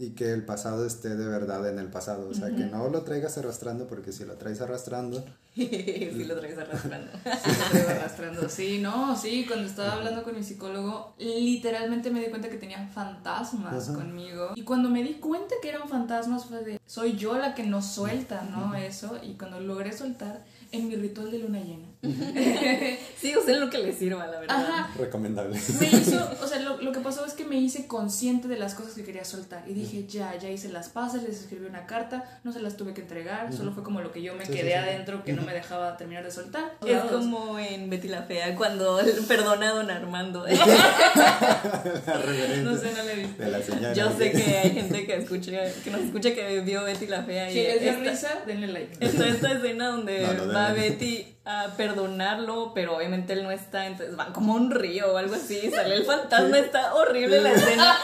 [0.00, 2.30] y que el pasado esté de verdad en el pasado.
[2.30, 5.22] O sea, que no lo traigas arrastrando porque si lo traes arrastrando...
[5.54, 7.12] sí, lo traes arrastrando.
[7.22, 8.48] sí, lo arrastrando.
[8.48, 12.88] Sí, no, sí, cuando estaba hablando con mi psicólogo, literalmente me di cuenta que tenía
[12.88, 14.52] fantasmas conmigo.
[14.54, 17.82] Y cuando me di cuenta que eran fantasmas fue de, soy yo la que no
[17.82, 18.74] suelta, ¿no?
[18.74, 19.18] Eso.
[19.22, 21.89] Y cuando logré soltar en mi ritual de luna llena.
[23.20, 24.56] sí, o sea, lo que le sirva, la verdad.
[24.56, 24.90] Ajá.
[24.98, 25.60] Recomendable.
[25.80, 28.74] Me hizo, o sea, lo, lo, que pasó es que me hice consciente de las
[28.74, 29.64] cosas que quería soltar.
[29.68, 32.94] Y dije, ya, ya hice las pases, les escribí una carta, no se las tuve
[32.94, 35.98] que entregar, solo fue como lo que yo me quedé adentro que no me dejaba
[35.98, 36.78] terminar de soltar.
[36.86, 38.98] Es como en Betty la Fea, cuando
[39.28, 40.46] perdona a don Armando.
[40.46, 40.54] la
[42.62, 43.26] no sé, no le vi.
[43.34, 43.92] De la señora.
[43.92, 45.52] Yo sé que hay gente que escucha,
[45.84, 47.50] que nos escucha que vio Betty la Fea.
[47.50, 48.96] Y les dio risa, denle like.
[49.00, 50.24] Esta, esta escena donde
[50.54, 55.16] va Betty a perdonarlo, pero obviamente él no está, entonces van como un río o
[55.16, 57.96] algo así, sale el fantasma, está horrible la escena,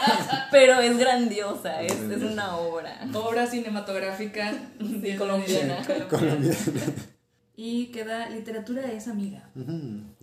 [0.51, 2.99] pero es grandiosa, es, es una obra.
[3.13, 4.53] Obra cinematográfica
[5.17, 5.77] colombiana.
[7.59, 9.49] Y queda literatura es amiga.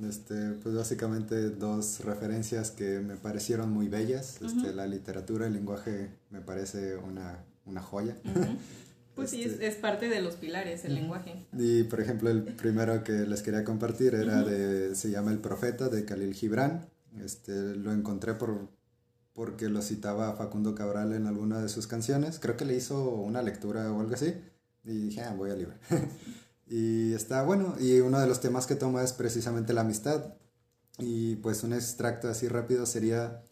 [0.08, 4.40] este, pues básicamente dos referencias que me parecieron muy bellas.
[4.40, 8.14] Este, La literatura, el lenguaje me parece una, una joya.
[9.14, 11.46] Pues sí, es, este, es, parte de los pilares, el lenguaje.
[11.52, 15.88] Y por ejemplo, el primero que les quería compartir era de, se llama El Profeta
[15.88, 16.86] de Khalil Gibran.
[17.22, 18.68] Este, lo encontré por,
[19.32, 22.40] porque lo citaba Facundo Cabral en alguna de sus canciones.
[22.40, 24.34] Creo que le hizo una lectura o algo así.
[24.84, 25.78] Y dije, ah, voy a librar.
[26.66, 27.76] y está bueno.
[27.78, 30.34] Y uno de los temas que toma es precisamente la amistad.
[30.98, 33.42] Y pues un extracto así rápido sería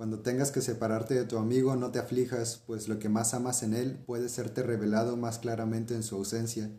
[0.00, 3.62] cuando tengas que separarte de tu amigo, no te aflijas, pues lo que más amas
[3.62, 6.70] en él puede serte revelado más claramente en su ausencia.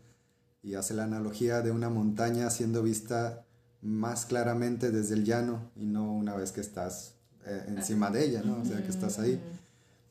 [0.64, 3.45] Y hace la analogía de una montaña siendo vista
[3.84, 7.14] más claramente desde el llano y no una vez que estás
[7.45, 8.60] eh, encima de ella, ¿no?
[8.60, 9.39] O sea, que estás ahí.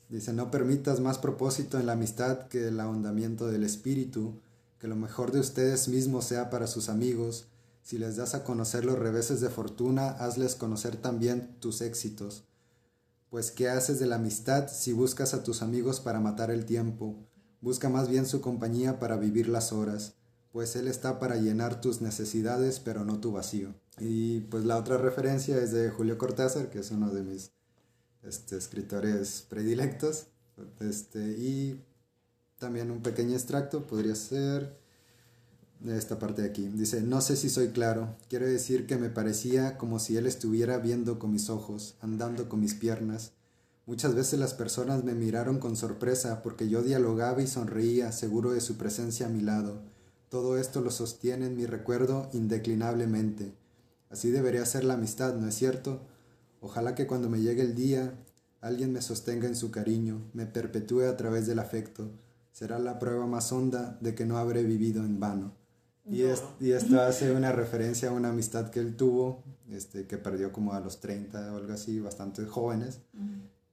[0.09, 4.41] Dice, no permitas más propósito en la amistad que el ahondamiento del espíritu,
[4.79, 7.49] que lo mejor de ustedes mismos sea para sus amigos.
[7.83, 12.45] Si les das a conocer los reveses de fortuna, hazles conocer también tus éxitos.
[13.31, 17.15] Pues ¿qué haces de la amistad si buscas a tus amigos para matar el tiempo?
[17.61, 20.15] Busca más bien su compañía para vivir las horas,
[20.51, 23.73] pues Él está para llenar tus necesidades, pero no tu vacío.
[24.01, 27.53] Y pues la otra referencia es de Julio Cortázar, que es uno de mis
[28.25, 30.27] este, escritores predilectos.
[30.81, 31.85] Este, y
[32.59, 34.80] también un pequeño extracto podría ser
[35.87, 36.69] esta parte de aquí.
[36.69, 40.79] Dice, no sé si soy claro, quiero decir que me parecía como si él estuviera
[40.79, 43.33] viendo con mis ojos, andando con mis piernas,
[43.91, 48.61] Muchas veces las personas me miraron con sorpresa porque yo dialogaba y sonreía, seguro de
[48.61, 49.83] su presencia a mi lado.
[50.29, 53.53] Todo esto lo sostiene en mi recuerdo indeclinablemente.
[54.09, 56.03] Así debería ser la amistad, ¿no es cierto?
[56.61, 58.15] Ojalá que cuando me llegue el día,
[58.61, 62.13] alguien me sostenga en su cariño, me perpetúe a través del afecto.
[62.53, 65.60] Será la prueba más honda de que no habré vivido en vano.
[66.07, 66.23] Y,
[66.61, 70.73] y esto hace una referencia a una amistad que él tuvo, este, que perdió como
[70.73, 73.01] a los 30 o algo así, bastante jóvenes.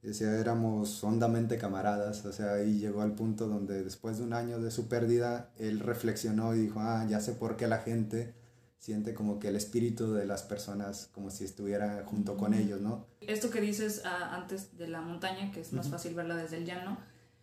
[0.01, 4.61] Decía, éramos hondamente camaradas, o sea, ahí llegó al punto donde después de un año
[4.61, 8.33] de su pérdida, él reflexionó y dijo, ah, ya sé por qué la gente
[8.77, 13.05] siente como que el espíritu de las personas como si estuviera junto con ellos, ¿no?
[13.19, 16.65] Esto que dices ah, antes de la montaña, que es más fácil verla desde el
[16.65, 16.97] llano,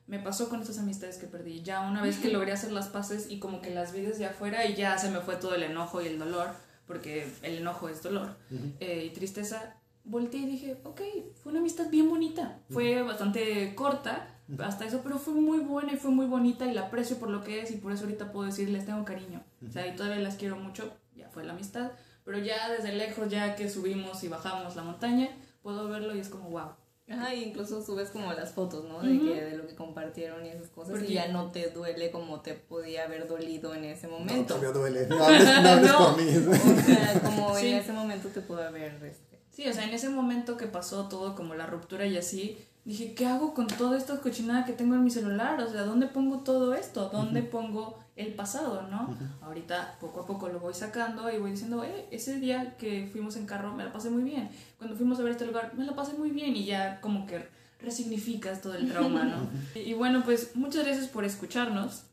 [0.06, 1.62] me pasó con estas amistades que perdí.
[1.62, 4.66] Ya una vez que logré hacer las paces y como que las vi desde afuera
[4.66, 6.50] y ya se me fue todo el enojo y el dolor,
[6.86, 8.36] porque el enojo es dolor
[8.80, 11.00] eh, y tristeza, volteé y dije, ok,
[11.42, 12.58] fue una amistad bien bonita.
[12.70, 14.28] Fue bastante corta
[14.58, 17.42] hasta eso, pero fue muy buena y fue muy bonita y la aprecio por lo
[17.42, 19.42] que es y por eso ahorita puedo decir, les tengo cariño.
[19.66, 21.92] O sea, y todavía las quiero mucho, ya fue la amistad.
[22.24, 25.28] Pero ya desde lejos, ya que subimos y bajamos la montaña,
[25.62, 26.70] puedo verlo y es como, wow.
[27.08, 29.02] Ajá, incluso subes como las fotos, ¿no?
[29.02, 31.02] De, que, de lo que compartieron y esas cosas.
[31.02, 34.56] y ya no te duele como te podía haber dolido en ese momento.
[34.56, 35.06] No, me duele.
[35.06, 36.28] No hables, por mí.
[36.36, 40.08] O sea, como en ese momento te pudo haber este, Sí, o sea, en ese
[40.08, 44.18] momento que pasó todo como la ruptura y así, dije, ¿qué hago con toda esta
[44.20, 45.60] cochinada que tengo en mi celular?
[45.60, 47.08] O sea, ¿dónde pongo todo esto?
[47.10, 49.16] ¿Dónde pongo el pasado, no?
[49.42, 53.36] Ahorita poco a poco lo voy sacando y voy diciendo, eh, ese día que fuimos
[53.36, 54.48] en carro me la pasé muy bien.
[54.78, 57.48] Cuando fuimos a ver este lugar me la pasé muy bien y ya como que
[57.80, 59.48] resignificas todo el trauma, ¿no?
[59.74, 62.04] y bueno, pues muchas gracias por escucharnos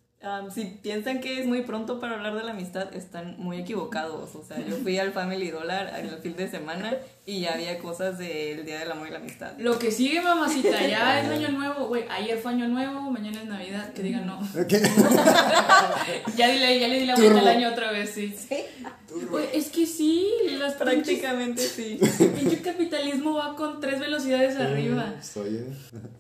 [0.54, 4.36] si piensan que es muy pronto para hablar de la amistad, están muy equivocados.
[4.36, 6.96] O sea, yo fui al Family Dollar el fin de semana
[7.26, 9.54] y ya había cosas del Día del Amor y la Amistad.
[9.58, 11.88] Lo que sigue, mamacita, ya es Año Nuevo.
[11.88, 13.94] Güey, ayer fue Año Nuevo, mañana es Navidad.
[13.94, 14.40] Que digan no.
[16.38, 18.36] ya, dile, ya le di la vuelta al año otra vez, sí.
[19.54, 20.28] es que sí,
[20.60, 22.00] las prácticamente sí.
[22.20, 25.16] El capitalismo va con tres velocidades arriba.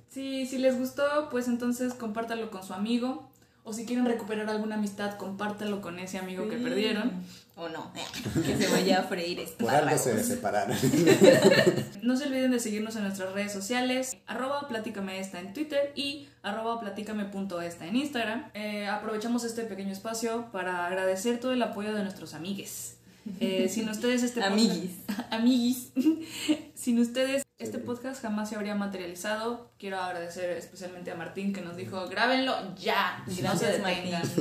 [0.09, 3.31] Sí, si les gustó, pues entonces compártalo con su amigo
[3.63, 7.23] o si quieren recuperar alguna amistad, compártelo con ese amigo que perdieron.
[7.55, 10.75] O no, que se vaya a freír Por algo se separaron.
[12.01, 16.27] no se olviden de seguirnos en nuestras redes sociales, arroba platícame esta en Twitter y
[16.41, 18.49] arroba platícame.esta en Instagram.
[18.55, 22.97] Eh, aprovechamos este pequeño espacio para agradecer todo el apoyo de nuestros amigues.
[23.39, 24.91] Eh, sin ustedes este amiguis,
[25.31, 25.91] amiguis,
[26.73, 29.71] sin ustedes este podcast jamás se habría materializado.
[29.77, 34.23] Quiero agradecer especialmente a Martín que nos dijo, grábenlo ya, no se detengan.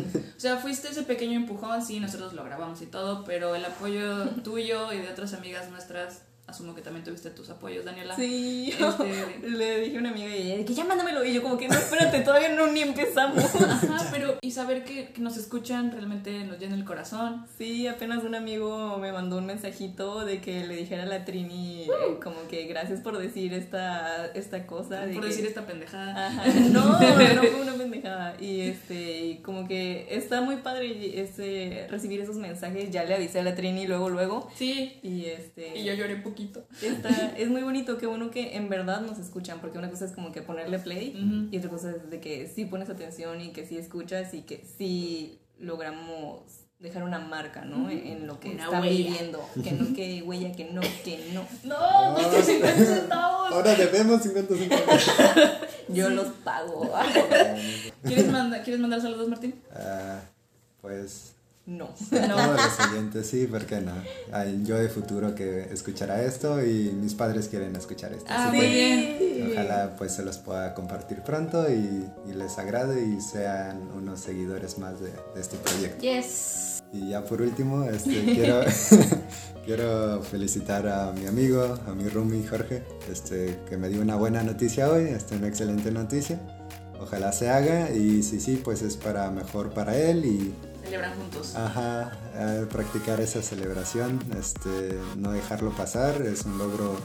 [0.40, 4.26] O sea, fuiste ese pequeño empujón, sí, nosotros lo grabamos y todo, pero el apoyo
[4.42, 8.14] tuyo y de otras amigas nuestras asumo que también tuviste tus apoyos, Daniela.
[8.16, 11.24] Sí, este, le dije a una amiga y ella, que ya mándamelo.
[11.24, 13.42] Y yo, como que no, espérate, todavía no ni empezamos.
[13.54, 17.46] Ajá, pero y saber que, que, nos escuchan realmente nos llena el corazón.
[17.56, 21.86] Sí, apenas un amigo me mandó un mensajito de que le dijera a la Trini,
[22.22, 25.04] como que gracias por decir esta, esta cosa.
[25.14, 26.26] por decir esta pendejada.
[26.26, 26.44] Ajá.
[26.70, 28.36] No, no fue una pendejada.
[28.40, 32.90] Y este, como que está muy padre este, recibir esos mensajes.
[32.90, 34.50] Ya le avisé a la Trini luego, luego.
[34.56, 34.98] Sí.
[35.02, 35.78] Y este.
[35.78, 36.39] Y yo lloré un poquito
[37.36, 40.32] es muy bonito que uno que en verdad nos escuchan, porque una cosa es como
[40.32, 43.76] que ponerle play y otra cosa es de que sí pones atención y que sí
[43.76, 46.42] escuchas y que sí logramos
[46.78, 47.90] dejar una marca, ¿no?
[47.90, 49.46] En lo que está viviendo.
[49.62, 51.46] Que no, que huella, que no, que no.
[51.64, 53.52] No, no 50 centavos.
[53.52, 55.10] Ahora debemos 50 centavos.
[55.88, 56.90] Yo los pago.
[58.02, 58.26] ¿Quieres,
[58.64, 59.54] ¿Quieres mandar saludos, Martín?
[59.72, 60.20] Uh,
[60.80, 61.34] pues
[61.66, 61.88] no.
[62.10, 63.92] No, lo siguiente, sí, ¿por qué no?
[64.32, 68.26] Hay yo de futuro que escuchará esto y mis padres quieren escuchar esto.
[68.28, 69.52] Ah, muy bien.
[69.52, 75.00] Ojalá pues se los pueda compartir pronto y, les agrade y sean unos seguidores más
[75.00, 76.00] de, este proyecto.
[76.00, 76.82] Yes.
[76.92, 78.62] Y ya por último, este, quiero,
[79.64, 84.42] quiero felicitar a mi amigo, a mi roomie Jorge, este, que me dio una buena
[84.42, 86.40] noticia hoy, este, una excelente noticia.
[87.00, 90.54] Ojalá se haga y si sí, pues es para mejor para él y
[90.90, 91.54] celebran juntos.
[91.54, 92.12] Ajá,
[92.70, 96.96] practicar esa celebración, este, no dejarlo pasar, es un logro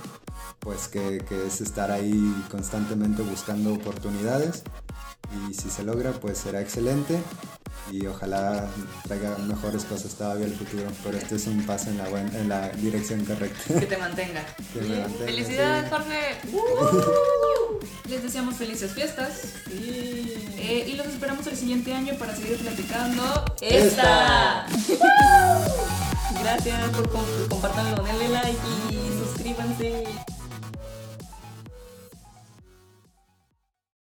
[0.60, 4.64] pues que, que, es estar ahí constantemente buscando oportunidades
[5.50, 7.20] y si se logra pues será excelente
[7.92, 8.68] y ojalá
[9.04, 12.70] traiga mejores cosas todavía el futuro, pero este es un paso en la, en la
[12.70, 13.74] dirección correcta.
[13.80, 14.44] Que te mantenga.
[14.74, 16.38] Felicidades Jorge.
[18.10, 19.54] Les deseamos felices fiestas.
[19.70, 24.66] Eh, y los esperamos el siguiente año para seguir platicando esta.
[26.42, 27.10] Gracias por
[27.50, 30.35] compartirlo, denle like.